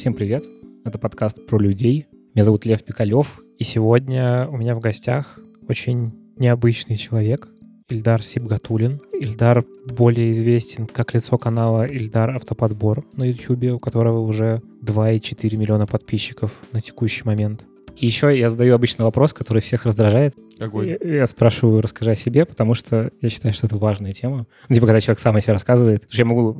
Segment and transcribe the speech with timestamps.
[0.00, 0.44] Всем привет!
[0.86, 2.06] Это подкаст про людей.
[2.34, 5.38] Меня зовут Лев Пикалев, и сегодня у меня в гостях
[5.68, 7.48] очень необычный человек,
[7.90, 8.98] Ильдар Сибгатулин.
[9.12, 15.86] Ильдар более известен как лицо канала Ильдар Автоподбор на YouTube, у которого уже 2,4 миллиона
[15.86, 17.66] подписчиков на текущий момент.
[18.00, 20.34] И еще я задаю обычный вопрос, который всех раздражает.
[20.58, 20.98] Какой?
[21.02, 24.46] Я, я спрашиваю, расскажи о себе, потому что я считаю, что это важная тема.
[24.70, 26.06] Ну, типа, когда человек сам о себе рассказывает.
[26.10, 26.54] Я могу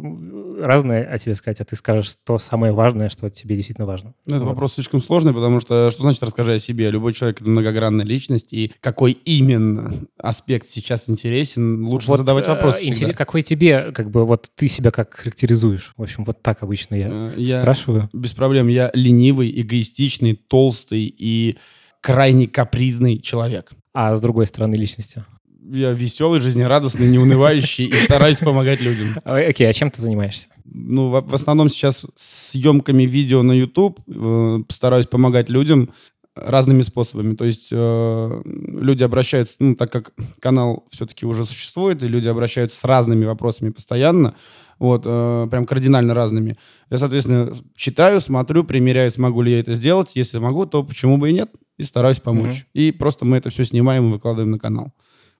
[0.60, 4.14] разное о тебе сказать, а ты скажешь то самое важное, что тебе действительно важно.
[4.26, 4.52] Ну, это вот.
[4.52, 6.90] вопрос слишком сложный, потому что что значит расскажи о себе?
[6.90, 12.50] Любой человек— это многогранная личность, и какой именно аспект сейчас интересен, лучше вот, задавать э,
[12.50, 15.92] вопрос интерес, Какой тебе, как бы, вот ты себя как характеризуешь?
[15.96, 18.08] В общем, вот так обычно я, э, я спрашиваю.
[18.12, 18.68] Без проблем.
[18.68, 21.58] Я ленивый, эгоистичный, толстый и
[22.00, 23.72] крайне капризный человек.
[23.92, 25.24] А с другой стороны личности?
[25.72, 29.16] Я веселый, жизнерадостный, неунывающий и стараюсь помогать людям.
[29.24, 30.48] Окей, а чем ты занимаешься?
[30.64, 35.90] Ну, в, в основном сейчас съемками видео на YouTube э, стараюсь помогать людям
[36.34, 37.34] разными способами.
[37.34, 42.78] То есть э, люди обращаются, ну, так как канал все-таки уже существует, и люди обращаются
[42.78, 44.34] с разными вопросами постоянно,
[44.78, 46.56] вот, э, прям кардинально разными.
[46.90, 50.12] Я, соответственно, читаю, смотрю, примеряю, смогу ли я это сделать.
[50.14, 52.60] Если могу, то почему бы и нет, и стараюсь помочь.
[52.74, 52.80] Mm-hmm.
[52.88, 54.92] И просто мы это все снимаем и выкладываем на канал.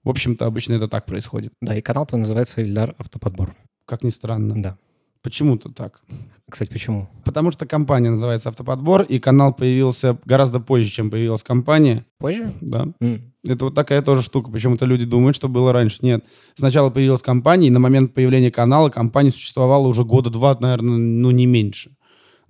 [0.03, 1.53] В общем-то, обычно это так происходит.
[1.61, 3.55] Да, и канал твой называется Ильдар Автоподбор.
[3.85, 4.61] Как ни странно.
[4.61, 4.77] Да.
[5.21, 6.01] Почему-то так.
[6.49, 7.07] Кстати, почему?
[7.23, 12.05] Потому что компания называется «Автоподбор», и канал появился гораздо позже, чем появилась компания.
[12.17, 12.51] Позже?
[12.59, 12.87] Да.
[12.99, 13.21] Mm.
[13.45, 14.51] Это вот такая тоже штука.
[14.51, 15.99] Почему-то люди думают, что было раньше.
[16.01, 16.25] Нет.
[16.55, 21.29] Сначала появилась компания, и на момент появления канала компания существовала уже года два, наверное, ну
[21.29, 21.91] не меньше.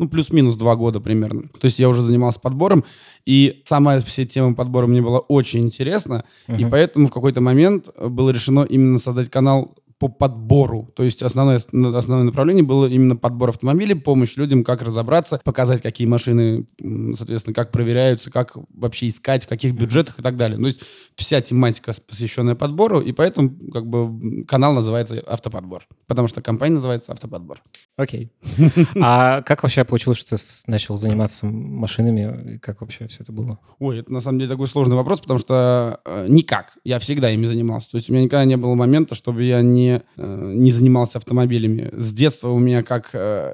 [0.02, 1.44] Ну, плюс-минус два года примерно.
[1.60, 2.86] То есть я уже занимался подбором,
[3.24, 6.60] и сама вся тема подбора мне была очень интересна, uh-huh.
[6.60, 10.92] и поэтому в какой-то момент было решено именно создать канал по подбору.
[10.96, 16.08] То есть основное, основное направление было именно подбор автомобилей, помощь людям, как разобраться, показать, какие
[16.08, 16.66] машины,
[17.14, 20.58] соответственно, как проверяются, как вообще искать, в каких бюджетах и так далее.
[20.58, 20.82] То есть
[21.14, 27.12] вся тематика, посвященная подбору, и поэтому как бы канал называется «Автоподбор», потому что компания называется
[27.12, 27.62] «Автоподбор».
[27.98, 28.32] Окей.
[29.02, 32.58] А как вообще получилось, что ты начал заниматься машинами?
[32.58, 33.60] Как вообще все это было?
[33.80, 36.78] Ой, это на самом деле такой сложный вопрос, потому что э, никак.
[36.84, 37.92] Я всегда ими занимался.
[37.92, 41.90] То есть у меня никогда не было момента, чтобы я не Э, не, занимался автомобилями.
[41.94, 43.54] С детства у меня как э,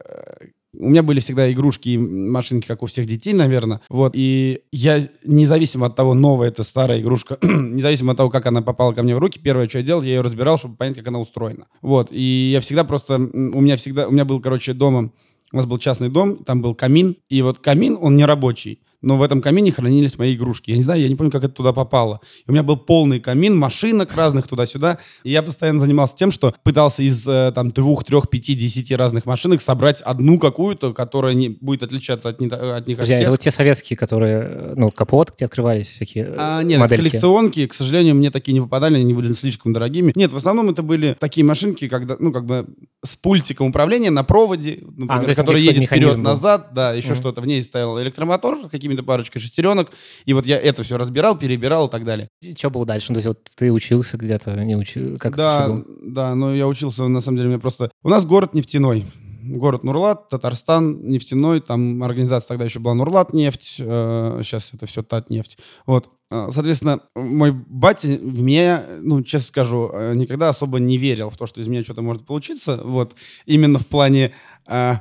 [0.79, 3.81] у меня были всегда игрушки и машинки, как у всех детей, наверное.
[3.89, 4.13] Вот.
[4.15, 8.93] И я, независимо от того, новая это старая игрушка, независимо от того, как она попала
[8.93, 11.19] ко мне в руки, первое, что я делал, я ее разбирал, чтобы понять, как она
[11.19, 11.67] устроена.
[11.81, 12.09] Вот.
[12.11, 13.15] И я всегда просто...
[13.15, 14.07] У меня всегда...
[14.07, 15.11] У меня был, короче, дома...
[15.53, 17.15] У нас был частный дом, там был камин.
[17.29, 20.71] И вот камин, он не рабочий но в этом камине хранились мои игрушки.
[20.71, 22.19] Я не знаю, я не помню, как это туда попало.
[22.39, 24.97] И у меня был полный камин, машинок разных туда-сюда.
[25.23, 29.25] И я постоянно занимался тем, что пытался из э, там двух, трех, пяти, десяти разных
[29.25, 33.21] машинок собрать одну какую-то, которая не будет отличаться от, не, от них от всех.
[33.21, 37.09] Это вот те советские, которые, ну, капот, где открывались всякие а, Нет, модельки.
[37.09, 40.11] коллекционки, к сожалению, мне такие не попадали, они были слишком дорогими.
[40.15, 42.67] Нет, в основном это были такие машинки, когда, ну, как бы
[43.03, 47.15] с пультиком управления на проводе, например, а, который едет вперед-назад, да, еще mm-hmm.
[47.15, 47.41] что-то.
[47.41, 49.91] В ней стоял электромотор с какими-то парочкой шестеренок,
[50.25, 52.29] и вот я это все разбирал, перебирал и так далее.
[52.57, 53.07] Что было дальше?
[53.09, 55.17] Ну, то есть вот ты учился где-то, не учил?
[55.17, 57.91] Как да, да, но я учился, на самом деле, мне просто...
[58.03, 59.05] У нас город нефтяной,
[59.41, 65.03] город Нурлат, Татарстан, нефтяной, там организация тогда еще была Нурлат нефть, э, сейчас это все
[65.03, 65.57] Татнефть.
[65.85, 66.09] Вот.
[66.29, 71.37] Э, соответственно, мой батя в меня, ну, честно скажу, э, никогда особо не верил в
[71.37, 72.79] то, что из меня что-то может получиться.
[72.83, 73.15] Вот.
[73.45, 74.33] Именно в плане...
[74.67, 74.97] Э,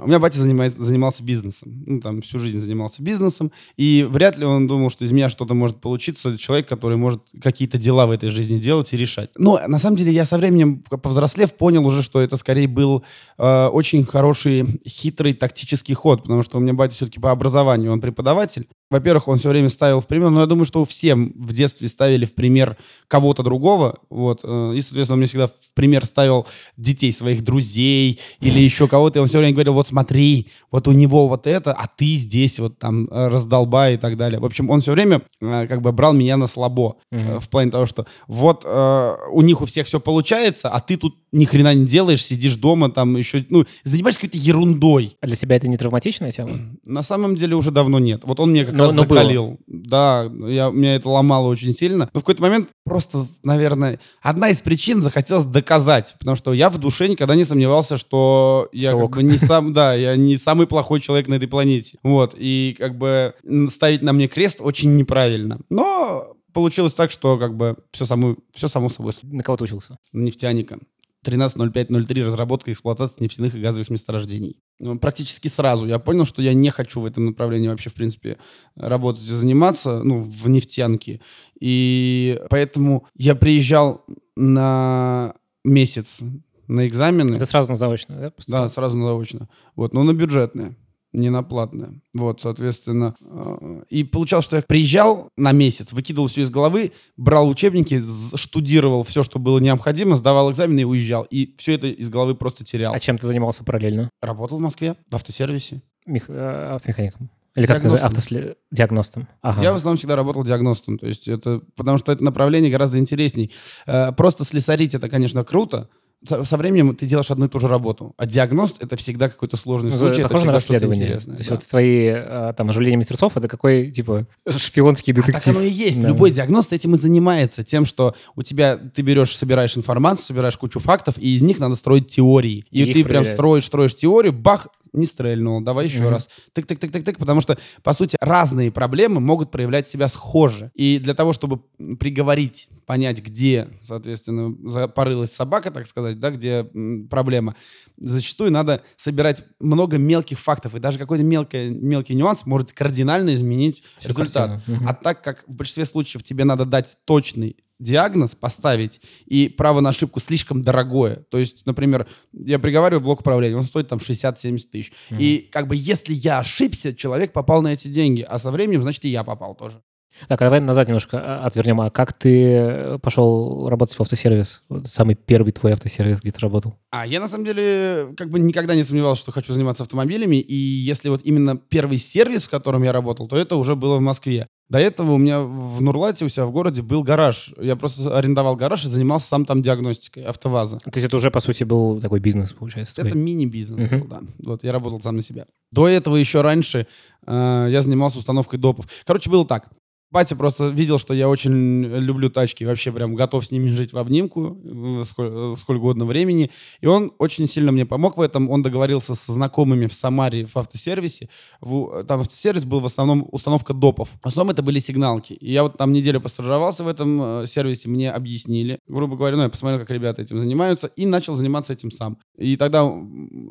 [0.00, 1.84] у меня батя занимает, занимался бизнесом.
[1.86, 3.52] Ну, там, всю жизнь занимался бизнесом.
[3.76, 6.36] И вряд ли он думал, что из меня что-то может получиться.
[6.38, 9.30] Человек, который может какие-то дела в этой жизни делать и решать.
[9.36, 13.04] Но, на самом деле, я со временем, повзрослев, понял уже, что это скорее был
[13.38, 16.22] э, очень хороший, хитрый тактический ход.
[16.22, 18.68] Потому что у меня батя все-таки по образованию, он преподаватель.
[18.94, 22.26] Во-первых, он все время ставил в пример, но я думаю, что всем в детстве ставили
[22.26, 22.76] в пример
[23.08, 23.98] кого-то другого.
[24.08, 24.42] Вот.
[24.44, 26.46] Э, и, соответственно, он мне всегда в пример ставил
[26.76, 29.18] детей, своих друзей или еще кого-то.
[29.18, 32.60] И он все время говорил, вот смотри, вот у него вот это, а ты здесь
[32.60, 34.38] вот там э, раздолбай и так далее.
[34.38, 36.94] В общем, он все время э, как бы брал меня на слабо.
[37.10, 37.40] Mm-hmm.
[37.40, 41.44] В плане того, что вот у них у всех все получается, а ты тут ни
[41.46, 45.16] хрена не делаешь, сидишь дома, там еще, ну, занимаешься какой-то ерундой.
[45.20, 46.76] А для себя это не травматичная тема?
[46.86, 48.22] На самом деле уже давно нет.
[48.24, 49.46] Вот он мне как но, раз но закалил.
[49.46, 49.58] Было.
[49.66, 52.10] Да, я, меня это ломало очень сильно.
[52.12, 56.78] Но в какой-то момент просто, наверное, одна из причин захотелось доказать, потому что я в
[56.78, 59.12] душе никогда не сомневался, что я Шок.
[59.12, 61.98] как бы не сам, да, я не самый плохой человек на этой планете.
[62.02, 63.34] Вот, и как бы
[63.70, 65.60] ставить на мне крест очень неправильно.
[65.70, 69.12] Но получилось так, что как бы все само, все само собой.
[69.22, 69.98] На кого ты учился?
[70.12, 70.78] Нефтяника.
[71.24, 74.60] 13.05.03 разработка и эксплуатация нефтяных и газовых месторождений.
[74.78, 78.38] Ну, Практически сразу я понял, что я не хочу в этом направлении вообще, в принципе,
[78.76, 81.20] работать и заниматься, ну, в нефтянке.
[81.58, 84.04] И поэтому я приезжал
[84.36, 85.34] на
[85.64, 86.22] месяц
[86.68, 87.36] на экзамены.
[87.36, 88.30] Это сразу на заочно, да?
[88.30, 88.64] поступал?
[88.64, 89.48] Да, сразу на заочно.
[89.76, 90.76] Вот, но на бюджетное,
[91.14, 92.00] не на платное.
[92.14, 93.14] Вот, соответственно.
[93.20, 98.02] э, И получалось, что я приезжал на месяц, выкидывал все из головы, брал учебники,
[98.34, 101.26] штудировал все, что было необходимо, сдавал экзамены и уезжал.
[101.30, 102.92] И все это из головы просто терял.
[102.92, 104.10] А чем ты занимался параллельно?
[104.20, 105.82] Работал в Москве в автосервисе.
[106.06, 107.30] Мех- э, Автомехаником?
[107.56, 107.92] Или как Диагностом.
[107.92, 108.06] называется?
[108.06, 108.56] Автосле...
[108.72, 109.28] Диагностом.
[109.40, 109.62] Ага.
[109.62, 113.52] Я в основном всегда работал диагностом, то есть это, потому что это направление гораздо интересней.
[113.86, 115.88] Э, Просто слесарить это, конечно, круто.
[116.24, 118.14] Со, со временем ты делаешь одну и ту же работу.
[118.16, 121.20] А диагност это всегда какой-то сложный Ну, случай, это это похоже на всегда что-то расследование.
[121.20, 121.54] То есть да.
[121.54, 125.56] вот твои э, там оживления мертвецов это какой, типа, шпионский А так детектив.
[125.56, 126.00] оно и есть.
[126.00, 126.08] Да.
[126.08, 127.62] Любой диагност этим и занимается.
[127.64, 131.74] Тем, что у тебя ты берешь, собираешь информацию, собираешь кучу фактов, и из них надо
[131.74, 132.64] строить теории.
[132.70, 136.10] И, И ты прям строишь, строишь теорию, бах, не стрельнул, давай еще Мгм.
[136.10, 136.28] раз.
[136.54, 140.70] Тык-тык-тык-тык-тык, потому что, по сути, разные проблемы могут проявлять себя схоже.
[140.74, 141.58] И для того, чтобы
[141.98, 146.64] приговорить, понять, где, соответственно, порылась собака, так сказать, да, где
[147.10, 147.54] проблема,
[147.96, 153.82] зачастую надо собирать много мелких фактов, и даже какой-то мелкий, мелкий нюанс может кардинально изменить
[153.98, 154.50] Всю результат.
[154.50, 154.78] картину.
[154.78, 154.88] Мгм.
[154.88, 159.90] А так как в большинстве случаев тебе надо дать точный диагноз, поставить, и право на
[159.90, 161.24] ошибку слишком дорогое.
[161.30, 164.92] То есть, например, я приговариваю блок управления, он стоит там 60-70 тысяч.
[165.10, 165.20] Мгм.
[165.20, 169.04] И как бы если я ошибся, человек попал на эти деньги, а со временем, значит,
[169.04, 169.82] и я попал тоже.
[170.28, 171.80] Так, а давай назад немножко а, отвернем.
[171.80, 174.62] А как ты э, пошел работать в автосервис?
[174.84, 176.74] Самый первый твой автосервис, где ты работал?
[176.90, 180.36] А я на самом деле как бы никогда не сомневался, что хочу заниматься автомобилями.
[180.36, 184.00] И если вот именно первый сервис, в котором я работал, то это уже было в
[184.00, 184.46] Москве.
[184.68, 187.52] До этого у меня в Нурлате у себя в городе был гараж.
[187.60, 190.78] Я просто арендовал гараж и занимался сам там диагностикой АвтоВАЗа.
[190.78, 193.02] То есть это уже, по сути, был такой бизнес, получается.
[193.02, 194.00] Это мини-бизнес Мгм.
[194.00, 194.20] был, да.
[194.44, 195.46] Вот, я работал сам на себя.
[195.70, 196.86] До этого еще раньше
[197.26, 198.86] э, я занимался установкой допов.
[199.04, 199.68] Короче, было так.
[200.14, 203.98] Батя просто видел, что я очень люблю тачки, вообще прям готов с ними жить в
[203.98, 206.52] обнимку э, сколь, э, угодно времени.
[206.80, 208.48] И он очень сильно мне помог в этом.
[208.48, 211.28] Он договорился со знакомыми в Самаре в автосервисе.
[211.60, 214.10] В- там автосервис был в основном установка допов.
[214.22, 215.32] В основном это были сигналки.
[215.32, 218.78] И я вот там неделю постажировался в этом э, сервисе, мне объяснили.
[218.86, 222.18] Грубо говоря, ну, я посмотрел, как ребята этим занимаются, и начал заниматься этим сам.
[222.38, 222.88] И тогда,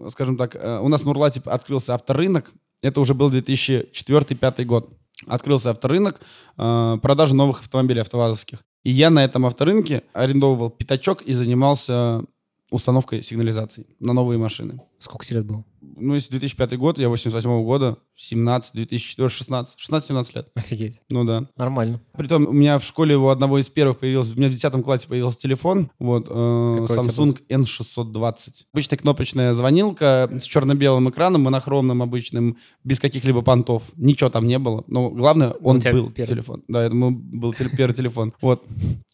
[0.07, 2.54] скажем так, у нас в Нурлате открылся авторынок.
[2.81, 4.89] Это уже был 2004-2005 год.
[5.27, 6.21] Открылся авторынок,
[6.57, 8.63] э, продажа новых автомобилей автовазовских.
[8.83, 12.24] И я на этом авторынке арендовывал пятачок и занимался
[12.69, 14.81] установкой сигнализации на новые машины.
[15.00, 15.63] Сколько тебе лет было?
[15.95, 20.47] Ну, если 2005 год, я 88 года, 17, 2004, 16, 16-17 лет.
[20.56, 21.01] Офигеть.
[21.09, 21.47] Ну да.
[21.57, 22.01] Нормально.
[22.18, 25.07] Притом у меня в школе у одного из первых появился, у меня в 10 классе
[25.07, 28.65] появился телефон, вот, э, Samsung N620.
[28.74, 33.83] Обычная кнопочная звонилка с черно-белым экраном, монохромным обычным, без каких-либо понтов.
[33.95, 34.83] Ничего там не было.
[34.88, 36.27] Но главное, он был первый.
[36.27, 36.63] телефон.
[36.68, 38.33] Да, это был первый телефон.
[38.41, 38.63] Вот.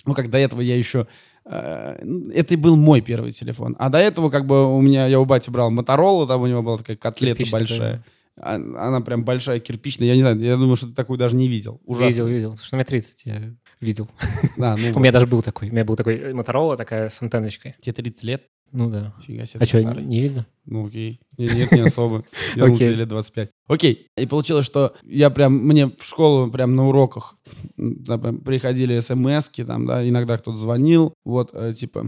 [0.06, 1.08] Ну, как до этого я еще...
[1.46, 1.98] э,
[2.34, 3.76] Это и был мой первый телефон.
[3.80, 6.59] А до этого, как бы, у меня, я у бати брал Моторола, там у него
[6.62, 8.04] была такая котлета Кирпичная большая.
[8.42, 10.08] А- Она прям большая, кирпичная.
[10.08, 11.82] Я не знаю, я думаю, что ты такую даже не видел.
[11.86, 12.08] Ужасно.
[12.08, 12.56] Видел, видел.
[12.56, 14.08] Слушай, ну, мне 30 я видел.
[14.58, 15.70] Да, ну, У меня даже был такой.
[15.70, 17.74] У меня был такой Моторола такая с антенночкой.
[17.82, 18.44] Тебе 30 лет?
[18.72, 19.14] Ну да.
[19.26, 20.04] Фига себе, А что, старый.
[20.06, 20.46] не видно?
[20.66, 21.20] Ну окей.
[21.38, 22.24] Не- Нет, не особо.
[22.56, 23.50] Я думал, тебе лет 25.
[23.68, 24.08] Окей.
[24.16, 27.36] И получилось, что я прям, мне в школу прям на уроках
[27.76, 32.06] приходили смс там, да, иногда кто-то звонил, вот, э, типа,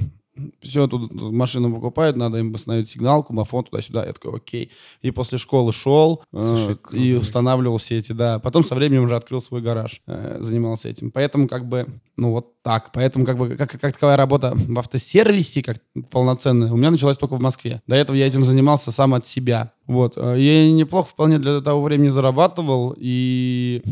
[0.62, 4.06] все, тут, тут машину покупают, надо им поставить сигналку, мафон туда-сюда.
[4.06, 4.72] Я такой, окей.
[5.02, 8.40] И после школы шел э, Слушай, круто, и устанавливал все эти, да.
[8.40, 11.12] Потом со временем уже открыл свой гараж, э, занимался этим.
[11.12, 12.92] Поэтому как бы, ну вот так.
[12.94, 15.78] Поэтому как бы, как, как таковая работа в автосервисе, как
[16.10, 17.82] полноценная, у меня началась только в Москве.
[17.88, 19.74] До этого я этим занимался сам от себя.
[19.86, 20.14] Вот.
[20.16, 23.84] Э, Я неплохо вполне для того времени зарабатывал, и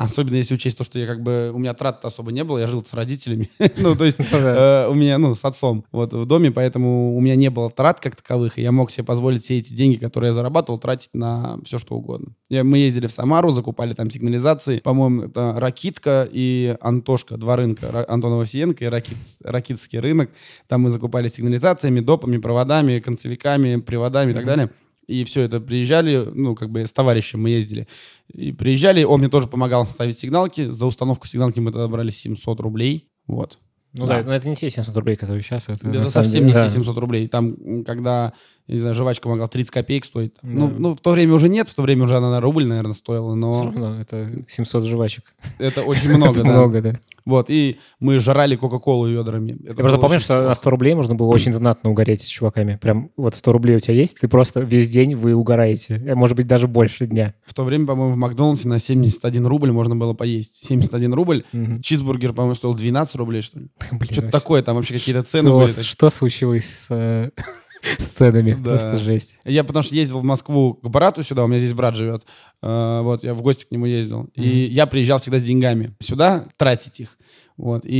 [0.00, 1.50] Особенно если учесть то, что я как бы...
[1.52, 3.50] У меня трат особо не было, я жил с родителями.
[3.76, 4.86] ну, то есть да.
[4.86, 8.00] э, у меня, ну, с отцом вот в доме, поэтому у меня не было трат
[8.00, 11.58] как таковых, и я мог себе позволить все эти деньги, которые я зарабатывал, тратить на
[11.64, 12.32] все, что угодно.
[12.48, 14.78] Я- мы ездили в Самару, закупали там сигнализации.
[14.78, 17.86] По-моему, это Ракитка и Антошка, два рынка.
[17.86, 20.30] Ра- Антон Овсиенко и Ракит, Ракитский рынок.
[20.66, 24.70] Там мы закупали сигнализациями, допами, проводами, концевиками, приводами и так далее.
[25.10, 27.88] И все это приезжали, ну, как бы с товарищем мы ездили.
[28.32, 30.66] И приезжали, он мне тоже помогал ставить сигналки.
[30.70, 33.08] За установку сигналки мы тогда брали 700 рублей.
[33.26, 33.58] Вот.
[33.92, 34.22] Ну Да.
[34.22, 35.68] да, но это не те 700 рублей, которые сейчас.
[35.68, 36.68] Это, Это совсем деле, не да.
[36.68, 37.26] те 700 рублей.
[37.26, 38.34] Там, когда
[38.70, 40.32] я не знаю, жвачка могла 30 копеек стоить.
[40.42, 40.48] Да.
[40.48, 42.94] Ну, ну, в то время уже нет, в то время уже она на рубль, наверное,
[42.94, 45.24] стоила, Все но равно, это 700 жвачек.
[45.58, 46.48] это очень много, да.
[46.48, 47.00] много, да.
[47.24, 49.52] Вот, и мы жрали Кока-Колу ведрами.
[49.64, 50.62] Это Я просто помню, очень что на классно.
[50.62, 52.78] 100 рублей можно было очень знатно угореть с чуваками.
[52.80, 56.00] Прям вот 100 рублей у тебя есть, ты просто весь день вы угораете.
[56.06, 57.34] Э, Может быть, даже больше дня.
[57.44, 60.64] В то время, по-моему, в Макдональдсе на 71 рубль можно было поесть.
[60.66, 61.44] 71 рубль.
[61.82, 63.68] Чизбургер, по-моему, стоил 12 рублей, что ли.
[64.12, 65.66] Что-то такое, там вообще какие-то цены были.
[65.70, 67.30] что случилось с
[67.82, 68.52] э, с ценами?
[68.52, 68.70] Да.
[68.70, 69.38] Просто жесть.
[69.44, 72.26] Я потому что ездил в Москву к брату сюда, у меня здесь брат живет.
[72.62, 74.28] Э, Вот, я в гости к нему ездил.
[74.34, 77.18] И я приезжал всегда с деньгами сюда, тратить их.
[77.56, 77.90] Вот, и,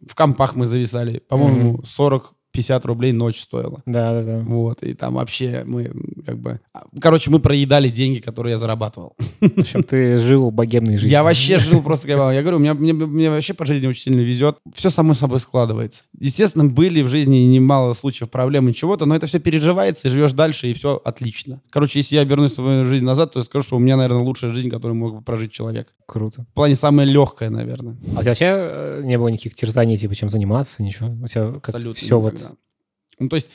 [0.00, 1.18] и в компах мы зависали.
[1.28, 1.82] По-моему,
[2.54, 3.82] 40-50 рублей ночь стоило.
[3.86, 4.38] Да, да, да.
[4.40, 5.90] Вот, и там вообще мы
[6.24, 6.60] как бы...
[7.00, 9.16] Короче, мы проедали деньги, которые я зарабатывал.
[9.40, 11.10] В общем, ты жил богемной жизнью.
[11.10, 14.20] Я вообще жил просто как Я говорю, мне, мне, мне вообще по жизни очень сильно
[14.20, 14.58] везет.
[14.74, 16.04] Все само собой складывается.
[16.18, 20.32] Естественно, были в жизни немало случаев проблем и чего-то, но это все переживается, и живешь
[20.32, 21.60] дальше, и все отлично.
[21.70, 24.22] Короче, если я вернусь в свою жизнь назад, то я скажу, что у меня, наверное,
[24.22, 25.94] лучшая жизнь, которую мог бы прожить человек.
[26.06, 26.46] Круто.
[26.50, 27.96] В плане самая легкая, наверное.
[28.16, 31.08] А у тебя вообще э, не было никаких терзаний, типа, чем заниматься, ничего?
[31.22, 32.34] У тебя как все вот...
[33.20, 33.48] Ну, то есть,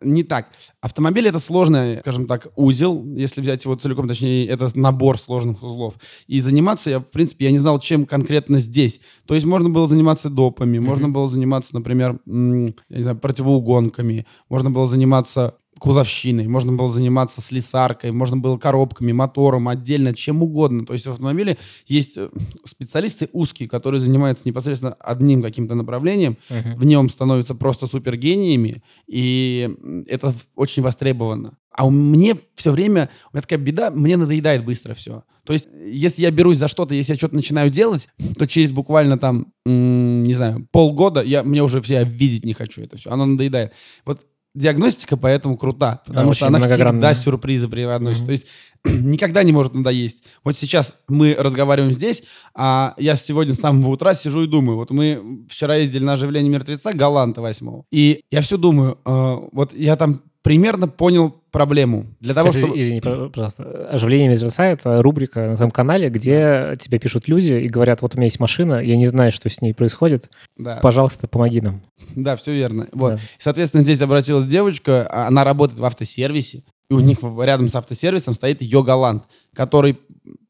[0.00, 0.48] не так.
[0.80, 5.94] Автомобиль— это сложный, скажем так, узел, если взять его целиком, точнее, это набор сложных узлов.
[6.26, 9.00] И заниматься я, в принципе, я не знал, чем конкретно здесь.
[9.26, 14.26] То есть можно было заниматься допами, можно было заниматься, например, м, я не знаю, противоугонками,
[14.48, 20.86] можно было заниматься кузовщиной, можно было заниматься слесаркой, можно было коробками, мотором, отдельно, чем угодно.
[20.86, 21.56] То есть в автомобиле
[21.86, 22.28] есть э,
[22.64, 26.76] специалисты узкие, которые занимаются непосредственно одним каким-то направлением, Мгм.
[26.76, 29.70] в нем становятся просто супергениями, и
[30.06, 31.54] это очень востребовано.
[31.72, 35.22] А у мне все время, у меня такая беда, мне надоедает быстро все.
[35.44, 39.18] То есть, если я берусь за что-то, если я что-то начинаю делать, то через буквально
[39.18, 43.10] там, не знаю, полгода я, мне уже все, я видеть не хочу это все.
[43.10, 43.72] Оно надоедает.
[44.04, 48.22] Вот диагностика поэтому крута, потому что очень она всегда сюрпризы преподносит.
[48.22, 48.26] Мгм.
[48.26, 48.46] То есть
[48.84, 50.24] никогда не может надоесть.
[50.44, 52.22] Вот сейчас мы разговариваем здесь,
[52.54, 54.76] а я сегодня с самого утра сижу и думаю.
[54.76, 59.72] Вот мы вчера ездили на оживление мертвеца Галанта 8 И я все думаю, э, вот
[59.74, 62.06] я там примерно понял проблему.
[62.20, 62.78] Для того, Сейчас, чтобы...
[62.78, 63.88] Извини, пожа- пожалуйста.
[63.90, 68.18] «Оживление мертвеца»— это рубрика на твоем канале, где тебе пишут люди и говорят, вот у
[68.18, 71.82] меня есть машина, я не знаю, что с ней происходит, Да, пожалуйста, помоги нам.
[72.14, 72.86] да, все верно.
[72.92, 73.14] Вот.
[73.14, 73.20] Да.
[73.38, 78.34] Соответственно, здесь обратилась девочка, а она работает в автосервисе, и у них рядом с автосервисом
[78.34, 79.98] стоит ее Галант, который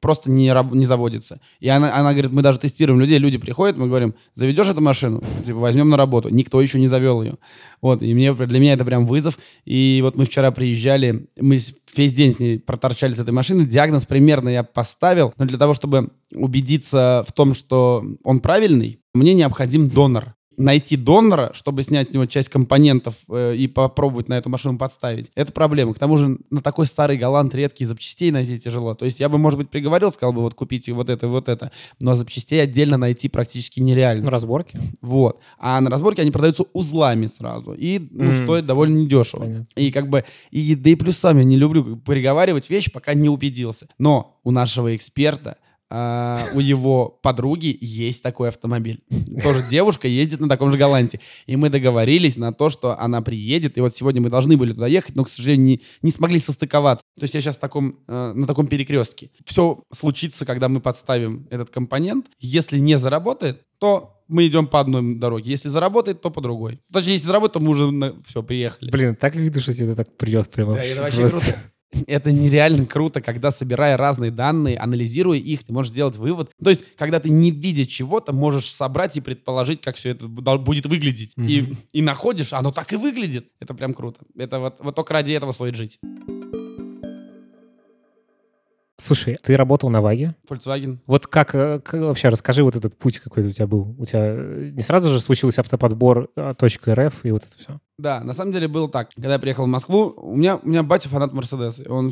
[0.01, 1.41] просто не, не заводится.
[1.61, 5.23] И она, она говорит, мы даже тестируем людей, люди приходят, мы говорим, заведешь эту машину,
[5.45, 6.29] типа, возьмем на работу.
[6.31, 7.37] Никто еще не завел ее.
[7.81, 9.39] Вот, и мне, для меня это прям вызов.
[9.65, 11.59] И вот мы вчера приезжали, мы
[11.97, 15.75] весь день с ней проторчали с этой машиной, диагноз примерно я поставил, но для того,
[15.75, 22.13] чтобы убедиться в том, что он правильный, мне необходим донор найти донора, чтобы снять с
[22.13, 25.95] него часть компонентов э, и попробовать на эту машину подставить, это проблема.
[25.95, 28.95] К тому же на такой старый голланд редкие запчастей найти тяжело.
[28.95, 31.49] То есть я бы, может быть, приговорил, сказал бы, вот купите вот это и вот
[31.49, 34.25] это, но запчастей отдельно найти практически нереально.
[34.25, 34.79] Ну, разборки.
[35.01, 35.41] Вот.
[35.59, 37.73] А на разборке они продаются узлами сразу.
[37.73, 38.45] И ну, Мгм.
[38.45, 39.41] стоят довольно недешево.
[39.41, 39.67] Понятно.
[39.77, 43.29] И как бы, и, да и плюс сам я не люблю приговаривать вещи, пока не
[43.29, 43.89] убедился.
[43.99, 45.57] Но у нашего эксперта,
[45.93, 49.03] а, у его подруги есть такой автомобиль.
[49.43, 51.21] Тоже девушка ездит на таком же Голланде.
[51.47, 53.77] И мы договорились на то, что она приедет.
[53.77, 57.05] И вот сегодня мы должны были туда ехать, но, к сожалению, не, не смогли состыковаться.
[57.19, 59.31] То есть я сейчас в таком, э, на таком перекрестке.
[59.45, 62.27] Все случится, когда мы подставим этот компонент.
[62.39, 65.51] Если не заработает, то мы идем по одной дороге.
[65.51, 66.81] Если заработает, то по другой.
[66.93, 68.91] Точнее, если заработает, то мы уже все, приехали.
[68.91, 70.75] Блин, так видно, что тебе так прет прямо.
[70.75, 71.41] Да, это вообще просто.
[71.41, 71.59] круто.
[72.07, 76.51] Это нереально круто, когда, собирая разные данные, анализируя их, ты можешь сделать вывод.
[76.63, 80.59] То есть, когда ты не видя чего-то, можешь собрать и предположить, как все это бу-
[80.59, 81.33] будет выглядеть.
[81.37, 81.77] И, Мгм.
[81.93, 83.49] и находишь, оно так и выглядит.
[83.61, 84.21] Это прям круто.
[84.37, 85.99] Это вот, вот только ради этого стоит жить.
[88.99, 90.35] Слушай, ты работал на ВАГе.
[90.49, 90.99] Volkswagen.
[91.07, 93.97] Вот как, э, к- вообще расскажи вот этот путь какой-то у тебя был.
[93.99, 97.81] У тебя э, не сразу же случился автоподбор а, .рф и вот это все?
[98.01, 99.11] Да, на самом деле было так.
[99.15, 101.85] Когда я приехал в Москву, у меня, у меня батя фанат Мерседеса.
[101.91, 102.11] Он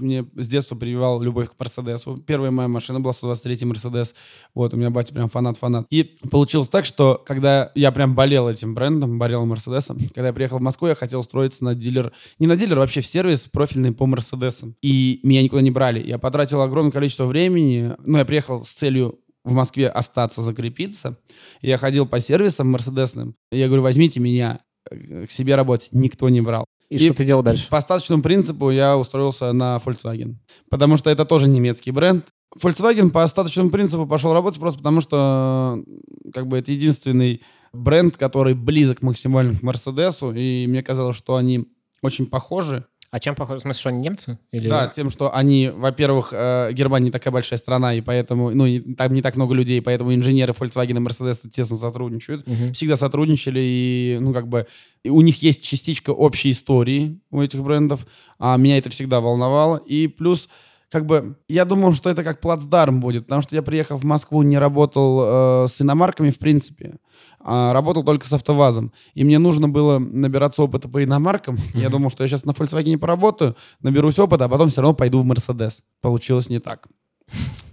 [0.00, 2.16] мне с детства прививал любовь к Мерседесу.
[2.16, 4.16] Первая моя машина была 123 Мерседес.
[4.54, 5.86] Вот, у меня батя прям фанат-фанат.
[5.90, 10.58] И получилось так, что когда я прям болел этим брендом, болел Мерседесом, когда я приехал
[10.58, 13.92] в Москву, я хотел устроиться на дилер, не на дилер, а вообще в сервис профильный
[13.92, 14.74] по Мерседесам.
[14.82, 16.04] И меня никуда не брали.
[16.04, 17.94] Я потратил огромное количество времени.
[18.04, 21.16] Ну, я приехал с целью в Москве остаться, закрепиться.
[21.62, 23.36] Я ходил по сервисам мерседесным.
[23.52, 25.88] Я говорю, возьмите меня к себе работать.
[25.92, 26.64] Никто не брал.
[26.88, 27.68] И, И- что ты делал дальше?
[27.68, 30.36] По остаточному принципу я устроился на Volkswagen.
[30.70, 32.26] Потому что это тоже немецкий бренд.
[32.62, 37.42] Volkswagen по остаточному принципу пошел работать просто потому, что э, как бы это единственный
[37.72, 40.32] бренд, который близок максимально к Мерседесу.
[40.32, 41.66] И мне казалось, что они
[42.02, 42.86] очень похожи.
[43.10, 43.60] А чем похоже?
[43.60, 44.38] В смысле, что они немцы?
[44.52, 44.68] Или...
[44.68, 48.80] Да, тем, что они, во-первых, э, Германия не такая большая страна, и поэтому, ну, и
[48.94, 52.46] там не так много людей, поэтому инженеры Volkswagen и Mercedes тесно сотрудничают.
[52.46, 52.74] Мгм.
[52.74, 54.66] Всегда сотрудничали, и, ну, как бы,
[55.02, 58.06] и у них есть частичка общей истории у этих брендов,
[58.38, 59.78] а меня это всегда волновало.
[59.86, 60.48] И плюс,
[60.90, 64.42] как бы, я думал, что это как плацдарм будет, потому что я, приехав в Москву,
[64.42, 66.96] не работал э, с иномарками, в принципе,
[67.40, 68.92] а работал только с АвтоВАЗом.
[69.14, 71.56] И мне нужно было набираться опыта по иномаркам.
[71.74, 71.90] Я Мгм.
[71.92, 75.26] думал, что я сейчас на Volkswagen поработаю, наберусь опыта, а потом все равно пойду в
[75.30, 75.80] Mercedes.
[76.00, 76.86] Получилось не так.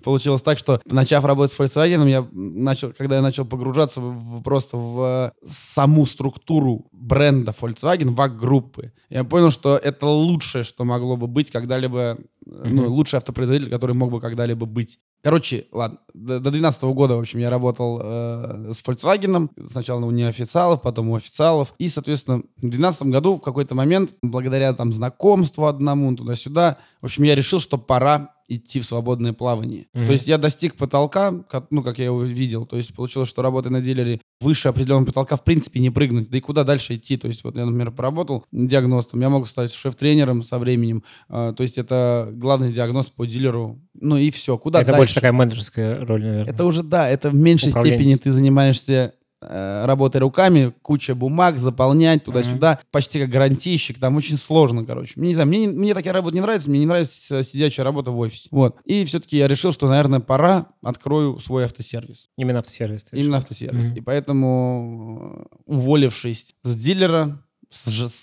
[0.05, 4.43] Получилось так, что начав работать с Volkswagen, я начал, когда я начал погружаться в- в-
[4.43, 11.17] просто в э, саму структуру бренда Volkswagen, ВАГ-группы, я понял, что это лучшее, что могло
[11.17, 14.99] бы быть когда-либо, э, ну, лучший автопроизводитель, который мог бы когда-либо быть.
[15.23, 20.83] Короче, ладно, до 2012 года, в общем, я работал э, с Volkswagen, сначала у неофициалов,
[20.83, 26.15] потом у официалов, и, соответственно, в 2012 году в какой-то момент, благодаря там знакомству одному,
[26.15, 29.87] туда-сюда, в общем, я решил, что пора идти в свободное плавание.
[29.93, 30.05] Мгм.
[30.07, 33.41] То есть я достиг потолка, как- ну, как я его видел, то есть получилось, что
[33.41, 37.17] работая на дилере выше определенного потолка в принципе не прыгнуть, да и куда дальше идти,
[37.17, 41.63] то есть вот я, например, поработал диагностом, я могу стать шеф-тренером со временем, а, то
[41.63, 44.99] есть это главный диагност по дилеру, ну и все, куда это дальше?
[44.99, 46.53] больше такая менеджерская роль, наверное.
[46.53, 52.23] Это уже, да, это в меньшей степени ты занимаешься э, работой руками, куча бумаг, заполнять
[52.23, 55.13] туда-сюда, почти как гарантийщик, там очень сложно, короче.
[55.15, 58.11] Мне не знаю, мне, не- мне такая работа не нравится, мне не нравится сидячая работа
[58.11, 58.47] в офисе.
[58.51, 58.77] Вот.
[58.85, 62.29] И все-таки я решил, что, наверное, пора открою свой автосервис.
[62.37, 63.05] Именно автосервис.
[63.11, 63.87] Именно автосервис.
[63.89, 63.95] Мгм.
[63.97, 67.41] И поэтому, э, уволившись с дилера,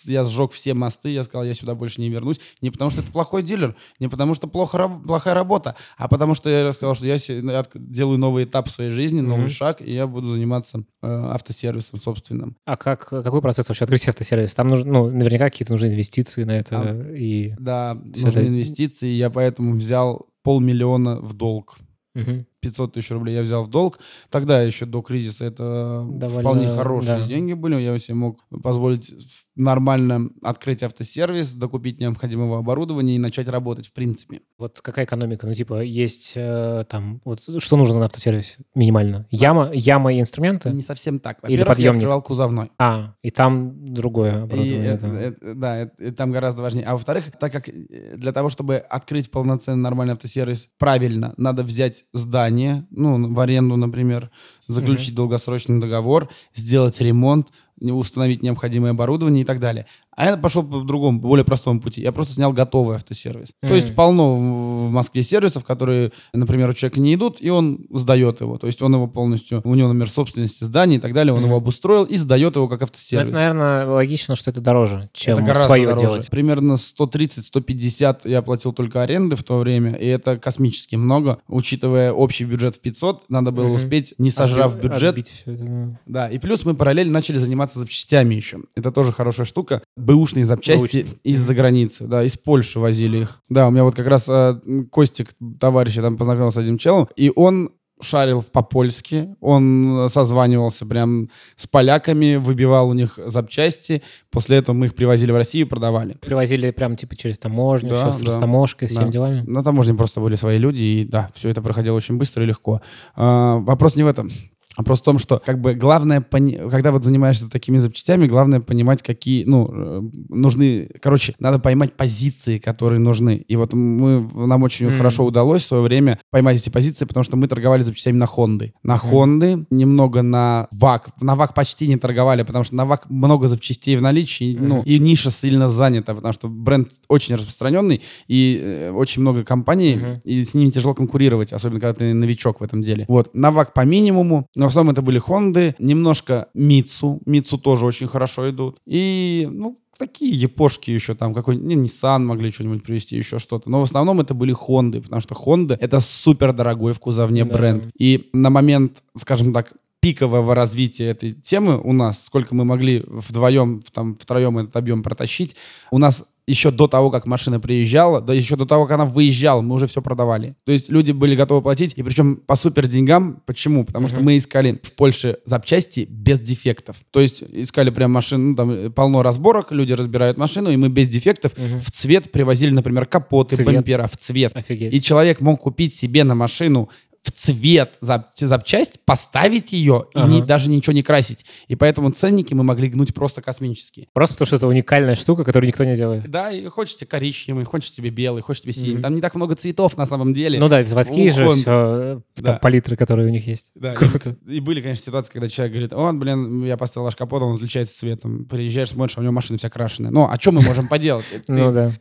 [0.05, 2.41] я сжег все мосты, я сказал, я сюда больше не вернусь.
[2.61, 6.49] Не потому что это плохой дилер, не потому что плохо, плохая работа, а потому что
[6.51, 9.51] я сказал, что я отк- делаю новый этап в своей жизни, новый Мгм.
[9.51, 12.57] шаг, и я буду заниматься э, автосервисом собственным.
[12.65, 14.55] А как, какой процесс вообще открытия автосервиса?
[14.57, 16.71] Там нужно, ну, наверняка какие-то нужны инвестиции на это.
[16.71, 17.55] Там- И...
[17.59, 21.79] Да, нужны это- инвестиции, я поэтому взял полмиллиона в долг.
[22.15, 22.47] Мгм.
[22.63, 23.99] 500 тысяч рублей я взял в долг.
[24.31, 27.27] Тогда еще до кризиса это Довольно, вполне хорошие да.
[27.27, 27.75] деньги были.
[27.81, 29.13] Я себе мог позволить
[29.57, 34.41] нормально открыть автосервис, докупить необходимого оборудования и начать работать в принципе.
[34.59, 35.47] Вот какая экономика?
[35.47, 37.21] Ну, типа, есть э, там...
[37.25, 39.27] Вот что нужно на автосервисе минимально?
[39.31, 40.71] Яма, яма и инструменты?
[40.71, 41.39] Не совсем так.
[41.43, 41.97] Или Во-первых, я подъемник?
[41.97, 42.71] открывал кузовной.
[42.79, 44.85] А, и там другое И оборудование.
[44.95, 45.21] это- да.
[45.21, 46.87] это- да, это- это там гораздо важнее.
[46.87, 47.73] А во-вторых, так как э,
[48.17, 52.52] для того, чтобы открыть полноценный нормальный автосервис правильно, надо взять здание,
[52.91, 54.31] ну, в аренду, например,
[54.69, 57.49] заключить долгосрочный договор, сделать ремонт,
[57.81, 59.87] установить необходимое оборудование и так далее.
[60.15, 62.03] А я пошел по другому, более простому пути.
[62.03, 63.49] Я просто снял готовый автосервис.
[63.63, 68.41] То есть полно в Москве сервисов, которые, например, у человека не идут, и он сдает
[68.43, 68.59] его.
[68.59, 71.49] То есть он его полностью, у него, например, собственности здания и так далее, он Мгм.
[71.49, 73.31] его обустроил и сдает его как Ну, автосервис.
[73.31, 76.05] это, наверное, логично, что это дороже, чем это гораздо свое дороже.
[76.05, 76.31] делать.
[76.31, 81.39] Примерно 130-150 я платил только аренды в то время, и это космически много.
[81.49, 83.75] Учитывая общий бюджет в 500, надо было Мгм.
[83.77, 85.11] успеть, не сожрав бюджет.
[85.11, 86.01] отбить всё это, да.
[86.07, 88.61] Да, и плюс мы параллельно начали заниматься запчастями еще.
[88.77, 89.83] Это тоже хорошая штука.
[89.97, 93.43] Бэушные запчасти из-за границы, да, из Польши возили их.
[93.49, 94.61] Да, у меня вот как раз э,
[94.91, 97.71] Костик, товарищ, я там познакомился с одним челом, и он
[98.03, 104.95] шарил по-польски, он созванивался прям с поляками, выбивал у них запчасти, после этого мы их
[104.95, 106.15] привозили в Россию и продавали.
[106.21, 108.27] Привозили прям типа через таможню, Да, все с да.
[108.27, 108.95] растаможкой, Да.
[108.95, 109.45] всеми делами.
[109.47, 112.81] На таможне просто были свои люди, и да, все это проходило очень быстро и легко.
[113.15, 114.31] А, вопрос не в этом.
[114.77, 119.03] Вопрос в том, что как бы главное, пони- когда вот занимаешься такими запчастями, главное понимать,
[119.03, 123.37] какие, ну, э, нужны, короче, надо поймать позиции, которые нужны.
[123.49, 124.97] И вот мы, нам очень Мгм.
[124.97, 128.73] хорошо удалось в свое время поймать эти позиции, потому что мы торговали запчастями на Хонды.
[128.83, 131.11] На Хонды, немного на ВАК.
[131.21, 134.85] На ВАК почти не торговали, потому что на ВАК много запчастей в наличии, ну, Мгм.
[134.85, 140.21] и ниша сильно занята, потому что бренд очень распространенный, и э, очень много компаний, Мгм.
[140.25, 143.05] и с ними тяжело конкурировать, особенно когда ты новичок в этом деле.
[143.09, 147.85] Вот, на ВАК по минимуму, но в основном это были Хонды, немножко Мицу, Мицу тоже
[147.85, 153.17] очень хорошо идут, и, ну, такие япошки еще там, какой-нибудь, не, Nissan могли что-нибудь привезти,
[153.17, 153.69] еще что-то.
[153.69, 157.59] Но в основном это были Хонды, потому что Хонда это супер дорогой в кузовне Да.
[157.59, 157.91] бренд.
[157.99, 163.83] И на момент, скажем так, пикового развития этой темы у нас, сколько мы могли вдвоем,
[163.93, 165.57] там, втроем этот объем протащить,
[165.91, 169.61] у нас еще до того, как машина приезжала, да еще до того, как она выезжала,
[169.63, 170.55] мы уже все продавали.
[170.65, 173.43] То есть люди были готовы платить, и причем по супер деньгам.
[173.47, 173.85] Почему?
[173.85, 174.25] Потому что Мгм.
[174.27, 176.97] мы искали в Польше запчасти без дефектов.
[177.11, 180.89] То есть искали прям машину, ну, там э, полно разборок, люди разбирают машину, и мы
[180.89, 181.81] без дефектов Мгм.
[181.81, 183.67] в цвет привозили, например, капоты, Цвет.
[183.67, 184.55] бампера в цвет.
[184.57, 184.95] Офигеть.
[184.95, 186.89] И человек мог купить себе на машину
[187.23, 190.29] в цвет зап- запчасть, поставить ее и Ага.
[190.29, 191.47] не- даже ничего не красить.
[191.69, 194.09] И поэтому ценники мы могли гнуть просто космические.
[194.13, 196.29] Просто потому что это уникальная штука, которую никто не делает.
[196.29, 198.95] Да, и хочешь тебе коричневый, хочешь тебе белый, хочешь тебе синий.
[198.95, 199.03] Мгм.
[199.03, 200.59] Там не так много цветов на самом деле.
[200.59, 202.43] Ну да, это заводские же все, Да.
[202.55, 203.71] там палитры, которые у них есть.
[203.77, 204.37] Да, Круто.
[204.49, 207.55] И, и были, конечно, ситуации, когда человек говорит, он, блин, я поставил ваш капот, он
[207.57, 208.47] отличается цветом.
[208.47, 210.11] Приезжаешь, смотришь, а у него машина вся крашеная.
[210.11, 211.25] Ну, а что мы можем поделать?
[211.47, 211.93] Ну да.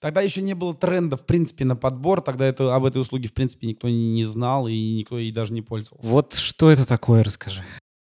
[0.00, 2.20] Тогда еще не было тренда, в принципе, на подбор.
[2.20, 5.52] Тогда это, об этой услуге, в принципе, никто не, не знал и никто ей даже
[5.52, 6.06] не пользовался.
[6.06, 7.64] Вот что это такое, расскажи.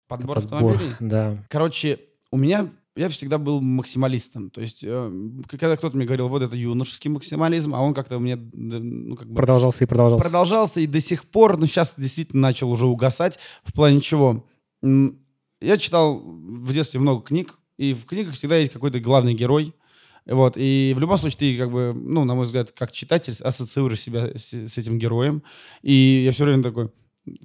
[0.08, 0.94] Подбор, Подбор, автомобилей?
[1.00, 1.44] Да.
[1.48, 1.98] Короче,
[2.30, 4.50] у меня я всегда был максималистом.
[4.50, 5.12] То есть, э,
[5.48, 9.34] когда кто-то мне говорил, вот это юношеский максимализм, а он как-то мне, ну, как бы
[9.36, 10.22] Продолжался и продолжался.
[10.22, 13.38] продолжался и до сих пор, но сейчас действительно начал уже угасать.
[13.62, 14.44] В плане чего?
[14.82, 19.74] Я читал в детстве много книг, и в книгах всегда есть какой-то главный герой.
[20.26, 24.00] Вот, и в любом случае ты, как бы, ну, на мой взгляд, как читатель, ассоциируешь
[24.00, 25.42] себя с, с этим героем.
[25.82, 26.90] И я все время такой,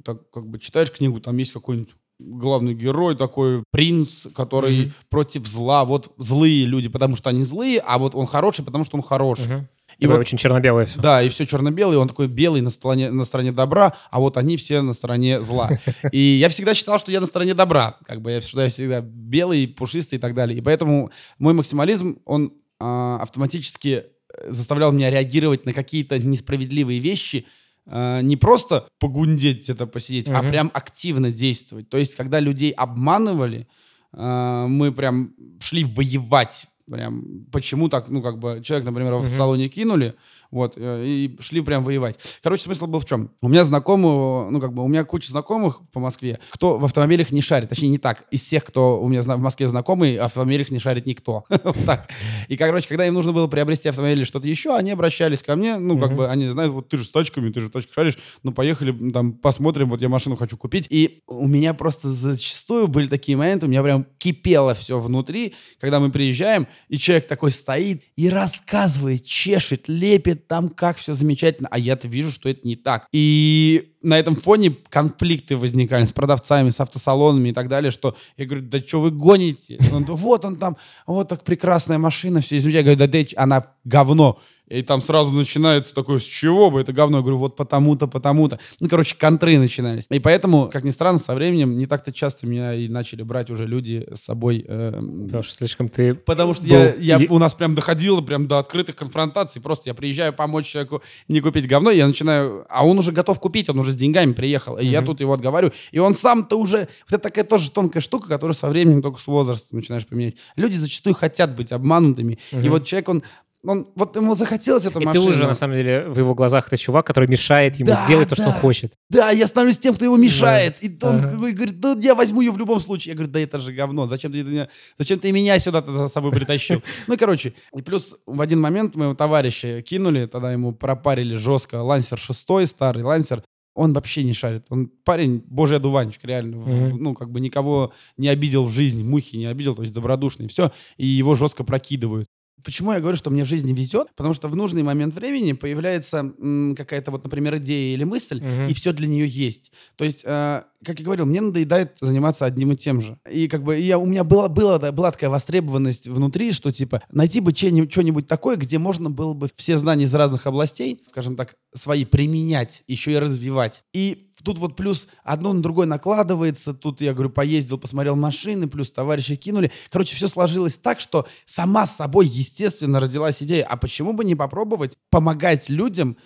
[0.04, 4.94] так, как бы, читаешь книгу, там есть какой-нибудь главный герой, такой принц, который Мгм.
[5.10, 5.84] против зла.
[5.84, 9.48] Вот злые люди, потому что они злые, а вот он хороший, потому что он хороший.
[9.48, 9.68] Мгм.
[10.00, 11.00] И вот очень черно-белое все.
[11.00, 14.58] да, и все черно-белый, он такой белый на стороне, на стороне добра, а вот они
[14.58, 15.70] все на стороне зла.
[16.12, 19.00] И я всегда считал, что я на стороне добра, как бы я, что я всегда
[19.02, 20.58] белый, пушистый и так далее.
[20.58, 24.06] И поэтому мой максимализм, он автоматически
[24.38, 27.46] э, заставлял меня реагировать на какие-то несправедливые вещи,
[27.88, 30.50] а, не просто погундеть где-то посидеть, а Мгм.
[30.50, 31.90] прям активно действовать.
[31.90, 33.68] То есть, когда людей обманывали,
[34.12, 36.68] а, мы прям шли воевать.
[36.92, 39.30] Прям почему так, ну, как бы, человек, например, в Мгм.
[39.30, 40.14] салоне кинули,
[40.56, 42.18] вот, э, и шли прям воевать.
[42.42, 43.30] Короче, смысл был в чем?
[43.42, 47.32] У меня знакомого, ну, как бы, у меня куча знакомых по Москве, кто в автомобилях
[47.32, 47.68] не шарит.
[47.68, 48.24] Точнее, не так.
[48.32, 51.44] Из всех, кто у меня в Москве знакомый, в автомобилях не шарит никто.
[51.66, 52.08] Вот так.
[52.48, 55.78] И, короче, когда им нужно было приобрести автомобиль или что-то еще, они обращались ко мне,
[55.78, 58.18] ну, как бы, они знают, вот ты же с тачками, ты же в тачках шаришь,
[58.44, 60.88] ну, поехали, там, посмотрим, вот я машину хочу купить.
[60.90, 66.00] И у меня просто зачастую были такие моменты, у меня прям кипело все внутри, когда
[66.00, 71.78] мы приезжаем, и человек такой стоит и рассказывает, чешет, лепит там, как все замечательно, а
[71.78, 73.08] я-то вижу, что это не так.
[73.12, 78.46] И на этом фоне конфликты возникали с продавцами, с автосалонами и так далее, что я
[78.46, 79.80] говорю, да что вы гоните?
[79.94, 82.90] Он, вот он там, вот так прекрасная машина, все измечательно.
[82.90, 84.40] Я говорю, да, да она говно.
[84.68, 87.18] И там сразу начинается такое, с чего бы это говно?
[87.18, 88.60] Я говорю, вот потому-то, потому-то.
[88.80, 90.06] Ну, короче, контры начинались.
[90.10, 93.68] И поэтому, как ни странно, со временем не так-то часто меня и начали брать уже
[93.68, 94.66] люди с собой.
[94.68, 96.16] эм, Потому что слишком ты...
[96.16, 99.62] Потому что я, я, ли- у нас прям доходило прям до открытых конфронтаций.
[99.62, 102.66] Просто я приезжаю помочь человеку не купить говно, я начинаю...
[102.68, 104.78] А он уже готов купить, он уже с деньгами приехал.
[104.78, 105.08] И я Мгм.
[105.08, 105.74] тут его отговариваю.
[105.92, 106.88] И он сам-то уже...
[107.10, 110.36] Вот это такая тоже тонкая штука, которую со временем только с возрастом начинаешь поменять.
[110.56, 112.38] Люди зачастую хотят быть обманутыми.
[112.52, 112.70] И Мгм.
[112.70, 113.24] вот человек, он...
[113.68, 115.28] он вот ему захотелось эту И ты машину.
[115.30, 118.36] уже, на самом деле, в его глазах ты чувак, который мешает ему Да, сделать то,
[118.36, 118.60] что он да.
[118.60, 118.92] хочет.
[119.10, 120.84] Да, я становлюсь тем, кто его мешает.
[120.84, 121.36] И он Ага.
[121.52, 123.14] говорит, да я возьму ее в любом случае.
[123.14, 124.08] Я говорю, да это же говно.
[124.08, 124.68] Зачем ты, меня,
[125.00, 126.84] зачем ты меня сюда за собой притащил?
[127.08, 127.54] Ну, короче.
[127.76, 133.02] И плюс в один момент моего товарища кинули, тогда ему пропарили жестко Лансер 6, старый
[133.04, 133.42] Лансер.
[133.76, 134.66] Он вообще не шарит.
[134.70, 136.58] Он парень, божий одуванчик, реально.
[136.58, 137.04] Мгм.
[137.04, 140.48] Ну, как бы никого не обидел в жизни, мухи не обидел, то есть добродушный.
[140.48, 140.72] Все.
[140.98, 142.30] И его жестко прокидывают.
[142.66, 144.08] Почему я говорю, что мне в жизни везет?
[144.16, 146.34] Потому что в нужный момент времени появляется
[146.76, 148.68] какая-то вот, например, идея или мысль, Мгм.
[148.68, 149.72] и все для нее есть.
[149.96, 153.18] То есть, э, как я говорил, мне надоедает заниматься одним и тем же.
[153.32, 157.40] И как бы я, у меня была, была, была такая востребованность внутри, что типа найти
[157.40, 162.04] бы что-нибудь такое, где можно было бы все знания из разных областей, скажем так, свои
[162.06, 163.84] применять, еще и развивать.
[163.94, 166.74] И тут вот плюс одно на другое накладывается.
[166.74, 169.72] Тут я говорю, поездил, посмотрел машины, плюс товарищи кинули.
[169.90, 174.36] Короче, все сложилось так, что сама с собой, естественно, родилась идея, а почему бы не
[174.36, 176.18] попробовать помогать людям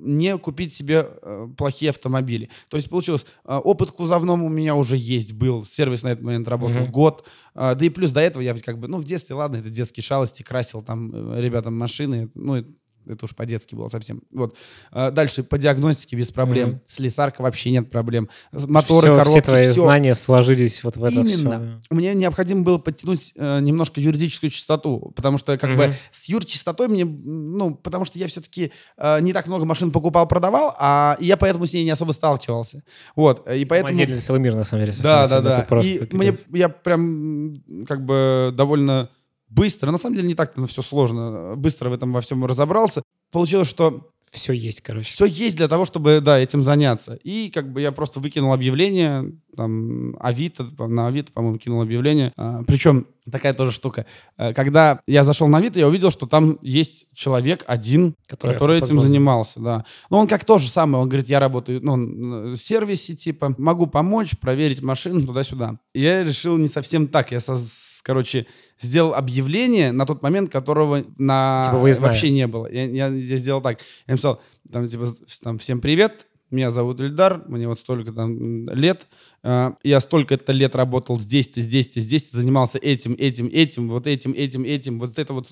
[0.00, 2.50] не купить себе э, плохие автомобили.
[2.68, 6.46] То есть получилось, э, опыт кузовном у меня уже есть, был, сервис на этот момент
[6.46, 6.92] работал Мгм.
[6.92, 9.70] год, э, да и плюс до этого я как бы, ну в детстве, ладно, это
[9.70, 12.64] детские шалости, красил там э, ребятам машины, ну
[13.08, 14.22] это, уж по-детски было совсем.
[14.32, 14.56] Вот.
[14.90, 16.68] А дальше по диагностике без проблем.
[16.70, 16.80] Мгм.
[16.86, 18.28] Слесарка вообще нет проблем.
[18.52, 19.84] Моторы, Всё- коробки, все твои всё.
[19.84, 21.80] знания сложились вот в это Именно.
[21.82, 21.94] все.
[21.94, 25.94] Мне необходимо было подтянуть э, немножко юридическую чистоту, потому что как бы Мгм.
[26.12, 30.74] с юрчистотой мне, ну, потому что я все-таки э, не так много машин покупал, продавал,
[30.78, 32.82] а и я поэтому с ней не особо сталкивался.
[33.16, 33.92] Вот, и поэтому...
[33.94, 34.96] Отдельный целый мир, на самом деле.
[35.02, 35.66] Да, да, да.
[35.82, 37.52] И мне, я прям
[37.86, 39.10] как бы довольно
[39.48, 43.02] быстро, на самом деле не так-то все сложно, быстро в этом во всем разобрался.
[43.30, 45.10] Получилось, что Все есть, короче.
[45.10, 47.18] все есть для того, чтобы, да, этим заняться.
[47.22, 52.32] И как бы я просто выкинул объявление, там Авито, на Авито, по-моему, кинул объявление.
[52.36, 54.06] А, причем такая тоже штука.
[54.36, 58.78] Э, когда я зашел на Авито, я увидел, что там есть человек один, который, который
[58.78, 59.84] этим занимался, да.
[60.10, 63.86] Но он как то же самое, он говорит, я работаю ну, в сервисе, типа, могу
[63.86, 65.78] помочь, проверить машину туда-сюда.
[65.94, 67.58] Я решил не совсем так, я, со,
[68.02, 68.46] короче,
[68.80, 72.70] сделал объявление на тот момент, которого на типа вообще не было.
[72.70, 75.06] Я, я, я сделал так, я написал, там, типа,
[75.42, 79.06] там, всем привет, меня зовут Ильдар, мне вот столько там лет,
[79.42, 84.64] а, я столько-то лет работал здесь-то, здесь-то, здесь занимался этим, этим, этим, вот этим, этим,
[84.64, 85.48] этим, вот это вот,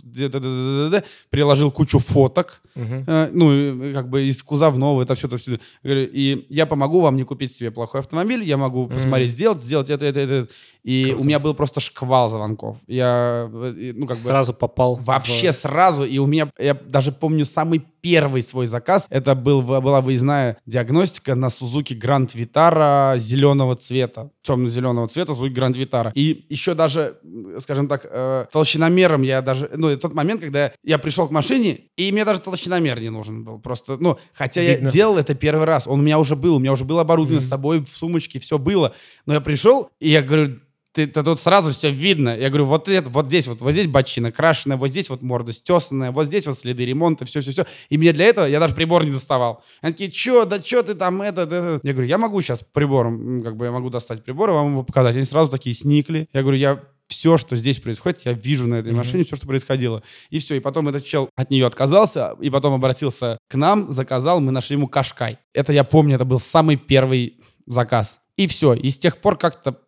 [1.31, 3.31] приложил кучу фоток, uh-huh.
[3.33, 5.59] ну, как бы из кузовного, это все, это все.
[5.85, 9.35] И я помогу вам не купить себе плохой автомобиль, я могу посмотреть, uh-huh.
[9.35, 10.49] сделать, сделать это, это, это.
[10.87, 11.21] И Круто.
[11.21, 12.77] у меня был просто шквал звонков.
[12.87, 14.23] Я, ну, как бы...
[14.23, 14.95] Сразу попал.
[14.95, 15.57] Вообще в...
[15.57, 16.05] сразу.
[16.05, 19.07] И у меня, я даже помню самый первый свой заказ.
[19.11, 25.77] Это был, была выездная диагностика на Suzuki Grand Vitara зеленого цвета, темно-зеленого цвета, звук Гранд
[25.77, 26.13] Витара.
[26.15, 27.19] И еще даже,
[27.59, 29.71] скажем так, э, толщиномером я даже...
[29.75, 33.59] Ну, тот момент, когда я пришел к машине, и мне даже толщиномер не нужен был.
[33.59, 34.85] Просто, ну, хотя Видно.
[34.85, 35.89] я делал это первый раз.
[35.89, 37.45] Он у меня уже был, у меня уже было оборудование mm-hmm.
[37.45, 38.95] с собой, в сумочке, все было.
[39.27, 40.61] Но я пришел, и я говорю,
[40.97, 42.35] ты, ты тут сразу все видно.
[42.35, 45.53] Я говорю, вот это, вот здесь, вот, вот здесь бочина крашеная, вот здесь вот морда
[45.53, 47.67] стесанная, вот здесь вот следы ремонта, все-все-все.
[47.91, 49.63] И мне для этого, я даже прибор не доставал.
[49.83, 51.81] Они такие, что, да что ты там, это, это.
[51.83, 54.85] Я говорю, я могу сейчас прибором, как бы я могу достать прибор и вам его
[54.85, 55.17] показать.
[55.17, 56.31] Они сразу такие сникли.
[56.33, 58.97] Я говорю, я все, что здесь происходит, я вижу на этой mm-hmm.
[58.97, 60.03] машине все, что происходило.
[60.31, 60.55] И все.
[60.55, 64.77] И потом этот чел от нее отказался, и потом обратился к нам, заказал, мы нашли
[64.77, 65.37] ему кашкай.
[65.53, 68.19] Это я помню, это был самый первый заказ.
[68.37, 68.73] И все.
[68.73, 69.79] И с тех пор как-то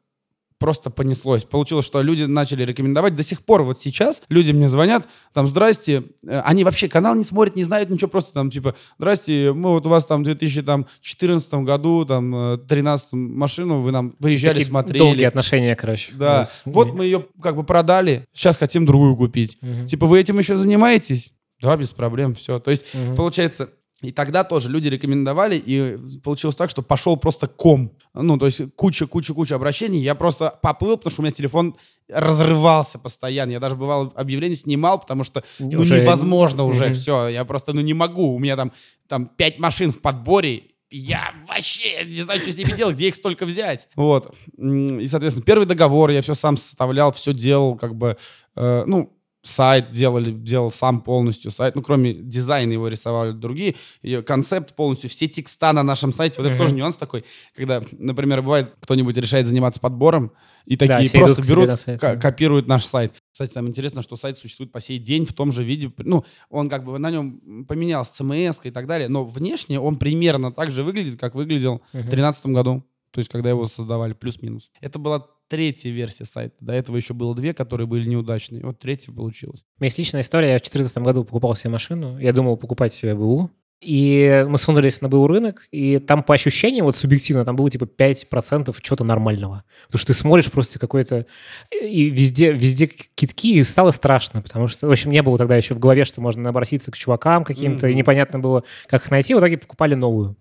[0.58, 1.44] просто понеслось.
[1.44, 3.14] Получилось, что люди начали рекомендовать.
[3.16, 7.24] До сих пор вот сейчас люди мне звонят, там, здрасте, э, они вообще канал не
[7.24, 11.54] смотрят, не знают ничего, просто там, типа, здрасте, мы вот у вас там в 2014
[11.54, 14.98] году, там, 13 машину вы нам выезжали, Такие смотрели.
[14.98, 16.12] долгие отношения, короче.
[16.14, 16.44] Да.
[16.64, 19.58] Вот мы ее как бы продали, сейчас хотим другую купить.
[19.62, 19.86] Угу.
[19.86, 21.32] Типа, вы этим еще занимаетесь?
[21.60, 22.60] Да, без проблем, все.
[22.60, 23.16] То есть, угу.
[23.16, 27.92] получается, и тогда тоже люди рекомендовали, и получилось так, что пошел просто ком.
[28.14, 30.00] Ну, то есть куча-куча-куча обращений.
[30.00, 31.76] Я просто поплыл, потому что у меня телефон
[32.08, 33.50] разрывался постоянно.
[33.50, 36.00] Я даже, бывало, объявление снимал, потому что ну, уже...
[36.00, 36.92] невозможно уже mm-hmm.
[36.94, 37.28] все.
[37.28, 38.34] Я просто, ну, не могу.
[38.34, 38.72] У меня там,
[39.08, 43.16] там пять машин в подборе, я вообще не знаю, что с ними делать, где их
[43.16, 43.88] столько взять.
[43.96, 44.32] Вот.
[44.56, 48.16] И, соответственно, первый договор я все сам составлял, все делал, как бы,
[48.56, 54.20] э, ну, сайт делали, делал сам полностью сайт, ну, кроме дизайна его рисовали другие, и
[54.22, 56.54] концепт полностью, все текста на нашем сайте, вот mm-hmm.
[56.54, 57.24] это тоже нюанс такой,
[57.54, 60.32] когда, например, бывает, кто-нибудь решает заниматься подбором,
[60.66, 62.16] и такие да, просто берут, сайт, да.
[62.16, 63.14] копируют наш сайт.
[63.32, 66.68] Кстати, самое интересное, что сайт существует по сей день в том же виде, ну, он
[66.68, 70.82] как бы на нем поменялся CMS и так далее, но внешне он примерно так же
[70.82, 72.00] выглядит, как выглядел mm-hmm.
[72.00, 74.70] в 2013 году, то есть когда его создавали, плюс-минус.
[74.80, 76.56] Это была третья версия сайта.
[76.60, 78.64] До этого еще было две, которые были неудачные.
[78.64, 79.64] Вот третья получилась.
[79.78, 80.48] У меня есть личная история.
[80.48, 82.18] Я в 2014 году покупал себе машину.
[82.18, 83.50] Я думал покупать себе БУ.
[83.80, 87.84] И мы сунулись на БУ рынок, и там по ощущениям, вот субъективно, там было типа
[87.84, 89.62] 5% чего-то нормального.
[89.86, 91.26] Потому что ты смотришь просто какой-то...
[91.70, 95.74] И везде, везде китки, и стало страшно, потому что, в общем, не было тогда еще
[95.74, 97.92] в голове, что можно обратиться к чувакам каким-то, mm-hmm.
[97.92, 99.34] и непонятно было, как их найти.
[99.34, 100.36] В итоге покупали новую.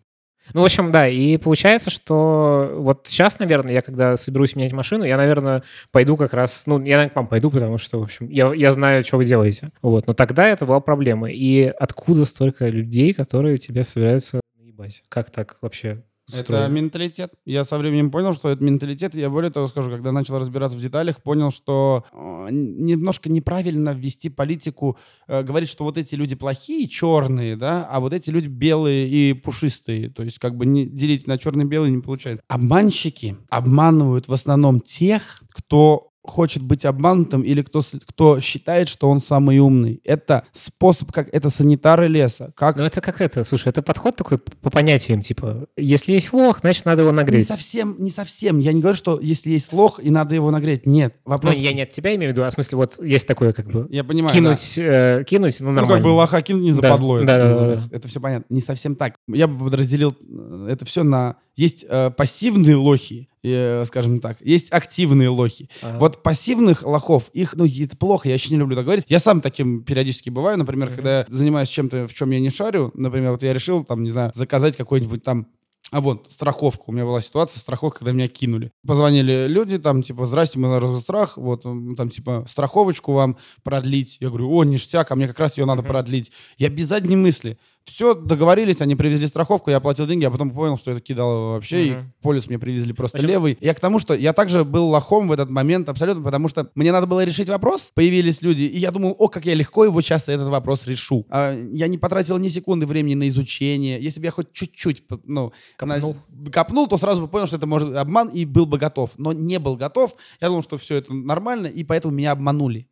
[0.53, 5.03] Ну, в общем, да, и получается, что вот сейчас, наверное, я когда соберусь менять машину,
[5.03, 8.29] я, наверное, пойду как раз, ну, я, наверное, к вам пойду, потому что, в общем,
[8.29, 9.71] я, я знаю, что вы делаете.
[9.81, 11.29] Вот, но тогда это была проблема.
[11.31, 15.03] И откуда столько людей, которые тебя собираются наебать?
[15.10, 17.33] Как так вообще это менталитет.
[17.45, 19.15] Я со временем понял, что это менталитет.
[19.15, 24.29] Я более того скажу, когда начал разбираться в деталях, понял, что э, немножко неправильно ввести
[24.29, 29.07] политику, э, говорить, что вот эти люди плохие, черные, да, а вот эти люди белые
[29.07, 30.09] и пушистые.
[30.09, 32.43] То есть как бы не делить на черный и белый не получается.
[32.47, 39.21] Обманщики обманывают в основном тех, кто хочет быть обманутым или кто, кто считает, что он
[39.21, 40.01] самый умный.
[40.03, 42.51] Это способ, как это санитары леса.
[42.55, 42.77] Как...
[42.77, 46.85] Ну это как это, слушай, это подход такой по понятиям, типа, если есть лох, значит,
[46.85, 47.41] надо его нагреть.
[47.41, 48.59] Не совсем, не совсем.
[48.59, 50.85] Я не говорю, что если есть лох, и надо его нагреть.
[50.85, 51.15] Нет.
[51.25, 51.55] Вопрос...
[51.55, 53.67] Ну, я не от тебя имею в виду, а в смысле, вот есть такое, как
[53.67, 55.19] бы, я понимаю, кинуть, да.
[55.19, 55.87] э, кинуть, ну, нормально.
[55.87, 57.21] Ну, как бы лоха кинуть не западло.
[57.23, 57.81] Да, это, да, да, да.
[57.91, 58.53] это все понятно.
[58.53, 59.15] Не совсем так.
[59.27, 61.37] Я бы подразделил э, это все на...
[61.58, 64.38] Есть э, пассивные лохи, э, скажем так.
[64.41, 65.70] Есть активные лохи.
[65.82, 65.98] Ага.
[65.98, 69.06] Вот пассивных лохов, их, ну, это плохо, я очень не люблю так говорить.
[69.10, 70.96] Я сам таким периодически бываю, например, ага.
[70.96, 74.12] когда я занимаюсь чем-то, в чем я не шарю, например, вот я решил, там, не
[74.12, 75.48] знаю, заказать какой-нибудь там
[75.89, 76.84] А вот, страховка.
[76.88, 78.72] У меня была ситуация, страховка, когда меня кинули.
[78.86, 84.17] Позвонили люди, там, типа, здрасте, мы на страх, вот, там, типа, страховочку вам продлить.
[84.20, 86.32] Я говорю, о, ништяк, а мне как раз ее надо продлить.
[86.58, 87.58] Я без задней мысли.
[87.88, 91.88] Все, договорились, они привезли страховку, я оплатил деньги, а потом понял, что это кидало вообще,
[91.88, 92.02] uh-huh.
[92.02, 93.32] и полис мне привезли просто Почему?
[93.32, 93.58] левый.
[93.62, 96.91] Я к тому, что я также был лохом в этот момент абсолютно, потому что мне
[96.91, 100.28] надо было решить вопрос, появились люди, и я думал, о, как я легко его сейчас
[100.28, 101.26] этот вопрос решу.
[101.30, 104.02] А, я не потратил ни секунды времени на изучение.
[104.02, 106.17] Если бы я хоть чуть-чуть, ну, копнул.
[106.30, 109.12] На, копнул, то сразу бы понял, что это может обман, и был бы готов.
[109.17, 112.89] Но не был готов, я думал, что все это нормально, и поэтому меня обманули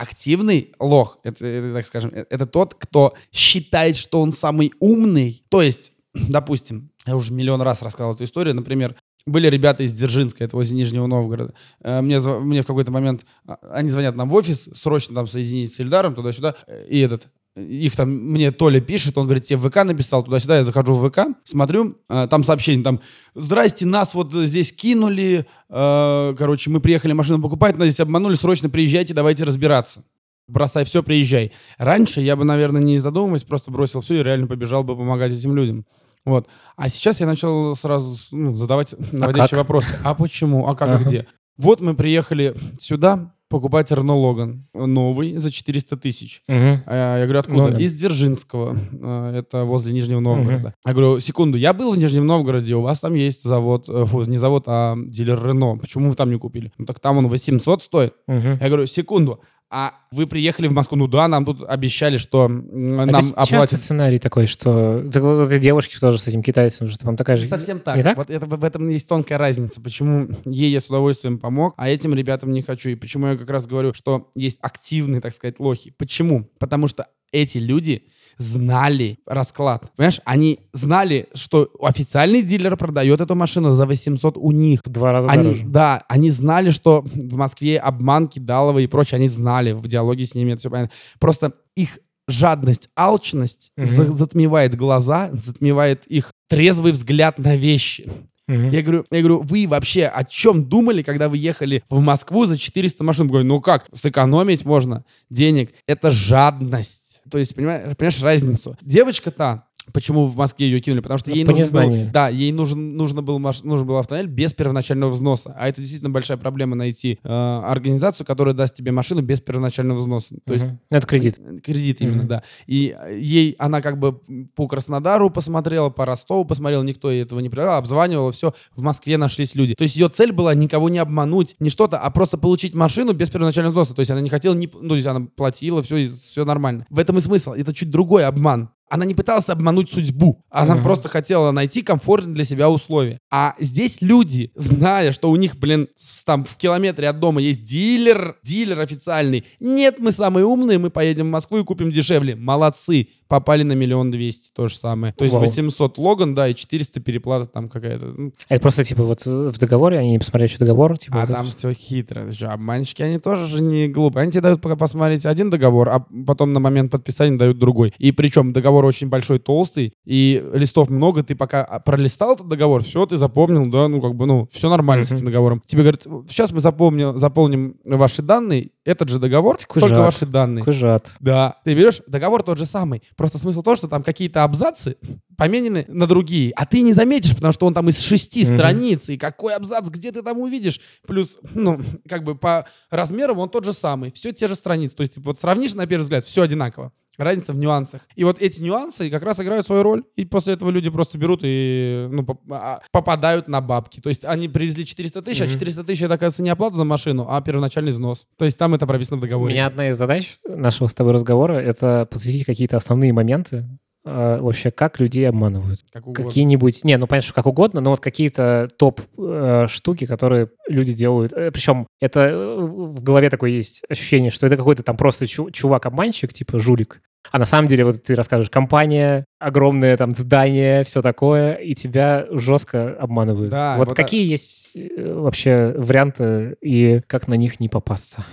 [0.00, 5.44] активный лох, это, это, так скажем, э, это тот, кто считает, что он самый умный.
[5.50, 10.42] То есть, допустим, я уже миллион раз рассказывал эту историю, например, были ребята из Дзержинска,
[10.42, 11.52] это возле Нижнего Новгорода.
[11.82, 15.74] Э, мне, мне в какой-то момент, а, они звонят нам в офис, срочно там соединить
[15.74, 16.56] с Эльдаром туда-сюда,
[16.88, 20.64] и этот, их там, мне Толя пишет, он говорит, тебе в ВК написал туда-сюда, я
[20.64, 23.00] захожу в ВК, смотрю, э, там сообщение, там,
[23.34, 28.70] здрасте, нас вот здесь кинули, э, короче, мы приехали машину покупать, нас здесь обманули, срочно
[28.70, 30.04] приезжайте, давайте разбираться.
[30.46, 31.52] Бросай все, приезжай.
[31.78, 35.54] Раньше я бы, наверное, не задумываясь, просто бросил все и реально побежал бы помогать этим
[35.54, 35.86] людям.
[36.24, 36.48] Вот.
[36.76, 39.88] А сейчас я начал сразу ну, задавать наводящие а вопросы.
[40.04, 40.66] А почему?
[40.66, 41.02] А как ага.
[41.02, 41.26] и где?
[41.56, 46.42] Вот мы приехали сюда, покупать Рено Логан новый за 400 тысяч.
[46.48, 46.82] Угу.
[46.86, 47.70] А, я говорю, откуда?
[47.72, 47.78] Да.
[47.78, 48.78] Из Дзержинского.
[49.02, 50.68] А, это возле Нижнего Новгорода.
[50.68, 50.74] Угу.
[50.86, 54.22] Я говорю, секунду, я был в Нижнем Новгороде, у вас там есть завод, э, фу,
[54.22, 55.76] не завод, а дилер Рено.
[55.76, 56.72] Почему вы там не купили?
[56.78, 58.14] Ну так там он 800 стоит.
[58.28, 58.58] Угу.
[58.60, 63.08] Я говорю, секунду, а вы приехали в Москву, ну да, нам тут обещали, что нам
[63.08, 63.48] это оплатят.
[63.48, 67.46] часто сценарий такой, что этой девушки тоже с этим китайцем, что там такая же...
[67.46, 67.96] Совсем так.
[67.96, 68.16] Не так?
[68.16, 72.14] Вот это, в этом есть тонкая разница, почему ей я с удовольствием помог, а этим
[72.14, 72.90] ребятам не хочу.
[72.90, 75.94] И почему я как раз говорю, что есть активные, так сказать, лохи.
[75.96, 76.50] Почему?
[76.58, 78.04] Потому что эти люди
[78.38, 79.92] знали расклад.
[79.96, 84.80] Понимаешь, они знали, что официальный дилер продает эту машину за 800 у них.
[84.84, 85.64] В два раза они, дороже.
[85.66, 90.34] Да, они знали, что в Москве обманки, даловые и прочее, они знали, в диалоге с
[90.34, 90.96] ними это все понятно.
[91.18, 98.10] Просто их жадность, алчность mm затмевает глаза, затмевает их трезвый взгляд на вещи.
[98.48, 98.70] Mm-hmm.
[98.70, 102.56] Я, говорю, я говорю, вы вообще о чем думали, когда вы ехали в Москву за
[102.56, 103.28] 400 машин?
[103.28, 105.72] Говорю, ну как, сэкономить можно денег.
[105.86, 107.09] Это жадность.
[107.30, 108.76] То есть, понимаешь, понимаешь разницу?
[108.82, 111.00] Девочка та, Почему в Москве ее кинули?
[111.00, 114.54] Потому что ей По нужен был, да, ей нужен, нужно был, нужен был автомобиль без
[114.54, 115.54] первоначального взноса.
[115.56, 120.36] А это действительно большая проблема найти э, организацию, которая даст тебе машину без первоначального взноса.
[120.44, 121.38] То есть, это кредит.
[121.38, 122.42] Э, кредит именно, да.
[122.66, 124.20] И ей, она как бы
[124.54, 129.16] по Краснодару посмотрела, по Ростову посмотрела, никто ей этого не предлагал, обзванивала, все, в Москве
[129.16, 129.74] нашлись люди.
[129.74, 133.30] То есть ее цель была никого не обмануть, не что-то, а просто получить машину без
[133.30, 133.94] первоначального взноса.
[133.94, 136.86] То есть она не хотела, не, ну, то есть она платила, все, все нормально.
[136.90, 137.52] В этом и смысл.
[137.52, 140.44] Это чуть другой обман она не пыталась обмануть судьбу.
[140.50, 140.82] Она mm-hmm.
[140.82, 143.20] просто хотела найти комфортные для себя условия.
[143.30, 145.88] А здесь люди, зная, что у них, блин,
[146.26, 149.44] там в километре от дома есть дилер, дилер официальный.
[149.60, 152.34] Нет, мы самые умные, мы поедем в Москву и купим дешевле.
[152.34, 153.08] Молодцы.
[153.28, 155.12] Попали на миллион двести, то же самое.
[155.12, 155.46] То есть Вау.
[155.46, 158.06] 800 логан, да, и 400 переплата там какая-то.
[158.06, 158.32] Ну.
[158.48, 161.22] Это просто, типа, вот в договоре, они не посмотрели, что договор, типа...
[161.22, 161.56] А там это...
[161.56, 162.32] все хитро.
[162.32, 164.22] Что, обманщики, они тоже же не глупые.
[164.22, 167.94] Они тебе дают пока посмотреть один договор, а потом на момент подписания дают другой.
[167.98, 172.48] И причем договор договор очень большой, толстый, и листов много, ты пока а, пролистал этот
[172.48, 175.08] договор, все, ты запомнил, да, ну, как бы, ну, все нормально mm-hmm.
[175.08, 175.62] с этим договором.
[175.66, 179.88] Тебе говорят, сейчас мы запомним, заполним ваши данные, этот же договор, Кужат.
[179.88, 180.64] только ваши данные.
[180.64, 181.12] Кужат.
[181.20, 181.56] Да.
[181.64, 183.02] Ты берешь, договор тот же самый.
[183.16, 184.96] Просто смысл в том, что там какие-то абзацы
[185.36, 188.56] поменены на другие, а ты не заметишь, потому что он там из шести mm-hmm.
[188.56, 190.80] страниц, и какой абзац, где ты там увидишь?
[191.06, 194.96] Плюс, ну, как бы по размерам он тот же самый, все те же страницы.
[194.96, 196.92] То есть, вот сравнишь на первый взгляд, все одинаково.
[197.18, 198.08] Разница в нюансах.
[198.16, 200.04] И вот эти нюансы как раз играют свою роль.
[200.16, 204.00] И после этого люди просто берут и ну, а, попадают на бабки.
[204.00, 205.46] То есть они привезли 400 тысяч, mm-hmm.
[205.46, 208.26] а 400 тысяч это, оказывается, не оплата за машину, а первоначальный взнос.
[208.38, 209.52] То есть там это прописано в договоре.
[209.52, 213.66] У меня одна из задач нашего с тобой разговора— это посвятить какие-то основные моменты
[214.04, 215.80] вообще, как людей обманывают.
[215.92, 220.50] Как Какие-нибудь, не, ну понятно, что как угодно, но вот какие-то топ э, штуки, которые
[220.68, 221.32] люди делают.
[221.32, 225.50] Э, причем это э, в голове такое есть ощущение, что это какой-то там просто чу-
[225.50, 231.02] чувак-обманщик, типа жулик, а на самом деле, вот ты расскажешь, компания, огромное там здание, все
[231.02, 233.50] такое, и тебя жестко обманывают.
[233.50, 234.30] Да, вот, вот какие а...
[234.30, 238.24] есть вообще варианты и как на них не попасться?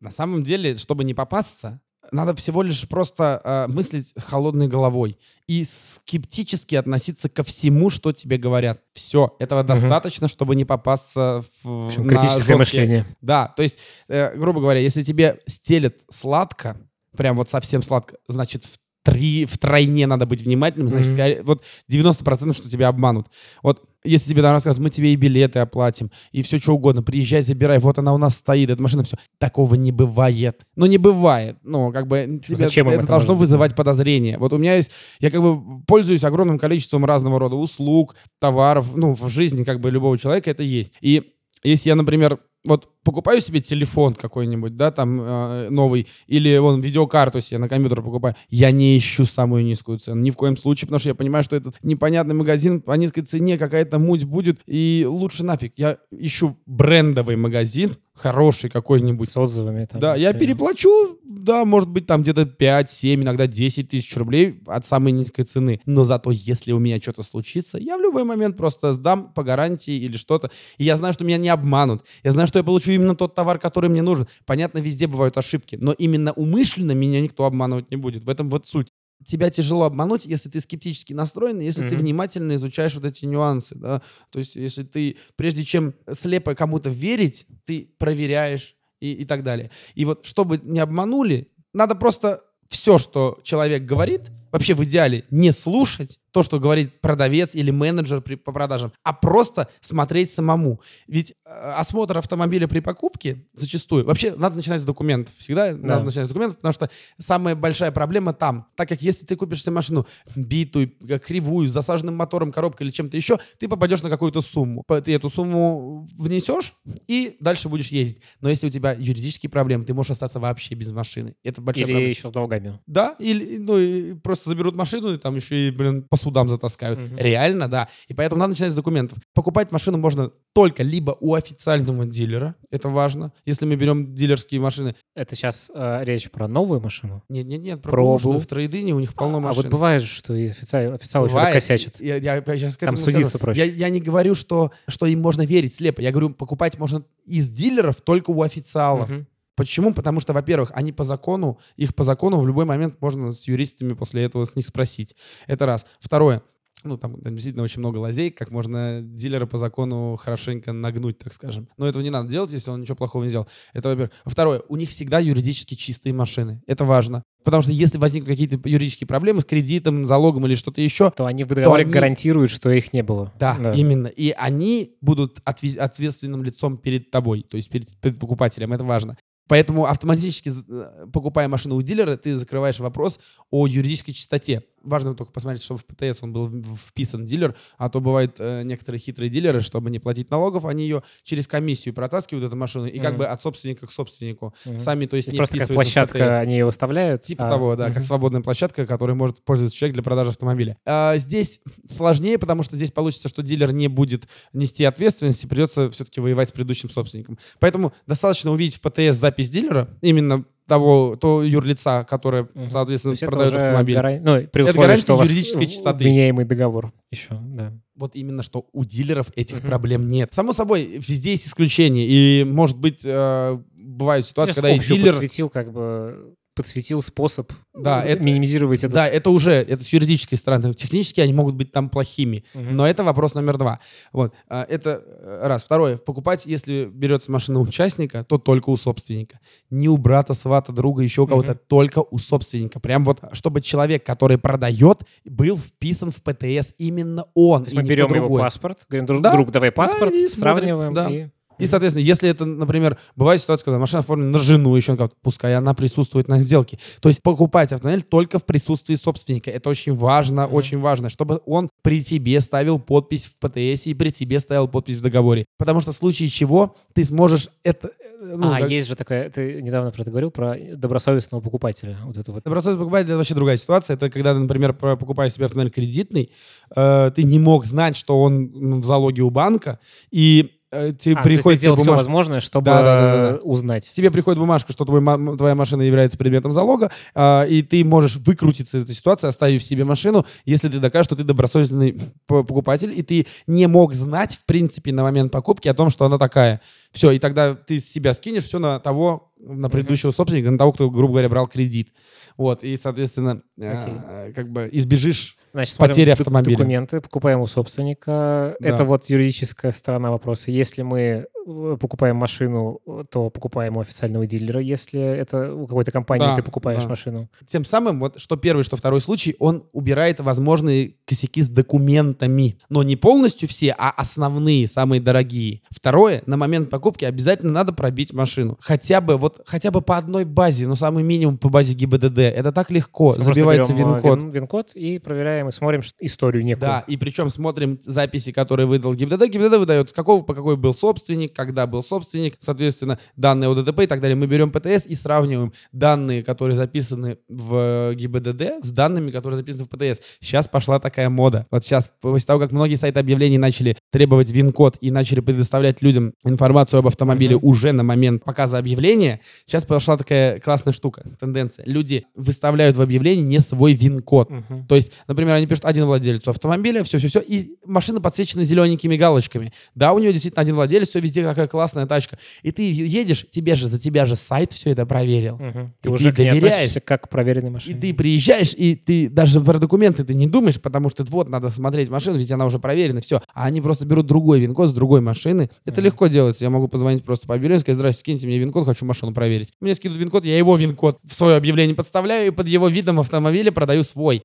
[0.00, 5.64] На самом деле, чтобы не попасться, надо всего лишь просто э, мыслить холодной головой и
[5.64, 8.82] скептически относиться ко всему, что тебе говорят.
[8.92, 9.68] Все, этого угу.
[9.68, 12.56] достаточно, чтобы не попасться в, в критическое жесткие...
[12.56, 13.06] мышление.
[13.20, 16.76] Да, то есть, э, грубо говоря, если тебе стелят сладко,
[17.16, 22.56] прям вот совсем сладко, значит, в три, втройне надо быть внимательным, значит, скорее- вот 90%
[22.56, 23.26] что тебя обманут.
[23.62, 27.42] Вот если тебе там рассказывают, мы тебе и билеты оплатим, и все что угодно, приезжай,
[27.42, 29.16] забирай, вот она у нас стоит, эта машина, все.
[29.38, 30.62] Такого не бывает.
[30.76, 31.56] Ну, не бывает.
[31.62, 33.40] Ну, как бы тебе Зачем это, это должно быть?
[33.40, 34.38] вызывать подозрение.
[34.38, 39.14] Вот у меня есть, я как бы пользуюсь огромным количеством разного рода услуг, товаров, ну,
[39.14, 40.92] в жизни как бы любого человека это есть.
[41.00, 41.32] И
[41.64, 47.40] если я, например, вот покупаю себе телефон какой-нибудь, да, там э, новый, или вон видеокарту
[47.40, 50.98] себе на компьютер покупаю, я не ищу самую низкую цену, ни в коем случае, потому
[50.98, 55.44] что я понимаю, что этот непонятный магазин по низкой цене какая-то муть будет, и лучше
[55.44, 55.72] нафиг.
[55.76, 59.84] Я ищу брендовый магазин, хороший какой-нибудь, С отзывами.
[59.84, 64.60] Там, да, я переплачу, да, может быть, там где-то 5, 7, иногда 10 тысяч рублей
[64.66, 65.80] от самой низкой цены.
[65.86, 69.94] Но зато, если у меня что-то случится, я в любой момент просто сдам по гарантии
[69.94, 70.50] или что-то.
[70.78, 72.04] И я знаю, что меня не обманут.
[72.24, 74.26] Я знаю, что я получу именно тот товар, который мне нужен.
[74.46, 78.24] Понятно, везде бывают ошибки, но именно умышленно меня никто обманывать не будет.
[78.24, 78.88] В этом вот суть.
[79.26, 82.04] Тебя тяжело обмануть, если ты скептически настроен, если ты Мгм.
[82.04, 84.00] внимательно изучаешь вот эти нюансы, да.
[84.30, 89.70] То есть, если ты, прежде чем слепо кому-то верить, ты проверяешь и, и так далее.
[89.94, 95.52] И вот, чтобы не обманули, надо просто все, что человек говорит, вообще в идеале не
[95.52, 100.80] слушать то, что говорит продавец или менеджер при, по продажам, а просто смотреть самому.
[101.08, 105.34] Ведь э, осмотр автомобиля при покупке зачастую, вообще надо начинать с документов.
[105.36, 108.68] Всегда надо начинать с документов, потому что самая большая проблема там.
[108.76, 112.94] Так как если ты купишь себе машину битую, как кривую, с засаженным мотором, коробкой или
[112.94, 114.84] чем-то еще, ты попадешь на какую-то сумму.
[115.04, 116.74] Ты эту сумму внесешь
[117.08, 118.22] и дальше будешь ездить.
[118.40, 121.34] Но если у тебя юридические проблемы, ты можешь остаться вообще без машины.
[121.42, 122.10] Это большая Или проблема.
[122.10, 122.78] еще с долгами.
[122.86, 126.98] Да, или ну, и просто заберут машину и там еще и, блин, по судам затаскают.
[126.98, 127.16] Мгм.
[127.16, 127.88] Реально, да.
[128.08, 129.18] И поэтому надо начинать с документов.
[129.34, 133.32] Покупать машину можно только либо у официального дилера, это важно.
[133.46, 134.94] Если мы берем дилерские машины.
[135.14, 135.70] Это сейчас
[136.02, 137.22] речь про новую машину?
[137.28, 138.08] Нет, нет, нет, про Пробу.
[138.12, 139.62] бэушную в трейдине у них полно а машин.
[139.62, 141.54] вот бывает что и официал, официалы еще Бывает.
[141.54, 142.00] косячат.
[142.00, 143.38] Я, я- я щас к Там судиться скажу.
[143.44, 143.60] проще.
[143.60, 146.00] Я, я не говорю, что, что им можно верить слепо.
[146.00, 149.08] Я говорю, покупать можно из дилеров только у официалов.
[149.10, 149.26] Мгм.
[149.58, 149.92] Почему?
[149.92, 153.92] Потому что, во-первых, они по закону, их по закону в любой момент можно с юристами
[153.94, 155.16] после этого с них спросить.
[155.48, 155.84] Это раз.
[156.00, 156.42] Второе.
[156.84, 161.32] Ну, там, там действительно очень много лазей, как можно дилера по закону хорошенько нагнуть, так
[161.32, 161.68] скажем.
[161.76, 163.48] Но этого не надо делать, если он ничего плохого не сделал.
[163.72, 164.12] Это, во-первых.
[164.24, 164.62] Второе.
[164.68, 166.62] У них всегда юридически чистые машины.
[166.68, 167.24] Это важно.
[167.42, 171.42] Потому что если возникнут какие-то юридические проблемы с кредитом, залогом или что-то еще, То они
[171.42, 173.32] в договоре они- гарантируют, что их не было.
[173.40, 174.06] да, именно.
[174.06, 178.72] И они будут отве- ответственным лицом перед тобой, то есть перед, перед покупателем.
[178.72, 179.16] Это важно.
[179.48, 183.18] Поэтому автоматически, э, покупая машину у дилера, ты закрываешь вопрос
[183.50, 184.62] о юридической чистоте.
[184.82, 189.00] Важно только посмотреть, чтобы в ПТС он был вписан дилер, а то бывают э, некоторые
[189.00, 193.10] хитрые дилеры, чтобы не платить налогов, они ее через комиссию протаскивают, эту машину, и как
[193.12, 193.18] Мгм.
[193.18, 194.54] бы от собственника к собственнику.
[194.64, 194.78] Мгм.
[194.78, 197.22] Сами, то есть, есть не просто как площадка они ее выставляют.
[197.22, 197.94] Типа а- того, да, Мгм.
[197.94, 200.76] как свободная площадка, которой может пользоваться человек для продажи автомобиля.
[200.86, 206.20] А, здесь сложнее, потому что здесь получится, что дилер не будет нести ответственности, придется все-таки
[206.20, 207.38] воевать с предыдущим собственником.
[207.58, 212.66] Поэтому достаточно увидеть в ПТС запись дилера, именно того, то юрлица, которое, Мгм.
[212.66, 213.96] То соответственно, есть это продает автомобиль.
[213.96, 216.04] гаран- Ну, при Это условии, гарантия что юридической чистоты.
[216.04, 217.72] Вменяемый договор еще, да.
[217.96, 219.66] Вот именно, что у дилеров этих Мгм.
[219.68, 220.32] проблем нет.
[220.32, 222.06] Само собой, везде есть исключения.
[222.06, 225.12] И, может быть, э, бывают ситуации, Сейчас когда и дилер...
[225.14, 228.92] подсветил, как бы, подсветил способ Да, з- это- минимизировать этот...
[228.94, 230.74] Да, это уже, это с юридической стороны.
[230.74, 232.44] Технически они могут быть там плохими.
[232.54, 232.76] Мгм.
[232.76, 233.78] Но это вопрос номер два.
[234.12, 234.34] Вот.
[234.48, 235.64] а, Это э, раз.
[235.64, 235.96] Второе.
[235.96, 239.38] Покупать, если берется машина у участника, то только у собственника.
[239.70, 241.52] Не у брата, свата, друга, еще у кого-то.
[241.52, 241.60] Мгм.
[241.68, 242.80] Только у собственника.
[242.80, 247.60] Прям вот, чтобы человек, который продает, был вписан в ПТС именно он.
[247.64, 250.94] То есть мы берем его паспорт, говорим, друг, Да, друг, давай паспорт, смотрим, сравниваем.
[250.94, 251.10] да.
[251.10, 251.28] и-
[251.58, 255.54] И, соответственно, если это, например, бывает ситуация, когда машина оформлена на жену, еще кого-то, пускай
[255.54, 256.78] она присутствует на сделке.
[257.00, 259.50] То есть покупать автомобиль только в присутствии собственника.
[259.50, 260.54] Это очень важно, Мгм.
[260.54, 264.96] очень важно, чтобы он при тебе ставил подпись в ПТС и при тебе ставил подпись
[264.98, 265.44] в договоре.
[265.58, 267.88] Потому что в случае чего ты сможешь это...
[267.88, 271.96] э, ну, а, как- есть же такая, ты недавно про это говорил, про добросовестного покупателя.
[272.04, 272.44] Вот это вот.
[272.44, 273.94] Добросовестный покупатель— это вообще другая ситуация.
[273.94, 276.30] Это когда, например, покупая себе автомобиль кредитный,
[276.76, 279.78] э, ты не мог знать, что он в залоге у банка,
[280.10, 283.90] и тебе А, то есть ты сделал все возможное, чтобы Да, да, да, да, узнать.
[283.94, 285.02] тебе приходит бумажка, что твой,
[285.36, 289.84] твоя машина является предметом залога, а, и ты можешь выкрутиться из этой ситуации, оставив себе
[289.84, 294.92] машину, если ты докажешь, что ты добросовестный покупатель, и ты не мог знать, в принципе,
[294.92, 296.60] на момент покупки о том, что она такая.
[296.90, 300.72] Все, и тогда ты с себя скинешь все на того, на предыдущего собственника, на того,
[300.72, 301.90] кто, грубо говоря, брал кредит.
[302.36, 306.56] Вот, и, соответственно, э, как бы избежишь Значит, док- автомобиля.
[306.56, 308.56] документы, покупаем у собственника.
[308.60, 308.68] Да.
[308.68, 310.50] Это вот юридическая сторона вопроса.
[310.50, 312.80] Если мы э, покупаем машину,
[313.10, 316.88] то покупаем у официального дилера, если это у какой-то компании Да, ты покупаешь да.
[316.90, 317.28] машину.
[317.48, 322.58] Тем самым, вот что первый, что второй случай, он убирает возможные косяки с документами.
[322.68, 325.62] Но не полностью все, а основные, самые дорогие.
[325.70, 328.58] Второе, на момент покупки обязательно надо пробить машину.
[328.60, 332.18] Хотя бы, вот, хотя бы по одной базе, но самый минимум по базе ГИБДД.
[332.18, 333.12] Это так легко.
[333.12, 334.18] Просто Забивается берем, э, вин-код.
[334.18, 336.60] вин- вин-код и проверяем, и смотрим историю некую.
[336.68, 339.28] Да, и причем смотрим записи, которые выдал ГИБДД.
[339.28, 343.80] ГИБДД выдает, с какого по какой был собственник, когда был собственник, соответственно, данные о ДТП
[343.80, 344.16] и так далее.
[344.16, 349.68] Мы берем ПТС и сравниваем данные, которые записаны в ГИБДД с данными, которые записаны в
[349.68, 350.00] ПТС.
[350.20, 351.46] Сейчас пошла такая мода.
[351.50, 356.14] Вот сейчас, после того, как многие сайты объявлений начали требовать ВИН-код и начали предоставлять людям
[356.24, 357.44] информацию об автомобиле Мгм.
[357.46, 361.64] уже на момент показа объявления, сейчас пошла такая классная штука, тенденция.
[361.66, 364.30] Люди выставляют в объявлении не свой ВИН-код.
[364.30, 364.66] Мгм.
[364.66, 369.52] То есть, например, они пишут один владелец автомобиля, все-все-все, и машина подсвечена зелененькими галочками.
[369.74, 372.18] Да, у нее действительно один владелец, все везде такая классная тачка.
[372.42, 375.38] И ты едешь, тебе же, за тебя же сайт все это проверил.
[375.38, 376.52] И Ты уже ты к ней доверяешь.
[376.54, 377.80] относишься как к проверенной И машине.
[377.80, 381.88] ты приезжаешь, и ты даже про документы ты не думаешь, потому что вот надо смотреть
[381.90, 383.20] машину, ведь она уже проверена, все.
[383.34, 385.50] А они просто берут другой вин-код с другой машины.
[385.64, 385.84] Это Мгм.
[385.86, 386.44] легко делается.
[386.44, 389.52] Я могу позвонить просто по объявлению и сказать, здрасте, скиньте мне вин-код, хочу машину проверить.
[389.60, 393.52] Мне скидывают вин-код, я его вин-код в свое объявление подставляю и под его видом автомобиля
[393.52, 394.22] продаю свой.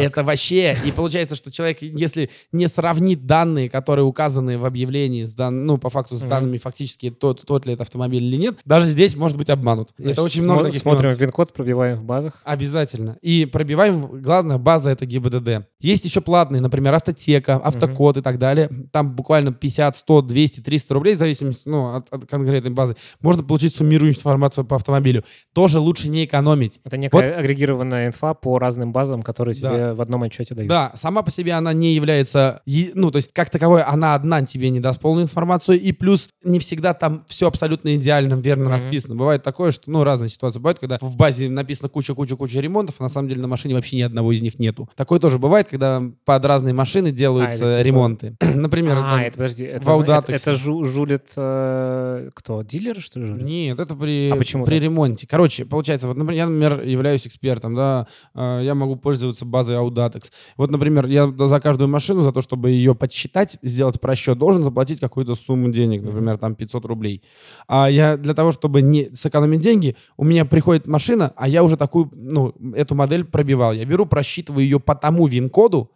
[0.00, 0.76] Это вообще...
[0.84, 5.66] И получается, что человек, если не сравнит данные, которые указаны в объявлении, с дан...
[5.66, 9.16] ну, по факту, с данными фактически, тот, тот ли это автомобиль или нет, даже здесь
[9.16, 9.90] может быть обманут.
[9.96, 11.20] Значит, это очень много таких Смотрим нюансов.
[11.20, 12.40] вин-код, пробиваем в базах.
[12.44, 13.18] Обязательно.
[13.22, 15.66] И пробиваем, главное, база это ГИБДД.
[15.80, 18.68] Есть еще платные, например, автотека, автокод и так далее.
[18.92, 22.96] Там буквально 50, 100, 200, 300 рублей, в зависимости ну, от, от конкретной базы.
[23.20, 23.76] Можно получить
[24.12, 25.24] суммирующую информацию по автомобилю.
[25.54, 26.80] Тоже лучше не экономить.
[26.84, 29.68] Это некая агрегированная инфа по разным базам, которые Да.
[29.70, 30.68] тебе в одном отчете дают.
[30.68, 32.62] Да, сама по себе она не является,
[32.94, 36.58] ну, то есть, как таковой, она одна тебе не даст полную информацию, и плюс не
[36.58, 38.72] всегда там все абсолютно идеально, верно Мгм.
[38.72, 39.14] расписано.
[39.16, 43.08] Бывает такое, что, ну, разные ситуации бывают, когда в базе написано куча-куча-куча ремонтов, а на
[43.08, 44.88] самом деле на машине вообще ни одного из них нету.
[44.96, 48.36] Такое тоже бывает, когда под разные машины делаются А, типа- ремонты.
[48.54, 52.62] Например, А, там- это подожди, это, в это, это жу- жулит э, кто?
[52.62, 53.42] Дилер, что ли, жулит?
[53.44, 54.82] Нет, это при, А почему при так?
[54.84, 55.26] ремонте.
[55.26, 60.24] Короче, получается, вот, например, я, например, являюсь экспертом, да, э, я могу пользоваться базой Audatex.
[60.56, 65.00] Вот, например, я за каждую машину, за то, чтобы ее подсчитать, сделать просчет, должен заплатить
[65.00, 67.22] какую-то сумму денег, например, там 500 рублей.
[67.68, 71.76] А я для того, чтобы не сэкономить деньги, у меня приходит машина, а я уже
[71.76, 73.72] такую, ну, эту модель пробивал.
[73.72, 75.90] Я беру, просчитываю ее по тому вин-коду,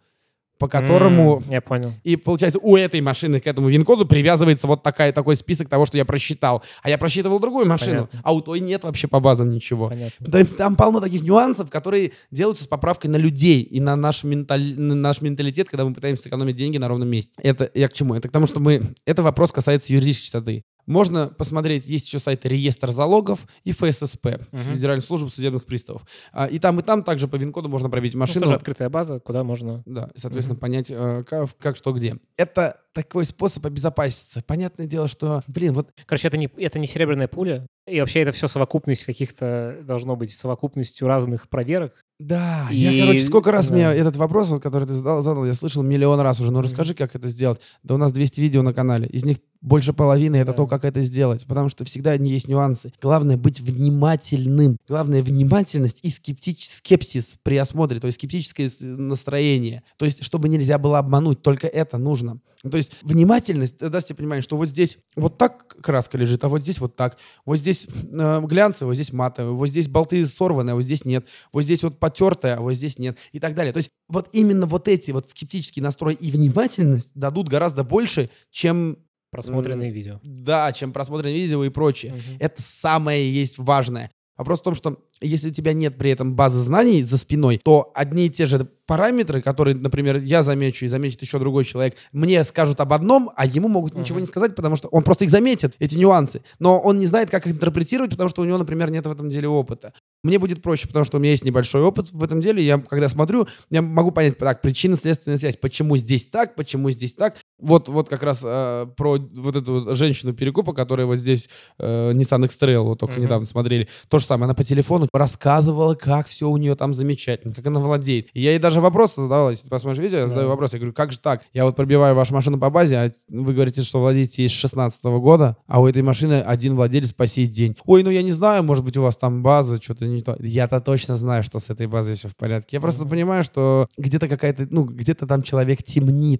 [0.57, 1.93] по которому М, Я понял.
[2.03, 5.97] и получается, у этой машины к этому вин-коду привязывается вот такая, такой список того, что
[5.97, 6.63] я просчитал.
[6.83, 8.21] А я просчитывал другую машину, Понятно.
[8.23, 9.89] а у той нет вообще по базам ничего.
[9.89, 10.25] Понятно.
[10.27, 14.75] Да, Там полно таких нюансов, которые делаются с поправкой на людей и на наш, менталь-
[14.79, 17.33] на наш менталитет, когда мы пытаемся сэкономить деньги на ровном месте.
[17.43, 18.15] Это я к чему?
[18.15, 18.95] Это к тому, что мы...
[19.05, 20.63] Это вопрос касается юридической чистоты.
[20.87, 24.73] Можно посмотреть, есть еще сайты реестр залогов и ФССП, Мгм.
[24.73, 26.03] Федеральная служба судебных приставов.
[26.31, 28.45] А, И там, и там также по вин-коду можно пробить Ну, машину.
[28.45, 29.83] тоже открытая база, куда можно...
[29.85, 32.15] Да, и, соответственно, понять, э, как, как, что, где.
[32.37, 34.41] Это такой способ обезопаситься.
[34.47, 38.31] Понятное дело, что, блин, вот Короче, это не, это не серебряная пуля, и вообще это
[38.31, 41.93] все совокупность каких-то, должно быть совокупностью разных проверок.
[42.19, 43.73] Да, И- я, короче, сколько раз да.
[43.75, 46.51] мне этот вопрос, вот, который ты задал, задал, я слышал миллион раз уже.
[46.51, 47.61] Ну, расскажи, как это сделать.
[47.83, 49.07] Да у нас 200 видео на канале.
[49.07, 50.53] Из них больше половины это Да.
[50.53, 51.45] то, как это сделать.
[51.45, 52.91] Потому что всегда есть нюансы.
[53.01, 54.77] Главное быть внимательным.
[54.87, 56.67] Главное внимательность и скептич...
[56.67, 59.83] скепсис при осмотре, то есть скептическое настроение.
[59.97, 61.41] То есть, чтобы нельзя было обмануть.
[61.43, 62.39] Только это нужно.
[62.63, 66.43] Ну, То есть внимательность э, даст тебе понимание, что вот здесь вот так краска лежит,
[66.43, 67.17] а вот здесь вот так.
[67.45, 71.27] Вот здесь э, глянцевая, вот здесь матовая, вот здесь болты сорванные, а вот здесь нет.
[71.53, 73.17] Вот здесь вот потертая, а вот здесь нет.
[73.33, 73.73] И так далее.
[73.73, 78.97] То есть вот именно вот эти вот скептический настрой и внимательность дадут гораздо больше, чем
[79.31, 80.19] Просмотренные видео.
[80.23, 82.13] да, чем просмотренные видео и прочее.
[82.13, 82.37] Мгм.
[82.39, 84.09] Это самое есть важное.
[84.37, 87.91] Вопрос в том, что если у тебя нет при этом базы знаний за спиной, то
[87.95, 92.43] одни и те же параметры, которые, например, я замечу и заметит еще другой человек, мне
[92.43, 94.21] скажут об одном, а ему могут ничего Мгм.
[94.21, 96.43] не сказать, потому что он просто их заметит, эти нюансы.
[96.59, 99.27] Но он не знает, как их интерпретировать, потому что у него, например, нет в этом
[99.29, 99.91] деле опыта.
[100.23, 102.63] Мне будет проще, потому что у меня есть небольшой опыт в этом деле.
[102.63, 105.57] Я, когда смотрю, я могу понять, так, причинно-следственная связь.
[105.57, 107.35] Почему здесь так, почему здесь так.
[107.59, 111.49] Вот, вот как раз э, про вот эту женщину перекупа, которая вот здесь
[111.79, 113.23] э, Nissan X-Trail, вот только Мгм.
[113.23, 113.87] недавно смотрели.
[114.09, 117.79] То же самое, она по телефону рассказывала, как все у нее там замечательно, как она
[117.79, 118.29] владеет.
[118.33, 120.49] И я ей даже вопрос задавал, если ты посмотришь видео, я задаю Да.
[120.49, 121.43] вопрос, я говорю, как же так?
[121.53, 125.03] Я вот пробиваю вашу машину по базе, а вы говорите, что владеете ей с 16
[125.19, 127.75] года, а у этой машины один владелец по сей день.
[127.85, 130.35] Ой, ну я не знаю, может быть у вас там база, что-то не то.
[130.39, 132.77] Я-то точно знаю, что с этой базой все в порядке.
[132.77, 136.39] Я просто понимаю, что где-то какая-то, ну, где-то там человек темнит.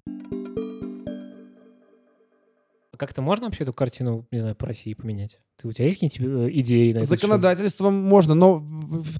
[2.98, 5.38] как-то можно вообще эту картину, не знаю, по России поменять?
[5.56, 7.04] Ты, у тебя есть какие-нибудь э, идеи на?
[7.04, 8.66] Законодательством можно, но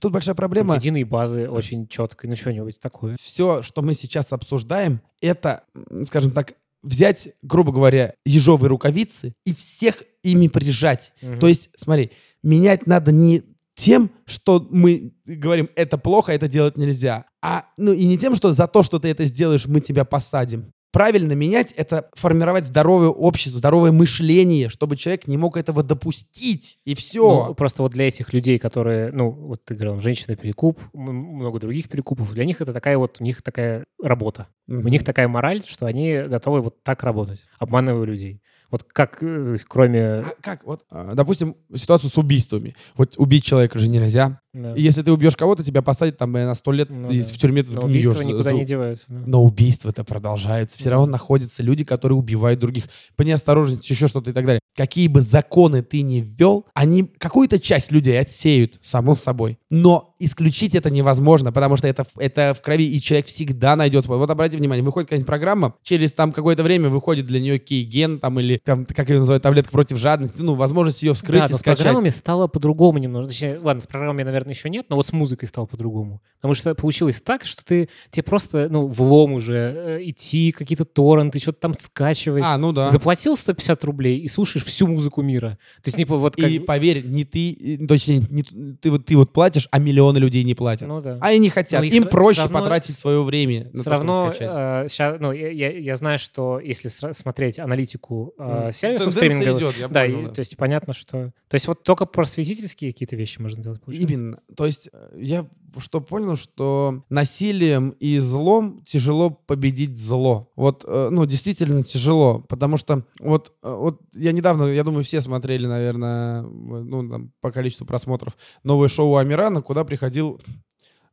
[0.00, 0.74] тут большая проблема.
[0.74, 3.16] Единые базы очень четкой, ну что-нибудь такое.
[3.18, 5.64] Все, что мы сейчас обсуждаем, это,
[6.04, 11.12] скажем так, взять, грубо говоря, ежовые рукавицы и всех ими прижать.
[11.22, 11.38] Мгм.
[11.38, 12.10] То есть, смотри,
[12.42, 13.44] менять надо не
[13.78, 18.52] тем, что мы говорим, это плохо, это делать нельзя, а ну и не тем, что
[18.52, 20.72] за то, что ты это сделаешь, мы тебя посадим.
[20.90, 26.94] Правильно менять— это формировать здоровое общество, здоровое мышление, чтобы человек не мог этого допустить, и
[26.94, 27.46] все.
[27.48, 31.90] Ну, просто вот для этих людей, которые, ну, вот ты говорил, женщина перекуп, много других
[31.90, 34.48] перекупов, для них это такая вот, у них такая работа.
[34.66, 38.40] У них такая мораль, что они готовы вот так работать, обманывая людей.
[38.70, 40.18] Вот как, э, кроме...
[40.18, 40.64] А как?
[40.64, 42.74] Вот, а, допустим, ситуацию с убийствами.
[42.96, 44.40] Вот убить человека же нельзя.
[44.54, 47.24] Да, И если ты убьешь кого-то, тебя посадят там на сто лет, Ну и да.
[47.28, 48.06] в тюрьме ты но сгниешь.
[48.06, 49.04] убийства никуда не деваются.
[49.08, 49.22] да.
[49.26, 50.78] Но убийства-то продолжаются.
[50.78, 52.84] Все равно находятся люди, которые убивают других.
[53.16, 54.60] По неосторожности, еще что-то и так далее.
[54.76, 59.58] Какие бы законы ты ни ввел, они какую-то часть людей отсеют, само собой.
[59.70, 64.18] Но исключить это невозможно, потому что это, это в крови, и человек всегда найдет свой.
[64.18, 68.38] Вот обратите внимание, выходит какая-нибудь программа, через там какое-то время выходит для нее кейген, там,
[68.40, 71.56] или там, как ее называют, таблетка против жадности, ну, возможность ее вскрыть да, и но
[71.56, 71.78] с скачать.
[71.84, 73.26] программами стало по-другому немного.
[73.28, 76.22] Точнее, ладно, с программами, наверное, еще нет, но вот с музыкой стало по-другому.
[76.36, 81.38] Потому что получилось так, что ты тебе просто, ну, влом уже э, идти, какие-то торренты,
[81.40, 82.42] что-то там скачивать.
[82.46, 82.86] А, ну да.
[82.88, 85.58] Заплатил 150 рублей и слушаешь всю музыку мира.
[85.82, 86.50] То есть, типа, вот как...
[86.50, 90.44] И поверь, не ты, и, точнее, не ты, вот, ты вот платишь, а миллионы людей
[90.44, 90.88] не платят.
[90.88, 91.18] Ну да.
[91.20, 91.80] А и не хотят.
[91.80, 94.90] Ну, Им всё- проще равно потратить с- свое время на Все то, равно скачать.
[94.92, 99.88] сейчас, ну, я, я- я знаю, что если смотреть аналитику э, сервисов стриминговых, идет, я
[99.88, 100.30] да, понял, и- да.
[100.32, 101.32] то есть понятно, что...
[101.48, 104.12] То есть вот только просветительские какие-то вещи можно делать, получается?
[104.12, 104.27] Именно.
[104.56, 105.48] То есть э, я
[105.78, 110.50] что понял, что насилием и злом тяжело победить зло.
[110.56, 115.20] Вот, э, ну, действительно тяжело, потому что вот, э, вот я недавно, я думаю, все
[115.20, 120.40] смотрели, наверное, ну, там, по количеству просмотров, новое шоу Амирана, куда приходил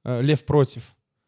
[0.03, 0.83] Лев Против.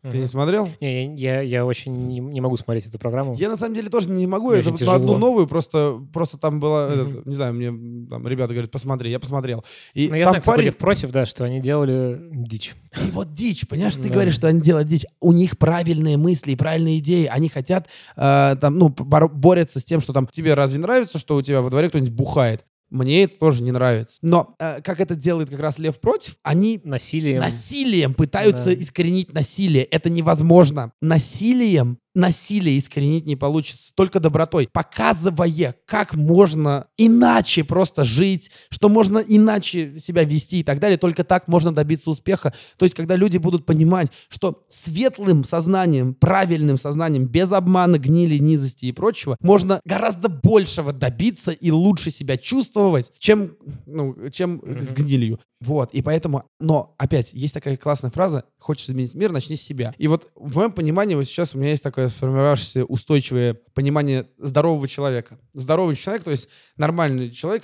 [0.09, 0.21] Ты Мгм.
[0.21, 0.69] не смотрел?
[0.79, 3.35] Не, я, я, я очень не, не могу смотреть эту программу.
[3.35, 4.51] Я на самом деле тоже не могу.
[4.51, 7.07] Мне очень вот одну новую просто, просто там была, Мгм.
[7.09, 9.65] этот, не знаю, мне там ребята говорят, посмотри, я посмотрел.
[9.93, 12.73] И Ну, я там знаю, парень, против, да, что они делали дичь.
[13.05, 14.09] и вот дичь, понимаешь, ты Да.
[14.09, 15.05] говоришь, что они делают дичь.
[15.19, 17.25] У них правильные мысли и правильные идеи.
[17.25, 21.35] Они хотят, э, там, ну, боро- борются с тем, что там тебе разве нравится, что
[21.35, 22.65] у тебя во дворе кто-нибудь бухает?
[22.89, 24.17] Мне это тоже не нравится.
[24.21, 27.41] Но э, как это делает как раз Лев против, они Насилием.
[27.41, 28.73] насилием пытаются Да.
[28.73, 29.83] искоренить насилие.
[29.83, 30.93] Это невозможно.
[31.01, 33.91] Насилием насилие искоренить не получится.
[33.95, 34.67] Только добротой.
[34.73, 40.97] Показывая, как можно иначе просто жить, что можно иначе себя вести и так далее.
[40.97, 42.53] Только так можно добиться успеха.
[42.77, 48.85] То есть, когда люди будут понимать, что светлым сознанием, правильным сознанием, без обмана, гнили, низости
[48.85, 53.55] и прочего, можно гораздо большего добиться и лучше себя чувствовать, чем,
[53.85, 55.39] ну, чем с гнилью.
[55.59, 59.93] Вот, и поэтому, но опять, есть такая классная фраза, хочешь изменить мир, начни с себя.
[59.97, 64.87] И вот в моем понимании, вот сейчас у меня есть такое сформировавшееся устойчивое понимание здорового
[64.87, 65.39] человека.
[65.53, 67.63] Здоровый человек, то есть нормальный человек,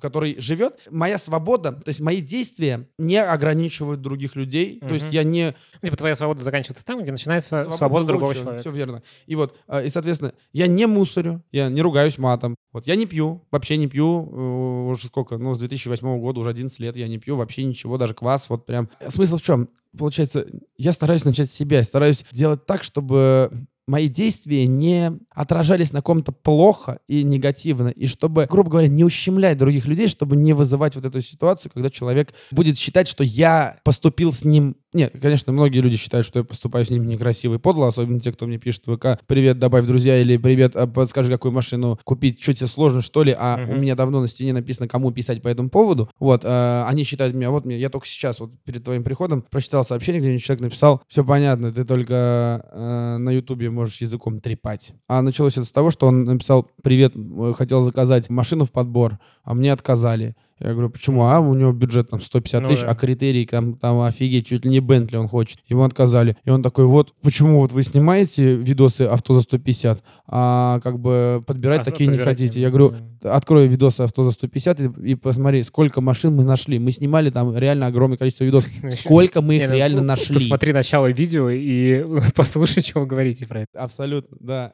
[0.00, 5.22] который живет, моя свобода, то есть мои действия не ограничивают других людей, то есть я
[5.22, 8.60] не Типа твоя свобода заканчивается там, где начинается свобода, другого человека.
[8.60, 9.02] Все верно.
[9.26, 12.56] И вот, э, и, соответственно, я не мусорю, я не ругаюсь матом.
[12.72, 16.50] Вот я не пью, вообще не пью, э, уже сколько, ну, с 2008 года, уже
[16.50, 18.88] 11 лет я не пью вообще ничего, даже квас, вот прям.
[19.08, 19.68] Смысл в чем?
[19.96, 25.92] Получается, я стараюсь начать с себя, я стараюсь делать так, чтобы мои действия не отражались
[25.92, 30.52] на ком-то плохо и негативно, и чтобы, грубо говоря, не ущемлять других людей, чтобы не
[30.52, 34.76] вызывать вот эту ситуацию, когда человек будет считать, что я поступил с ним...
[34.92, 38.30] Нет, конечно, многие люди считают, что я поступаю с ним некрасиво и подло, особенно те,
[38.32, 41.98] кто мне пишет в ВК «Привет, добавь в друзья» или «Привет, а подскажи, какую машину
[42.04, 43.70] купить, что тебе сложно, что ли?» А Мгм.
[43.70, 46.08] у меня давно на стене написано, кому писать по этому поводу.
[46.20, 49.83] Вот, э, они считают меня, вот мне, я только сейчас, вот перед твоим приходом, прочитал
[49.84, 54.92] сообщение, где человек написал, все понятно, ты только э, на Ютубе можешь языком трепать.
[55.08, 59.18] А началось это с того, что он написал, привет, э, хотел заказать машину в подбор,
[59.42, 60.36] а мне отказали.
[60.64, 61.24] Я говорю, почему?
[61.26, 62.90] А у него бюджет там 150 Ну тысяч, да.
[62.90, 65.58] а критерий там, там офигеть, чуть ли не Бентли он хочет.
[65.68, 66.36] Ему отказали.
[66.44, 71.42] И он такой, вот, почему вот вы снимаете видосы авто за 150, а как бы
[71.46, 72.58] подбирать А, такие не хотите?
[72.58, 76.78] не- Я говорю, открой видосы авто за 150 и, и посмотри, сколько машин мы нашли.
[76.78, 78.70] Мы снимали там реально огромное количество видосов.
[78.82, 80.34] Ну, Сколько мы их ну, реально п- нашли.
[80.34, 82.04] Посмотри начало видео и
[82.34, 83.70] послушай, что вы говорите про это.
[83.80, 84.72] Абсолютно, да.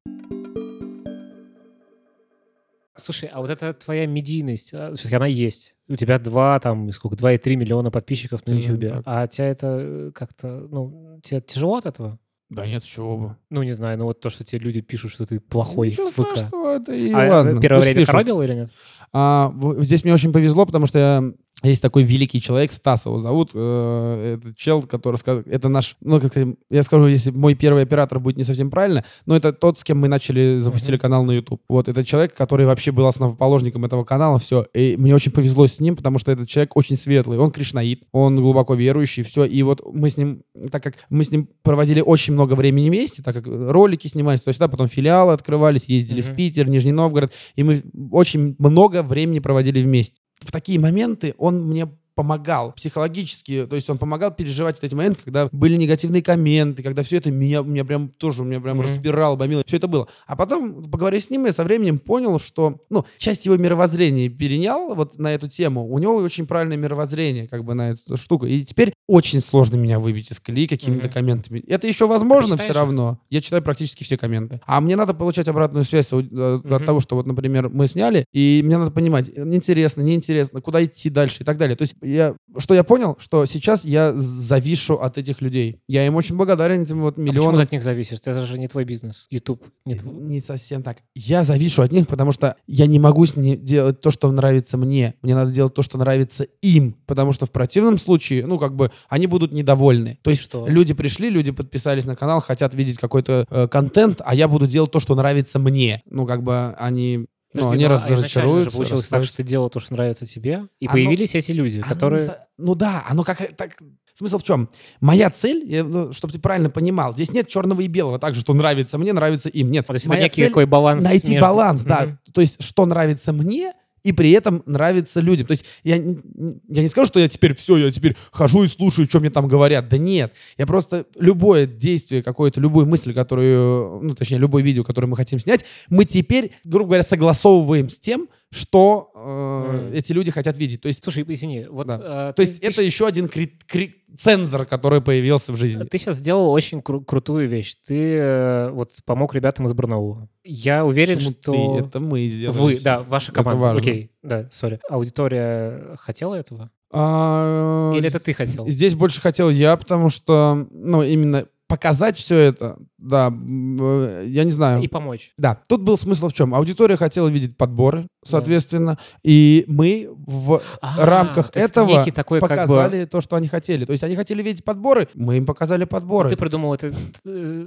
[2.96, 5.74] Слушай, а вот эта твоя медийность, а, все-таки она есть.
[5.90, 8.88] У тебя два, там, сколько, 2,3 миллиона подписчиков на YouTube.
[8.88, 9.02] так.
[9.06, 12.18] А тебя это э, как-то, ну, тебе тяжело от этого?
[12.48, 13.36] Да нет, с чего бы.
[13.50, 16.12] Ну, не знаю, ну вот то, что тебе люди пишут, что ты плохой Ничего в
[16.14, 16.20] ФК.
[16.36, 17.60] страшного, это и А ладно.
[17.60, 18.12] первое время пишут.
[18.12, 18.70] коробил или нет?
[19.12, 21.32] А, здесь мне очень повезло, потому что я-
[21.68, 23.50] есть такой великий человек, Стас его зовут.
[23.54, 27.82] э, это чел, который сказал, это наш, ну, как сказать, я скажу, если мой первый
[27.82, 31.00] оператор будет не совсем правильно, но это тот, с кем мы начали, запустили Мгм.
[31.02, 31.60] канал на YouTube.
[31.68, 34.66] Вот, это человек, который вообще был основоположником этого канала, все.
[34.74, 38.36] И мне очень повезло с ним, потому что этот человек очень светлый, он кришнаит, он
[38.36, 39.44] глубоко верующий, все.
[39.44, 43.22] И вот мы с ним, так как мы с ним проводили очень много времени вместе,
[43.22, 46.36] так как ролики снимались, то есть, да, потом филиалы открывались, ездили в Мгм.
[46.36, 50.20] Питер, Нижний Новгород, и мы очень много времени проводили вместе.
[50.40, 55.20] В такие моменты он мне помогал психологически, то есть он помогал переживать вот эти моменты,
[55.24, 58.86] когда были негативные комменты, когда все это меня, меня прям тоже, меня прям Мгм.
[58.86, 60.08] распирало, бомбило, все это было.
[60.26, 64.94] А потом, поговорив с ним, я со временем понял, что, ну, часть его мировоззрения перенял
[64.94, 65.86] вот на эту тему.
[65.88, 68.46] У него очень правильное мировоззрение, как бы, на эту штуку.
[68.46, 71.12] И теперь очень сложно меня выбить из колеи какими-то Мгм.
[71.14, 71.60] комментами.
[71.66, 73.20] Это еще возможно все равно.
[73.30, 74.60] Я читаю практически все комменты.
[74.66, 76.84] А мне надо получать обратную связь от, от Мгм.
[76.84, 81.42] того, что вот, например, мы сняли, и мне надо понимать, интересно, неинтересно, куда идти дальше
[81.42, 81.76] и так далее.
[81.76, 85.80] То есть я, что я понял, что сейчас я завишу от этих людей.
[85.88, 87.56] Я им очень благодарен этим вот А почему миллионам.
[87.56, 88.18] ты от них зависишь?
[88.24, 89.26] Это же не твой бизнес.
[89.30, 90.14] YouTube не твой.
[90.14, 90.98] Не совсем так.
[91.14, 94.76] Я завишу от них, потому что я не могу с ними делать то, что нравится
[94.76, 95.14] мне.
[95.22, 96.96] Мне надо делать то, что нравится им.
[97.06, 100.18] Потому что в противном случае, ну, как бы, они будут недовольны.
[100.22, 100.66] То есть что?
[100.66, 104.90] люди пришли, люди подписались на канал, хотят видеть какой-то э, контент, а я буду делать
[104.90, 106.02] то, что нравится мне.
[106.06, 107.26] Ну, как бы они...
[107.52, 108.70] Ну, Подожди, они ну, а раз- изначально же разочаруются.
[108.76, 109.28] получилось так, расстроятся.
[109.32, 112.26] что ты делал то, что нравится тебе, и Оно- появились эти люди, Оно которые...
[112.26, 113.56] со- Ну да, оно как...
[113.56, 113.76] Так...
[114.16, 114.68] Смысл в чем?
[115.00, 118.42] Моя цель, я, ну, чтобы ты правильно понимал, здесь нет черного и белого, так же,
[118.42, 119.70] что нравится мне, нравится им.
[119.70, 119.86] Нет.
[119.86, 122.00] То есть это Моя некий цель- такой баланс найти между- баланс, да.
[122.02, 122.18] Мгм.
[122.34, 123.72] То есть, что нравится мне,
[124.02, 125.46] и при этом нравится людям.
[125.46, 129.06] То есть я, я не скажу, что я теперь все, я теперь хожу и слушаю,
[129.06, 129.88] что мне там говорят.
[129.88, 130.32] Да нет.
[130.58, 135.38] Я просто любое действие, какое-то, любую мысль, которую, ну, точнее, любое видео, которое мы хотим
[135.38, 140.80] снять, мы теперь, грубо говоря, согласовываем с тем, что э, эти люди хотят видеть.
[140.80, 141.86] То есть, Слушай, извини, вот...
[141.86, 141.94] Да.
[141.94, 145.84] э, то ты- есть ты это еще один кри- кри- цензор, который появился в жизни.
[145.84, 147.76] Ты сейчас сделал очень кру- крутую вещь.
[147.86, 150.28] Ты э, вот помог ребятам из Барнаула.
[150.42, 151.52] Я уверен, Почему что...
[151.78, 151.84] ты?
[151.86, 152.58] Это мы сделали.
[152.58, 153.60] Вы, да, ваша Это команда.
[153.62, 153.80] важно.
[153.80, 154.80] Окей, да, сори.
[154.88, 156.70] Аудитория хотела этого?
[156.92, 158.66] А, Или это ты хотел?
[158.68, 164.50] Здесь больше хотел я, потому что, ну, именно показать все это, да, э, я не
[164.50, 164.82] знаю.
[164.82, 165.30] И помочь.
[165.38, 166.52] Да, тут был смысл в чем?
[166.52, 173.04] Аудитория хотела видеть подборы, соответственно, и мы в А, рамках этого такой, как бы- показали
[173.04, 173.84] то, что они хотели.
[173.84, 176.28] То есть они хотели видеть подборы, мы им показали подборы.
[176.30, 176.92] Ты придумал это, э,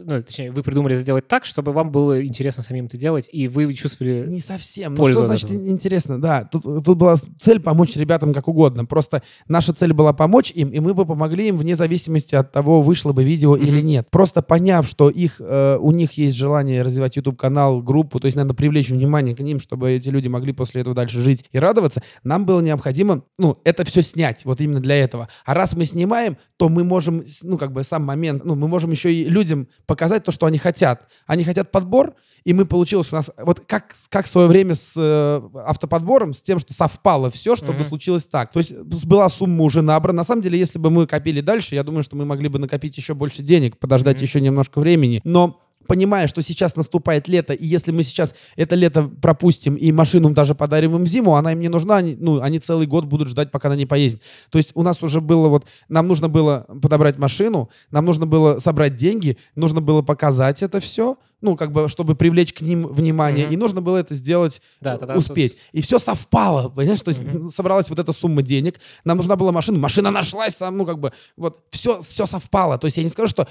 [0.06, 3.74] ну, точнее, вы придумали сделать так, чтобы вам было интересно самим это делать, и вы
[3.74, 4.26] чувствовали...
[4.28, 4.92] Не совсем.
[4.94, 5.68] Ну, пользу что от значит этого.
[5.68, 6.22] интересно?
[6.22, 8.86] Да, тут, тут была цель помочь ребятам как угодно.
[8.86, 12.82] Просто наша цель была помочь им, и мы бы помогли им вне зависимости от того,
[12.82, 13.88] вышло бы видео или Мгм.
[13.88, 14.08] нет.
[14.12, 18.54] Просто поняв, что их, э, у них есть желание развивать YouTube-канал, группу, то есть надо
[18.54, 22.46] привлечь внимание к ним, чтобы эти люди могли после этого дальше жить и радоваться, нам
[22.46, 25.30] было необходимо, ну, это все снять, вот именно для этого.
[25.46, 28.92] А раз мы снимаем, то мы можем, ну, как бы сам момент, ну, мы можем
[28.92, 31.08] еще и людям показать то, что они хотят.
[31.28, 34.92] Они хотят подбор, и мы получилось у нас, вот как, как в свое время с
[34.98, 37.84] э, автоподбором, с тем, что совпало все, чтобы Мгм.
[37.86, 38.52] случилось так.
[38.52, 40.18] То есть с- была сумма уже набрана.
[40.18, 42.98] На самом деле, если бы мы копили дальше, я думаю, что мы могли бы накопить
[42.98, 44.24] еще больше денег, подождать Мгм.
[44.24, 45.22] еще немножко времени.
[45.24, 50.30] Но понимая, что сейчас наступает лето, и если мы сейчас это лето пропустим и машину
[50.32, 53.52] даже подарим им зиму, она им не нужна, они, ну, они целый год будут ждать,
[53.52, 54.22] пока она не поедет.
[54.50, 58.60] То есть у нас уже было вот, нам нужно было подобрать машину, нам нужно было
[58.60, 63.46] собрать деньги, нужно было показать это все, ну, как бы, чтобы привлечь к ним внимание,
[63.46, 63.54] Мгм.
[63.54, 65.58] и нужно было это сделать, Да, тогда успеть.
[65.74, 67.02] И все совпало, понимаешь?
[67.02, 67.52] То есть Мгм.
[67.52, 71.12] собралась вот эта сумма денег, нам нужна была машина, машина нашлась, сам, ну, как бы,
[71.36, 72.78] вот, все, все совпало.
[72.78, 73.48] То есть я не скажу, что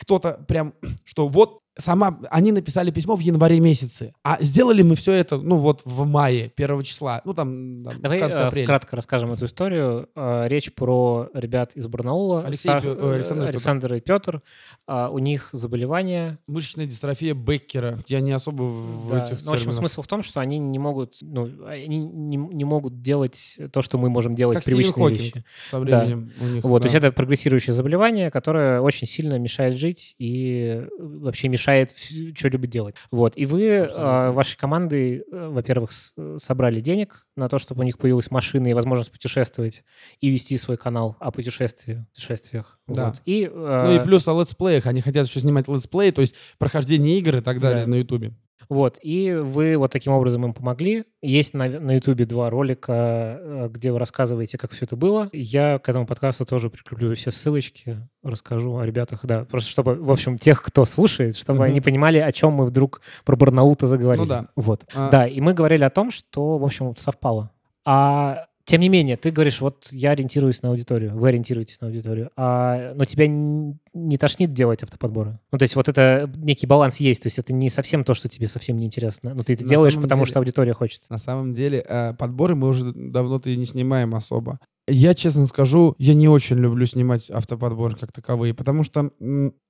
[0.00, 0.74] кто-то прям,
[1.04, 5.56] что вот сама, они написали письмо в январе месяце, а сделали мы все это, ну,
[5.56, 8.66] вот в мае, первого числа, ну, там, там, Давай в конце э, апреля.
[8.66, 10.08] кратко расскажем эту историю.
[10.14, 12.44] Э, Речь про ребят из Барнаула.
[12.46, 13.48] Алексей Саш- Пё- э, Александр.
[13.48, 14.42] Александр и Петр.
[14.88, 16.38] У них заболевание.
[16.46, 17.98] Мышечная дистрофия Беккера.
[18.08, 20.78] Я не особо в, Да, этих ну, в общем, смысл в том, что они не
[20.78, 25.04] могут, ну, они не, не могут делать то, что мы можем делать Как Стивен привычные
[25.04, 25.20] Хокинг.
[25.20, 25.44] вещи.
[25.70, 26.92] Со временем у них, Вот, то да.
[26.92, 32.96] есть это прогрессирующее заболевание, которое очень сильно мешает жить и вообще мешает вс- что-либо делать.
[33.10, 35.90] Вот, и вы, э, вашей командой, э, во-первых,
[36.38, 39.82] собрали денег на то, чтобы у них появилась машина и возможность путешествовать
[40.20, 42.78] и вести свой канал о путешествии, путешествиях.
[42.86, 43.06] Да.
[43.10, 43.22] Вот.
[43.24, 44.86] И, э, Ну и плюс о летсплеях.
[44.86, 47.90] Они хотят еще снимать летсплей, то есть прохождение игр и так далее Да.
[47.90, 48.32] на Ютубе.
[48.70, 51.04] Вот, и вы вот таким образом им помогли.
[51.20, 55.28] Есть на, на YouTube два ролика, э, где вы рассказываете, как все это было.
[55.32, 59.44] Я к этому подкасту тоже прикреплю все ссылочки, расскажу о ребятах, да.
[59.44, 63.36] Просто чтобы, в общем, тех, кто слушает, чтобы они понимали, о чем мы вдруг про
[63.36, 64.22] Барнаул-то заговорили.
[64.22, 64.46] Ну да.
[64.56, 64.84] Вот.
[64.94, 67.50] А- Да, и мы говорили о том, что, в общем, совпало.
[67.84, 72.30] А тем не менее, ты говоришь, вот я ориентируюсь на аудиторию, вы ориентируетесь на аудиторию,
[72.36, 75.38] а, но тебя не тошнит делать автоподборы?
[75.50, 78.28] Ну, то есть вот это некий баланс есть, то есть это не совсем то, что
[78.28, 81.02] тебе совсем не интересно, но ты это На делаешь, потому деле- что аудитория хочет.
[81.10, 84.60] На самом деле, э, подборы мы уже давно-то и не снимаем особо.
[84.86, 89.10] Я, честно скажу, я не очень люблю снимать автоподборы как таковые, потому что,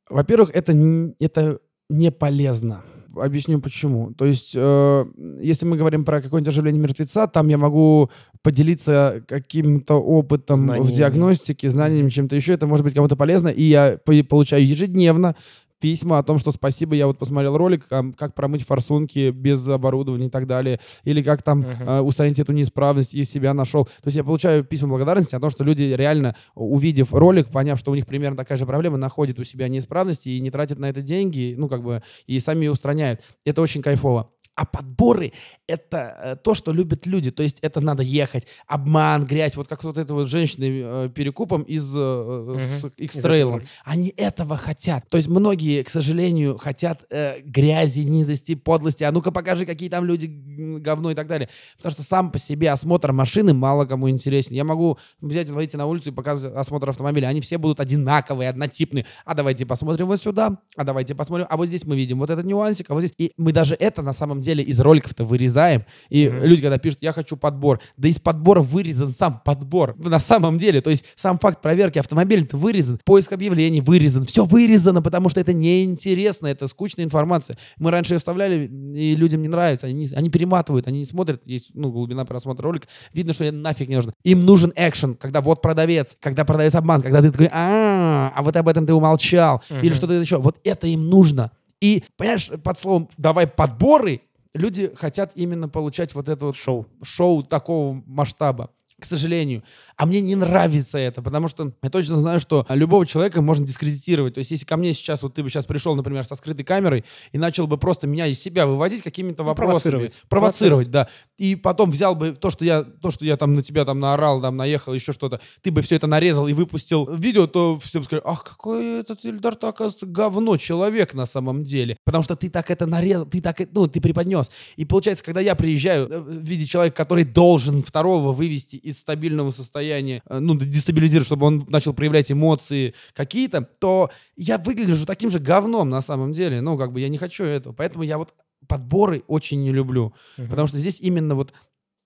[0.09, 0.72] во-первых, это,
[1.18, 2.84] это не полезно.
[3.16, 4.12] Объясню почему.
[4.12, 5.04] То есть, э,
[5.40, 8.11] если мы говорим про какое-нибудь оживление мертвеца, там я могу
[8.42, 10.92] поделиться каким-то опытом в Знаниями.
[10.92, 12.52] диагностике, знаниями, чем-то еще.
[12.54, 13.48] Это может быть кому-то полезно.
[13.48, 15.34] И я по- получаю ежедневно
[15.80, 20.30] письма о том, что спасибо, я вот посмотрел ролик, как промыть форсунки без оборудования и
[20.30, 23.86] так далее, или как там э, устранить эту неисправность и себя нашел.
[23.86, 27.90] То есть я получаю письма благодарности о том, что люди реально, увидев ролик, поняв, что
[27.90, 31.00] у них примерно такая же проблема, находят у себя неисправности и не тратят на это
[31.00, 33.22] деньги, ну как бы, и сами ее устраняют.
[33.44, 34.30] Это очень кайфово.
[34.57, 35.32] А подборы—
[35.66, 37.30] это э, то, что любят люди.
[37.30, 39.57] То есть это надо ехать, обман, грязь.
[39.57, 40.64] Вот как вот эта вот женщина
[41.07, 42.92] э, перекупом из э, с Мгм.
[42.98, 43.62] X-трейлом.
[43.84, 45.09] Они этого хотят.
[45.09, 49.03] То есть многие, к сожалению, хотят э, грязи, низости, подлости.
[49.05, 51.48] А ну-ка покажи, какие там люди говно и так далее.
[51.78, 54.55] Потому что сам по себе осмотр машины мало кому интересен.
[54.55, 57.28] Я могу взять, выйти на улицу и показывать осмотр автомобиля.
[57.28, 59.07] Они все будут одинаковые, однотипные.
[59.24, 61.46] А давайте посмотрим вот сюда, а давайте посмотрим.
[61.48, 63.14] А вот здесь мы видим вот этот нюансик, а вот здесь.
[63.16, 65.84] И мы даже это на самом деле из роликов-то вырезаем.
[66.09, 66.44] И Мгм.
[66.44, 69.94] люди, когда пишут, я хочу подбор, да из подбора вырезан сам подбор.
[69.98, 75.03] На самом деле, то есть сам факт проверки автомобиля-то вырезан, поиск объявлений вырезан, все вырезано,
[75.03, 77.57] потому что это неинтересно, это скучная информация.
[77.78, 81.40] Мы раньше ее вставляли, и людям не нравится, они, не- они перематывают, они не смотрят,
[81.46, 84.12] есть ну, глубина просмотра ролика, видно, что нафиг не нужно.
[84.24, 88.57] Им нужен экшен, когда вот продавец, когда продавец обман, когда ты такой, а, а вот
[88.57, 90.38] об этом ты умолчал, или что-то еще.
[90.38, 91.51] Вот это им нужно.
[91.80, 94.20] И, понимаешь, под словом «давай подборы»
[94.55, 96.86] люди хотят именно получать вот это вот Шоу.
[97.03, 98.70] шоу такого масштаба.
[99.01, 99.62] К сожалению.
[99.96, 104.34] А мне не нравится это, потому что я точно знаю, что любого человека можно дискредитировать.
[104.34, 107.05] То есть, если ко мне сейчас, вот ты бы сейчас пришел, например, со скрытой камерой
[107.32, 109.70] и начал бы просто меня из себя выводить какими-то Ну, вопросами.
[109.92, 110.18] провоцировать.
[110.28, 111.09] Провоцировать, да.
[111.38, 114.40] И потом взял бы то, что я, то, что я там на тебя там наорал,
[114.42, 118.22] там наехал, еще что-то, ты бы все это нарезал и выпустил видео, то всем сказали,
[118.26, 121.96] ах, какой этот Ильдар-то, оказывается, говно человек на самом деле.
[122.05, 124.51] Потому что ты так это нарезал, ты так, ну, ты преподнес.
[124.76, 129.51] И получается, когда я приезжаю э, в виде человека, который должен второго вывести из стабильного
[129.51, 135.38] состояния, э, ну, дестабилизировать, чтобы он начал проявлять эмоции какие-то, то я выгляжу таким же
[135.38, 136.61] говном на самом деле.
[136.61, 137.72] Ну, как бы я не хочу этого.
[137.72, 138.34] Поэтому я вот
[138.66, 140.12] подборы очень не люблю.
[140.36, 140.49] Мгм.
[140.49, 141.53] Потому что здесь именно вот,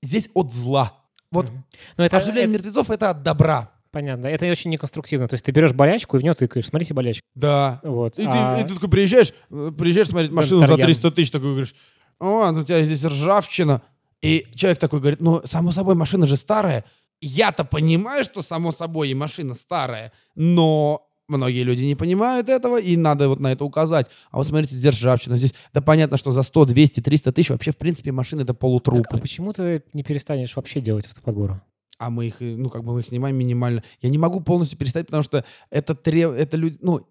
[0.03, 0.93] здесь от зла.
[1.31, 1.65] Вот Мгм.
[1.97, 3.71] Ну, это, оживление это- мертвецов это от добра.
[3.91, 4.27] понятно.
[4.27, 5.29] Это очень неконструктивно.
[5.29, 6.67] То есть ты берешь болячку и в нее тыкаешь.
[6.67, 7.25] Смотрите болячку.
[7.37, 7.81] Да.
[7.85, 8.19] Вот.
[8.19, 10.87] И, ты, А- и ты такой приезжаешь, э, приезжаешь смотреть машину за Тарьян.
[10.87, 11.75] 300 тысяч, такой говоришь,
[12.19, 13.83] о, ну у тебя здесь ржавчина.
[14.25, 16.85] И человек такой говорит, ну, само собой, машина же старая.
[17.21, 22.97] Я-то понимаю, что само собой и машина старая, но многие люди не понимают этого, и
[22.97, 24.07] надо вот на это указать.
[24.31, 25.37] А вот смотрите, здесь ржавчина.
[25.37, 28.61] Здесь, да понятно, что за 100, 200, 300 тысяч вообще, в принципе, машины это Так,
[28.61, 29.17] полутрупы.
[29.17, 31.61] а почему ты не перестанешь вообще делать автоподборы?
[31.97, 33.83] а мы их, э, ну, как бы мы их снимаем минимально.
[34.03, 36.33] Я не могу полностью перестать, потому что это треб...
[36.33, 37.07] это люди, ну,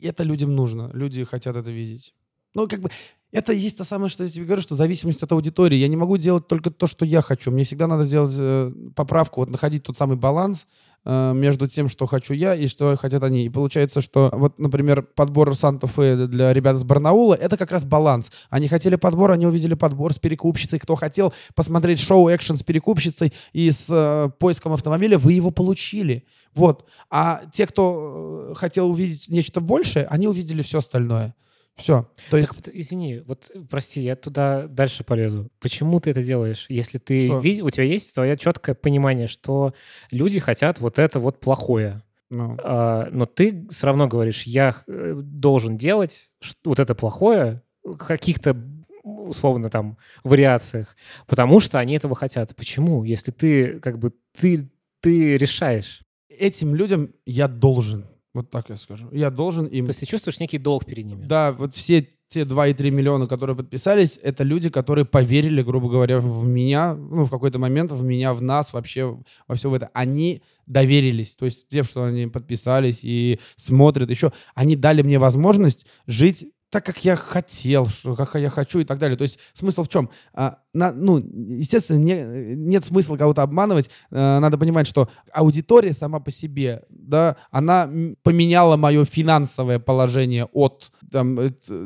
[0.00, 0.90] это людям нужно.
[0.94, 2.14] Люди хотят это видеть.
[2.54, 2.90] Ну, как бы,
[3.30, 5.76] это есть то самое, что я тебе говорю, что зависимость от аудитории.
[5.76, 7.50] Я не могу делать только то, что я хочу.
[7.50, 10.66] Мне всегда надо делать э, поправку, вот находить тот самый баланс
[11.04, 13.44] э, между тем, что хочу я и что хотят они.
[13.44, 18.32] И получается, что вот, например, подбор Санта-Фе для ребят из Барнаула, это как раз баланс.
[18.48, 20.78] Они хотели подбор, они увидели подбор с перекупщицей.
[20.78, 26.24] Кто хотел посмотреть шоу экшен с перекупщицей и с э, поиском автомобиля, вы его получили.
[26.54, 26.86] Вот.
[27.10, 31.34] А те, кто э, хотел увидеть нечто большее, они увидели все остальное.
[31.78, 32.08] Все.
[32.30, 32.50] То есть...
[32.64, 35.48] Так, извини, вот э, прости, я туда дальше полезу.
[35.60, 36.66] Почему ты это делаешь?
[36.68, 37.38] Если ты Что?
[37.38, 39.72] у тебя есть твое четкое понимание, что
[40.10, 45.14] люди хотят вот это вот плохое, ну, а, но ты все равно говоришь, я э,
[45.16, 46.30] должен делать
[46.64, 48.56] вот это плохое в каких-то
[49.02, 52.54] условно там вариациях, потому что они этого хотят.
[52.54, 53.04] Почему?
[53.04, 54.68] Если ты как бы ты
[55.00, 58.06] ты решаешь, этим людям я должен.
[58.34, 59.08] Вот так я скажу.
[59.12, 59.86] Я должен им...
[59.86, 61.24] то есть ты чувствуешь некий долг перед ними.
[61.24, 66.46] Да, вот все те 2,3 миллиона, которые подписались, это люди, которые поверили, грубо говоря, в
[66.46, 69.90] меня, ну, в какой-то момент в меня, в нас, вообще во все это.
[69.94, 71.36] Они доверились.
[71.36, 76.84] То есть те, что они подписались и смотрят еще, они дали мне возможность жить так,
[76.84, 79.16] как я хотел, что, как я хочу и так далее.
[79.16, 80.10] То есть смысл в чем?
[80.34, 83.90] А, на, ну, естественно, не, нет смысла кого-то обманывать.
[84.10, 87.90] А, надо понимать, что аудитория сама по себе, да, она
[88.22, 91.38] поменяла мое финансовое положение от там,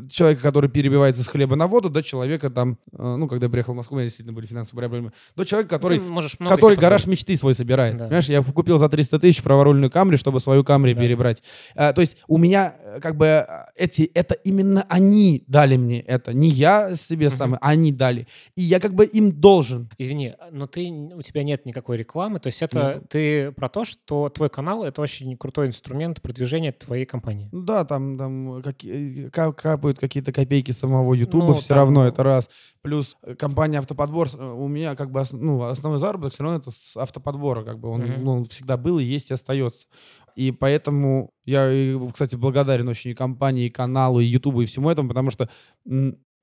[0.08, 3.72] человека, который перебивается с хлеба на воду, до человека там, а, ну, когда я приехал
[3.72, 6.00] в Москву, у меня действительно были финансовые проблемы, до человека, который,
[6.38, 7.96] который гараж мечты свой собирает.
[7.96, 8.04] Да.
[8.04, 11.00] Понимаешь, я купил за 300 тысяч праворульную Камри, чтобы свою Камри да.
[11.00, 11.42] перебрать.
[11.74, 16.00] А, то есть у меня э, как бы э, эти, это именно они дали мне
[16.00, 17.36] это, не я себе uh-huh.
[17.36, 18.26] сам, они дали.
[18.56, 19.90] И я как бы им должен.
[19.98, 23.06] Извини, но ты, у тебя нет никакой рекламы, то есть это uh-huh.
[23.06, 27.50] ты про то, что твой канал— это очень крутой инструмент продвижения твоей компании.
[27.52, 31.76] Да, там, там какие, капают какие-то копейки самого Ютуба, ну, все там...
[31.76, 32.48] равно это раз.
[32.80, 36.96] Плюс компания «Автоподбор», э, у меня как бы ну, основной заработок все равно это с
[36.96, 39.86] автоподбора, как бы он, ну, он всегда был и есть и остается.
[40.34, 41.70] И поэтому я,
[42.10, 45.50] кстати, благодарен очень и компании, и каналу, и Ютубу, и всему этому, потому что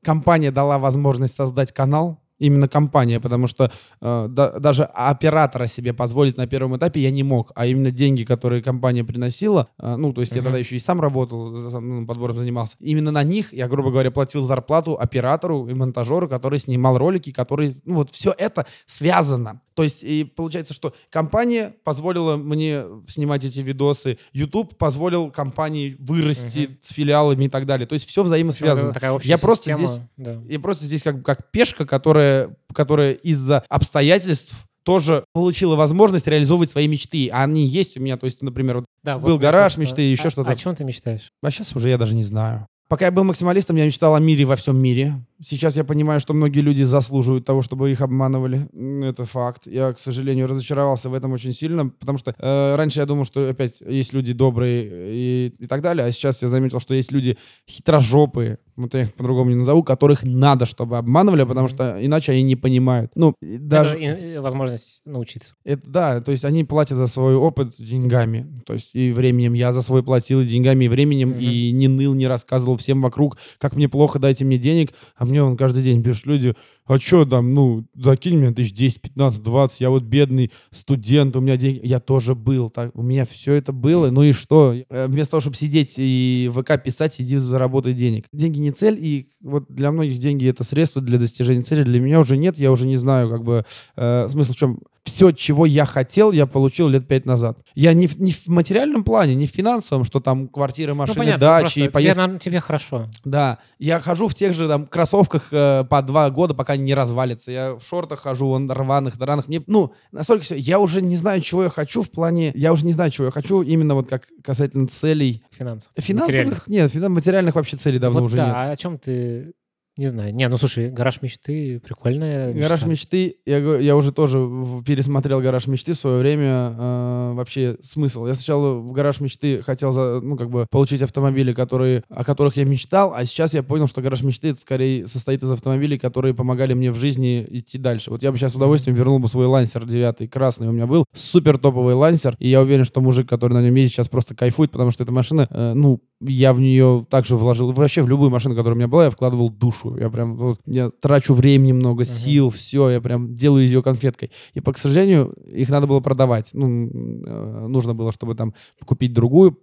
[0.04, 3.72] компания дала возможность создать канал, именно компания, потому что
[4.02, 8.24] э, да, даже оператора себе позволить на первом этапе я не мог, а именно деньги,
[8.24, 10.38] которые компания приносила, э, ну, то есть uh-huh.
[10.38, 14.12] я тогда еще и сам работал, ну, подбором занимался, именно на них я, грубо говоря,
[14.12, 19.62] платил зарплату оператору и монтажеру, который снимал ролики, который, ну, вот все это связано.
[19.76, 26.60] То есть и получается, что компания позволила мне снимать эти видосы, YouTube позволил компании вырасти
[26.60, 26.78] uh-huh.
[26.82, 27.88] с филиалами и так далее.
[27.88, 28.94] То есть все взаимосвязано.
[29.24, 30.42] Я просто здесь, да.
[30.50, 36.70] я просто здесь как как пешка, которая которая, которая из-за обстоятельств тоже получила возможность реализовывать
[36.70, 37.30] свои мечты.
[37.32, 38.18] А они есть у меня.
[38.18, 40.52] То есть, например, вот да, был вот гараж мечты, еще а, что-то.
[40.52, 41.32] О чем ты мечтаешь?
[41.44, 42.66] А сейчас уже я даже не знаю.
[42.88, 45.14] Пока я был максималистом, я мечтал о мире во всем мире.
[45.42, 48.68] Сейчас я понимаю, что многие люди заслуживают того, чтобы их обманывали.
[49.06, 49.68] Это факт.
[49.68, 53.50] Я, к сожалению, разочаровался в этом очень сильно, потому что э, раньше я думал, что
[53.50, 54.84] опять есть люди добрые
[55.16, 57.38] и, и так далее, а сейчас я заметил, что есть люди
[57.70, 62.44] хитрожопые, вот я их по-другому не назову, которых надо, чтобы обманывали, потому что иначе они
[62.44, 63.12] не понимают.
[63.16, 63.98] Ну, даже...
[63.98, 65.54] Это возможность научиться.
[65.64, 69.54] Это, да, то есть они платят за свой опыт деньгами, то есть и временем.
[69.54, 71.42] Я за свой платил и деньгами, и временем, mm-hmm.
[71.42, 74.92] и не ныл, не рассказывал всем вокруг, как мне плохо, дайте мне денег.
[75.16, 76.56] А мне он каждый день пишет люди,
[76.86, 81.42] а что там, ну, закинь мне тысяч 10, 15, 20, я вот бедный студент, у
[81.42, 81.82] меня деньги.
[81.84, 84.76] Я тоже был, так, у меня все это было, ну и что?
[84.90, 88.26] Э, вместо того, чтобы сидеть и ВК писать, иди заработай денег.
[88.34, 91.84] Деньги не цель, и вот для многих деньги это средство для достижения цели.
[91.84, 93.66] Для меня уже нет, я уже не знаю, как бы,
[93.96, 97.58] э, смысл в чем все, чего я хотел, я получил лет пять назад.
[97.76, 101.16] Я не в, не в материальном плане, не в финансовом, что там квартиры, ну, машины,
[101.16, 102.24] ну, понятно, дачи, и поездки.
[102.24, 103.10] Тебе, тебе хорошо.
[103.24, 107.52] Да, я хожу в тех же там кроссовках э, по два года, пока не развалится.
[107.52, 109.48] Я в шортах хожу, он рваных, драных.
[109.48, 110.56] Мне, ну, настолько все.
[110.56, 112.52] Я уже не знаю, чего я хочу в плане...
[112.56, 115.44] Я уже не знаю, чего я хочу именно вот как касательно целей.
[115.52, 115.92] Финансов.
[115.98, 116.28] Финансовых?
[116.28, 116.68] Материальных.
[116.68, 118.56] Нет, финансовых, материальных вообще целей давно вот уже да, нет.
[118.56, 119.54] А о чем ты
[120.00, 120.34] не знаю.
[120.34, 122.70] Не, ну слушай, «Гараж мечты» прикольная мечта.
[122.70, 124.38] «Гараж мечты», я, я уже тоже
[124.86, 126.74] пересмотрел «Гараж мечты» в свое время.
[126.78, 128.26] Э, вообще смысл.
[128.26, 132.56] Я сначала в «Гараж мечты» хотел, за, ну, как бы, получить автомобили, которые, о которых
[132.56, 136.34] я мечтал, а сейчас я понял, что «Гараж мечты» это скорее состоит из автомобилей, которые
[136.34, 138.10] помогали мне в жизни идти дальше.
[138.10, 141.04] Вот я бы сейчас с удовольствием вернул бы свой «Лансер» 9 красный у меня был.
[141.14, 144.72] Супер топовый «Лансер», и я уверен, что мужик, который на нем ездит, сейчас просто кайфует,
[144.72, 148.56] потому что эта машина, э, ну, я в нее также вложил, вообще в любую машину,
[148.56, 149.89] которая у меня была, я вкладывал душу.
[149.98, 152.52] Я прям, вот, я трачу времени много, сил, uh-huh.
[152.52, 154.32] все, я прям делаю из ее конфеткой.
[154.54, 156.50] И, по, к сожалению, их надо было продавать.
[156.54, 158.54] Ну, э, нужно было, чтобы там
[158.86, 159.58] купить другую,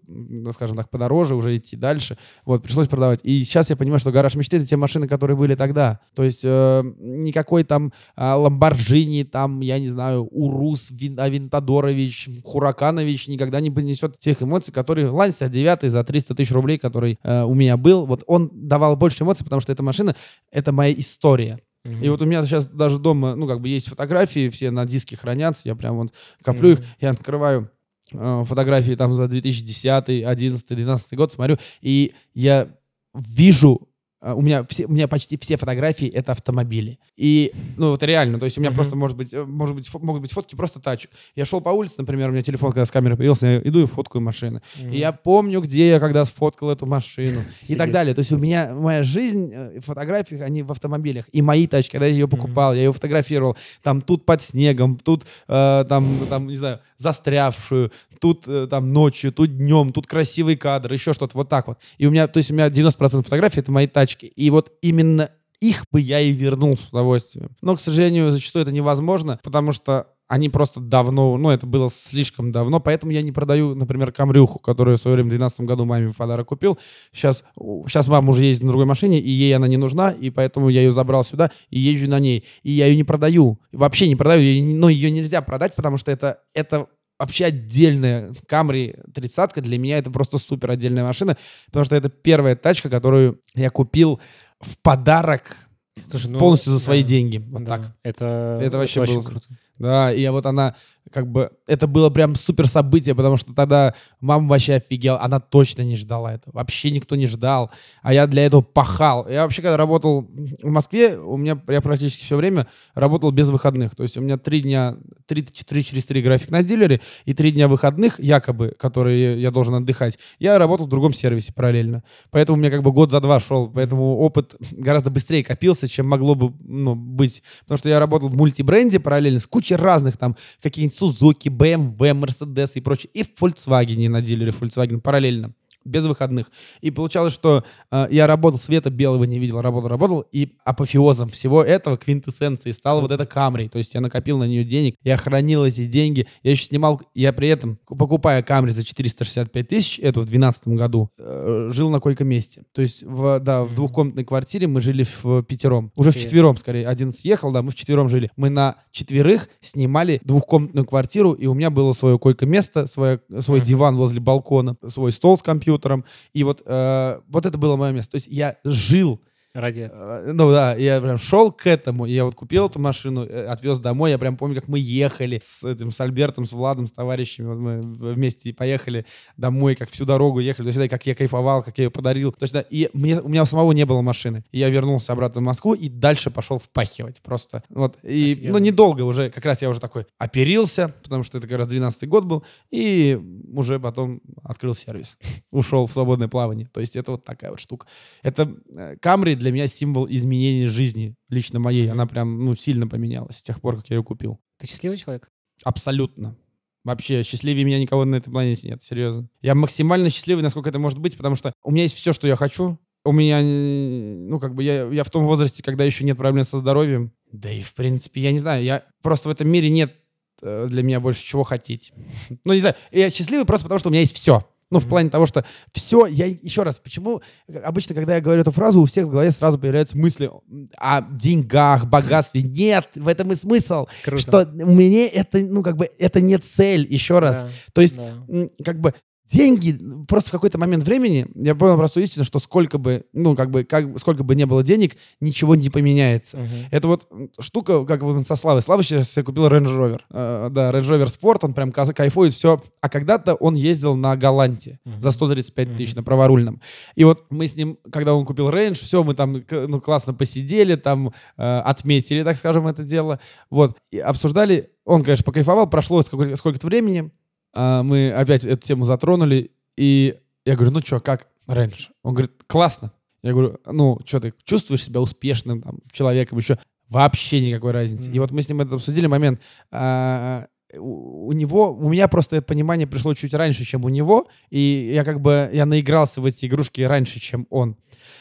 [0.53, 2.17] скажем так, подороже, уже идти дальше.
[2.47, 3.21] Вот, пришлось продавать.
[3.23, 6.01] И сейчас я понимаю, что гараж мечты— это те машины, которые были тогда.
[6.15, 13.61] То есть э, никакой там Ламборджини, там, я не знаю, Урус, Вин, Авентадорович, Хураканович никогда
[13.61, 17.55] не принесет тех эмоций, которые Лансер 9 за 300 тысяч тысяч рублей, который э, у
[17.55, 20.15] меня был, вот он давал больше эмоций, потому что эта машина—
[20.51, 21.61] это моя история.
[21.85, 22.05] Mm-hmm.
[22.05, 25.17] И вот у меня сейчас даже дома, ну, как бы есть фотографии, все на диске
[25.17, 26.13] хранятся, я прям вот
[26.43, 26.81] коплю mm-hmm.
[26.81, 27.71] их, я открываю
[28.13, 32.69] э, фотографии там за 2010, 11, 12 год, смотрю, и я
[33.15, 33.89] вижу
[34.23, 36.99] у меня все, у меня почти все фотографии это автомобили.
[37.17, 38.75] И, ну, вот реально, то есть у меня uh-huh.
[38.75, 41.11] просто, может быть, э, может быть, могут быть фотки просто тачек.
[41.35, 43.87] Я шел по улице, например, у меня телефон, когда с камерой появился, я иду и
[43.87, 44.63] фоткаю машины.
[44.77, 44.95] Uh-huh.
[44.95, 48.15] И я помню, где я когда сфоткал эту машину и так далее.
[48.15, 51.27] То есть у меня моя жизнь э, в фотографиях, они в автомобилях.
[51.33, 55.25] И мои тачки, когда я ее покупал, я ее фотографировал, там тут под снегом, тут
[55.47, 60.93] э, там, там, не знаю, застрявшую, тут э, там ночью, тут днем, тут красивый кадр,
[60.93, 61.79] еще что-то вот так вот.
[61.99, 64.27] И у меня, то есть у меня 90% фотографий это мои тачки точки.
[64.27, 65.31] И вот именно
[65.61, 67.57] их бы я и вернул с удовольствием.
[67.63, 72.51] Но, к сожалению, зачастую это невозможно, потому что они просто давно, ну, это было слишком
[72.51, 76.09] давно, поэтому я не продаю, например, камрюху, которую в свое время в 2012 году маме
[76.09, 76.79] в подарок купил.
[77.13, 80.69] Сейчас, сейчас мама уже ездит на другой машине, и ей она не нужна, и поэтому
[80.69, 82.45] я ее забрал сюда и езжу на ней.
[82.65, 86.41] И я ее не продаю, вообще не продаю, но ее нельзя продать, потому что это,
[86.55, 86.89] это
[87.19, 91.37] вообще отдельная Camry 30 для меня это просто супер отдельная машина,
[91.67, 94.21] потому что это первая тачка, которую я купил
[94.61, 95.57] в подарок
[95.99, 97.39] Слушай, ну, полностью за свои да, деньги.
[97.39, 97.97] Вот да, так.
[98.03, 99.49] Это, это вообще это было круто.
[99.79, 100.75] Да, и вот она
[101.13, 105.83] как бы это было прям супер событие, потому что тогда мама вообще офигела, она точно
[105.83, 107.71] не ждала этого, вообще никто не ждал,
[108.03, 109.29] а я для этого пахал.
[109.29, 110.29] Я вообще, когда работал
[110.63, 114.37] в Москве, у меня, я практически все время работал без выходных, то есть у меня
[114.37, 114.97] три дня,
[115.27, 119.75] три, три через три график на дилере, и три дня выходных, якобы, которые я должен
[119.75, 122.03] отдыхать, я работал в другом сервисе параллельно.
[122.31, 126.09] Поэтому у меня как бы год за два шел, поэтому опыт гораздо быстрее копился, чем
[126.09, 130.37] могло бы ну, быть, потому что я работал в мультибренде параллельно с кучей разных там
[130.63, 133.11] каких-нибудь Suzuki, BMW, Mercedes и прочее.
[133.15, 135.53] И в Volkswagen на дилере Volkswagen параллельно
[135.87, 136.51] без выходных.
[136.81, 141.63] И получалось, что э, я работал, света белого не видел, работал, работал, и апофеозом всего
[141.63, 143.69] этого, квинтэссенцией, стала вот эта Камри.
[143.69, 147.33] То есть я накопил на нее денег, я хранил эти деньги, я еще снимал, я
[147.33, 152.65] при этом, покупая Камри за 465 тысяч, это в 2012 году, э, жил на койко-месте.
[152.73, 155.93] То есть, в, да, в двухкомнатной квартире мы жили в пятером.
[155.97, 156.87] Уже в четвером, скорее.
[156.87, 158.31] Один съехал, да, мы в четвером жили.
[158.37, 163.97] Мы на четверых снимали двухкомнатную квартиру, и у меня было свое койко-место, свой, свой диван
[163.97, 166.05] возле балкона, свой стол с компьютером, компьютером.
[166.33, 168.13] И вот, э, вот это было мое место.
[168.13, 169.21] То есть я жил
[169.57, 169.89] Ради.
[169.91, 173.79] Э, ну да, я прям шел к этому, я вот купил эту машину, э, отвез
[173.79, 177.47] домой, я прям помню, как мы ехали с этим, с Альбертом, с Владом, с товарищами,
[177.47, 179.07] вот мы вместе поехали
[179.39, 182.45] домой, как всю дорогу ехали, то есть, как я кайфовал, как я ее подарил, то
[182.45, 185.45] есть, да, и мне, у меня самого не было машины, и я вернулся обратно в
[185.45, 188.59] Москву и дальше пошел впахивать просто, вот, и, Офигенно.
[188.59, 192.07] ну, недолго уже, как раз я уже такой оперился, потому что это как раз 12
[192.07, 193.19] год был, и
[193.55, 195.17] уже потом открыл сервис,
[195.51, 197.87] ушел в свободное плавание, то есть, это вот такая вот штука.
[198.23, 198.55] Это
[199.01, 201.89] Камри э, для меня символ изменения жизни, лично моей.
[201.89, 204.41] Она прям, ну, сильно поменялась с тех пор, как я ее купил.
[204.59, 205.31] Ты счастливый человек?
[205.63, 206.37] Абсолютно.
[206.83, 209.29] Вообще, счастливее меня никого на этой планете нет, серьезно.
[209.43, 212.35] Я максимально счастливый, насколько это может быть, потому что у меня есть все, что я
[212.35, 212.77] хочу.
[213.05, 216.59] У меня, ну, как бы, я, я в том возрасте, когда еще нет проблем со
[216.59, 217.13] здоровьем.
[217.31, 219.95] Да и, в принципе, я не знаю, я просто в этом мире нет
[220.43, 221.93] э, для меня больше чего хотеть.
[222.45, 224.45] Ну, не знаю, я счастливый просто потому, что у меня есть все.
[224.71, 227.23] Ну, в плане того, что все, я еще раз, почему
[227.65, 230.31] обычно, когда я говорю эту фразу, у всех в голове сразу появляются мысли
[230.77, 232.43] о деньгах, богатстве.
[232.43, 233.87] Нет, в этом и смысл.
[234.05, 234.21] Круто.
[234.21, 237.43] Что мне это, ну, как бы, это не цель, еще раз.
[237.43, 238.25] Да, То есть, да.
[238.65, 238.95] как бы,
[239.31, 243.51] деньги, просто в какой-то момент времени я понял простую истину, что сколько бы, ну, как
[243.51, 246.37] бы, как, сколько бы не было денег, ничего не поменяется.
[246.37, 246.67] Uh-huh.
[246.71, 247.09] Это вот
[247.41, 248.63] штука, как вот со Славой.
[248.63, 250.01] Слава сейчас я купил Range Rover.
[250.11, 252.61] Uh, да, Range Rover Sport, он прям кайфует, все.
[252.81, 255.01] А когда-то он ездил на Галанте uh-huh.
[255.01, 255.77] за 135 uh-huh.
[255.77, 256.61] тысяч на праворульном.
[256.95, 260.77] И вот мы с ним, когда он купил Range, все, мы там, ну, классно посидели,
[260.77, 263.19] там, uh, отметили, так скажем, это дело.
[263.51, 264.71] Вот, и обсуждали.
[264.85, 267.11] Он, конечно, покайфовал, прошло сколько-то, времени,
[267.57, 271.91] мы опять эту тему затронули, и я говорю, ну что, как раньше?
[272.03, 272.93] Он говорит, классно.
[273.23, 276.59] Я говорю, ну, что ты чувствуешь себя успешным там, человеком еще?
[276.89, 278.09] Вообще никакой разницы.
[278.09, 278.15] Mm-hmm.
[278.15, 279.41] И вот мы с ним это обсудили момент.
[279.73, 284.29] А, у, у него, у меня просто это понимание пришло чуть раньше, чем у него,
[284.51, 287.77] и я как бы, я наигрался в эти игрушки раньше, чем он.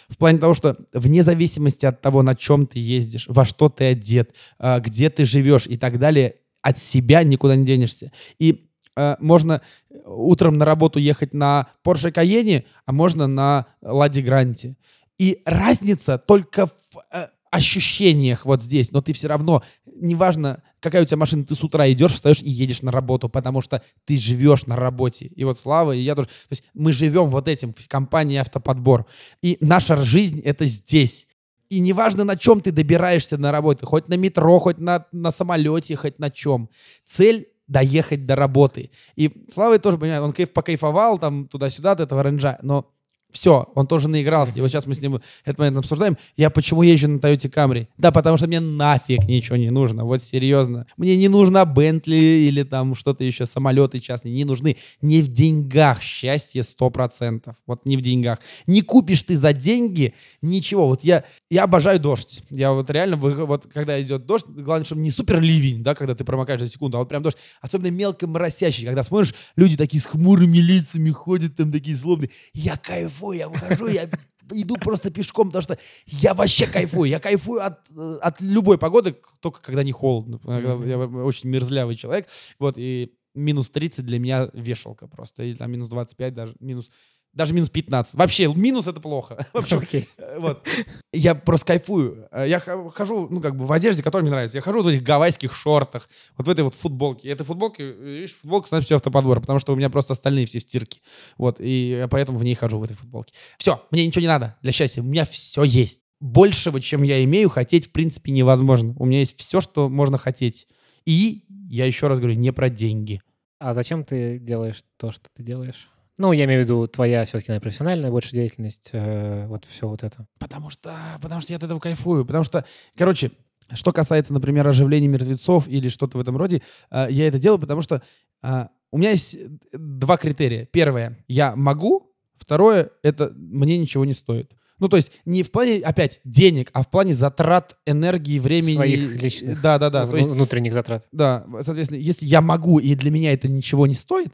[0.07, 3.85] В плане того, что вне зависимости от того, на чем ты ездишь, во что ты
[3.85, 8.11] одет, а, где ты живешь и так далее, от себя никуда не денешься.
[8.39, 8.64] И
[8.95, 9.61] Э, можно
[10.05, 14.77] утром на работу ехать на Porsche Cayenne, а можно на Ладе Гранте.
[15.17, 21.05] И разница только в э, ощущениях вот здесь, но ты все равно, неважно, какая у
[21.05, 24.65] тебя машина, ты с утра идешь, встаешь и едешь на работу, потому что ты живешь
[24.65, 25.27] на работе.
[25.27, 26.27] И вот Слава, и я тоже.
[26.27, 29.05] То есть мы живем вот этим в компании «Автоподбор».
[29.41, 31.27] И наша жизнь— это здесь.
[31.69, 35.95] И неважно, на чем ты добираешься на работу, хоть на метро, хоть на, на самолете,
[35.95, 36.69] хоть на чем.
[37.05, 38.91] Цель доехать до работы.
[39.15, 42.91] И Слава тоже, понимает, он кайф покайфовал там туда-сюда от этого ренджа, но
[43.35, 44.53] все, он тоже наигрался.
[44.55, 46.17] И вот сейчас мы с ним этот момент обсуждаем.
[46.37, 47.87] Я почему езжу на Toyota Camry?
[47.97, 50.05] Да, потому что мне нафиг ничего не нужно.
[50.05, 50.87] Вот серьезно.
[50.95, 54.33] Мне не нужно Бентли или там что-то еще, самолеты частные.
[54.33, 54.77] Не нужны.
[55.01, 57.53] Не в деньгах счастье 100%.
[57.67, 58.39] Вот не в деньгах.
[58.67, 60.87] Не купишь ты за деньги ничего.
[60.87, 62.41] Вот я, я обожаю дождь.
[62.49, 66.23] Я вот реально, вот когда идет дождь, главное, чтобы не супер ливень, да, когда ты
[66.23, 67.37] промокаешь за секунду, а вот прям дождь.
[67.59, 72.29] Особенно мелко моросящий, когда смотришь, люди такие с хмурыми лицами ходят, там такие злобные.
[72.53, 74.09] Я кайфую кайфую, я выхожу, я
[74.51, 77.09] иду просто пешком, потому что я вообще кайфую.
[77.09, 80.39] Я кайфую от, э, от любой погоды, только когда не холодно.
[80.43, 80.89] Mm-hmm.
[80.89, 82.27] Я очень мерзлявый человек.
[82.59, 85.43] Вот, и минус 30 для меня вешалка просто.
[85.43, 86.91] Или там минус 25 даже, минус
[87.35, 88.13] даже минус 15.
[88.15, 89.45] Вообще, минус это плохо.
[89.53, 90.07] В общем, okay.
[90.17, 90.65] Э, вот.
[91.11, 92.27] Я просто кайфую.
[92.31, 94.57] Э, я хожу, ну, как бы в одежде, которая мне нравится.
[94.57, 97.29] Я хожу в этих гавайских шортах, вот в этой вот футболке.
[97.29, 101.01] Этой футболке, видишь, футболка становится все автоподбор, потому что у меня просто остальные все стирки.
[101.37, 103.33] Вот, и поэтому в ней хожу, в этой футболке.
[103.57, 105.01] Все, мне ничего не надо для счастья.
[105.01, 106.01] У меня все есть.
[106.21, 108.95] Большего, чем я имею, хотеть, в принципе, невозможно.
[108.97, 110.67] У меня есть все, что можно хотеть.
[111.05, 113.21] И, я еще раз говорю, не про деньги.
[113.59, 115.89] А зачем ты делаешь то, что ты делаешь?
[116.17, 120.03] Ну, я имею в виду твоя все-таки наверное, профессиональная больше деятельность, э, вот все вот
[120.03, 120.27] это.
[120.39, 122.25] Потому что, потому что я от этого кайфую.
[122.25, 122.65] Потому что,
[122.95, 123.31] короче,
[123.71, 127.81] что касается, например, оживления мертвецов или что-то в этом роде, э, я это делаю, потому
[127.81, 128.01] что
[128.43, 129.37] э, у меня есть
[129.73, 130.65] два критерия.
[130.71, 132.13] Первое, я могу.
[132.37, 134.53] Второе, это мне ничего не стоит.
[134.79, 138.75] Ну, то есть не в плане, опять, денег, а в плане затрат энергии, времени.
[138.75, 139.61] Своих личных.
[139.61, 140.05] Да, да, да.
[140.05, 141.07] В, есть, внутренних затрат.
[141.11, 144.33] Да, соответственно, если я могу, и для меня это ничего не стоит,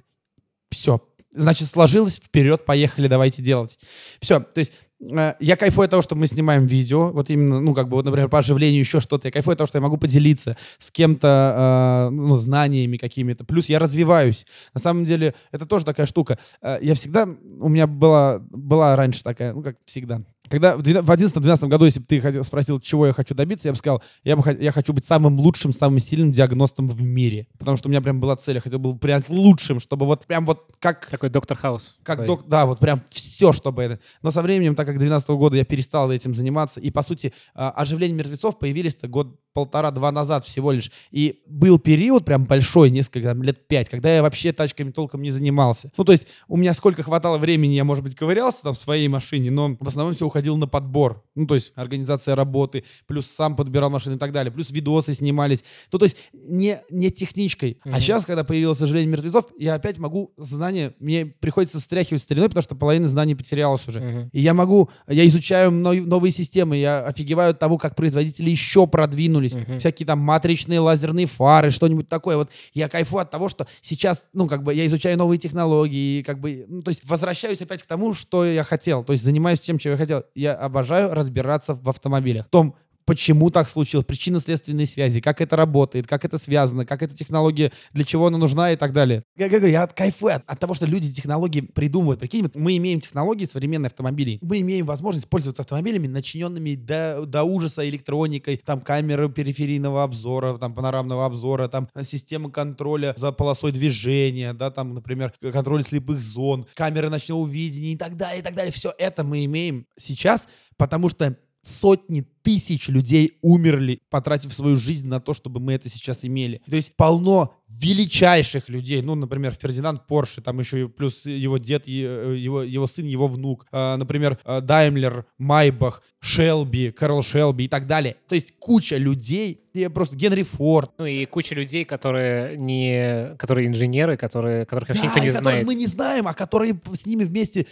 [0.72, 1.00] все,
[1.34, 3.80] Значит, сложилось, вперед, поехали, давайте делать.
[4.20, 7.74] Все, то есть э, я кайфую от того, что мы снимаем видео, вот именно, ну,
[7.74, 9.30] как бы, вот, например, по оживлению еще что-то.
[9.30, 13.46] Я кайфую от того, что я могу поделиться с кем-то, э, ну, знаниями какими-то.
[13.46, 14.46] Плюс я развиваюсь.
[14.74, 16.38] На самом деле, это тоже такая штука.
[16.62, 17.30] Э, я всегда,
[17.60, 22.06] у меня была, была раньше такая, ну, как всегда, когда в 2011-2012 году, если бы
[22.06, 25.06] ты хотел, спросил, чего я хочу добиться, я бы сказал, я, бы, я хочу быть
[25.06, 27.48] самым лучшим, самым сильным диагностом в мире.
[27.58, 30.46] Потому что у меня прям была цель, я хотел был прям лучшим, чтобы вот прям
[30.46, 31.08] вот как...
[31.08, 31.98] Такой доктор Хаус.
[32.04, 34.00] Как док, да, вот прям все, чтобы это.
[34.22, 37.72] Но со временем, так как 2012 года я перестал этим заниматься, и, по сути, а,
[37.72, 40.92] оживление мертвецов появились-то год полтора-два назад всего лишь.
[41.12, 45.32] И был период прям большой, несколько там, лет пять, когда я вообще тачками толком не
[45.32, 45.92] занимался.
[45.98, 49.08] Ну, то есть у меня сколько хватало времени, я, может быть, ковырялся там в своей
[49.08, 51.24] машине, но в основном все уходило на подбор.
[51.36, 55.64] Ну, то есть организация работы, плюс сам подбирал машины и так далее, плюс видосы снимались.
[55.92, 57.80] Ну, то есть не, не техничкой.
[57.84, 57.92] Mm-hmm.
[57.94, 62.64] А сейчас, когда появилось «Сожаление мертвецов», я опять могу знания, мне приходится встряхивать стариной, потому
[62.64, 64.00] что половина знаний потерялась уже.
[64.00, 64.30] Mm-hmm.
[64.32, 69.41] И я могу, я изучаю новые системы, я офигеваю от того, как производители еще продвинули
[69.42, 69.80] продвинулись, uh-huh.
[69.80, 72.38] всякие там матричные лазерные фары, что-нибудь такое.
[72.38, 76.40] Вот я кайфую от того, что сейчас, ну, как бы я изучаю новые технологии, как
[76.40, 79.78] бы, ну, то есть возвращаюсь опять к тому, что я хотел, то есть занимаюсь тем,
[79.78, 80.24] чем я хотел.
[80.36, 82.48] Я обожаю разбираться в автомобилях.
[82.48, 82.76] В том,
[83.06, 88.04] почему так случилось, причинно-следственные связи, как это работает, как это связано, как эта технология, для
[88.04, 89.24] чего она нужна и так далее.
[89.36, 92.20] Я, я говорю, я кайфую от, от того, что люди технологии придумывают.
[92.20, 94.40] Прикинь, мы имеем технологии современные автомобилей.
[94.42, 100.74] Мы имеем возможность пользоваться автомобилями, начиненными до, до ужаса электроникой, там камеры периферийного обзора, там
[100.74, 107.10] панорамного обзора, там система контроля за полосой движения, да, там, например, контроль слепых зон, камеры
[107.10, 108.72] ночного видения и так далее, и так далее.
[108.72, 110.48] Все это мы имеем сейчас,
[110.78, 116.26] потому что сотни тысяч людей умерли, потратив свою жизнь на то, чтобы мы это сейчас
[116.26, 116.62] имели.
[116.70, 121.88] То есть полно величайших людей, ну, например, Фердинанд Порше, там еще и плюс его дед,
[121.88, 127.68] э, его, его сын, его внук, э, например, э, Даймлер, Майбах, Шелби, Карл Шелби и
[127.68, 128.16] так далее.
[128.28, 130.92] То есть куча людей, и просто Генри Форд.
[130.98, 135.66] Ну и куча людей, которые не, которые инженеры, которые, которых вообще да, никто не знает.
[135.66, 137.66] мы не знаем, а которые с ними вместе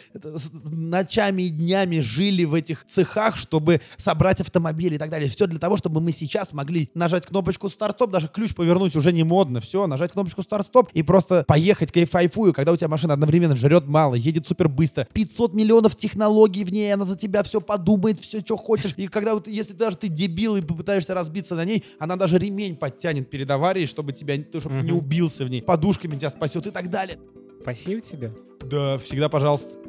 [0.63, 5.29] ночами и днями жили в этих цехах, чтобы собрать автомобили и так далее.
[5.29, 9.23] Все для того, чтобы мы сейчас могли нажать кнопочку старт-стоп, даже ключ повернуть уже не
[9.23, 9.59] модно.
[9.59, 14.15] Все, нажать кнопочку старт-стоп и просто поехать кайфайфую, когда у тебя машина одновременно жрет мало,
[14.15, 15.07] едет супер быстро.
[15.13, 18.93] 500 миллионов технологий в ней, она за тебя все подумает, все, что хочешь.
[18.97, 22.75] И когда вот, если даже ты дебил и попытаешься разбиться на ней, она даже ремень
[22.75, 24.79] подтянет перед аварией, чтобы тебя, чтобы mm-hmm.
[24.79, 25.61] ты не убился в ней.
[25.61, 27.19] Подушками тебя спасет и так далее.
[27.61, 28.33] Спасибо тебе.
[28.61, 29.88] Да, всегда пожалуйста.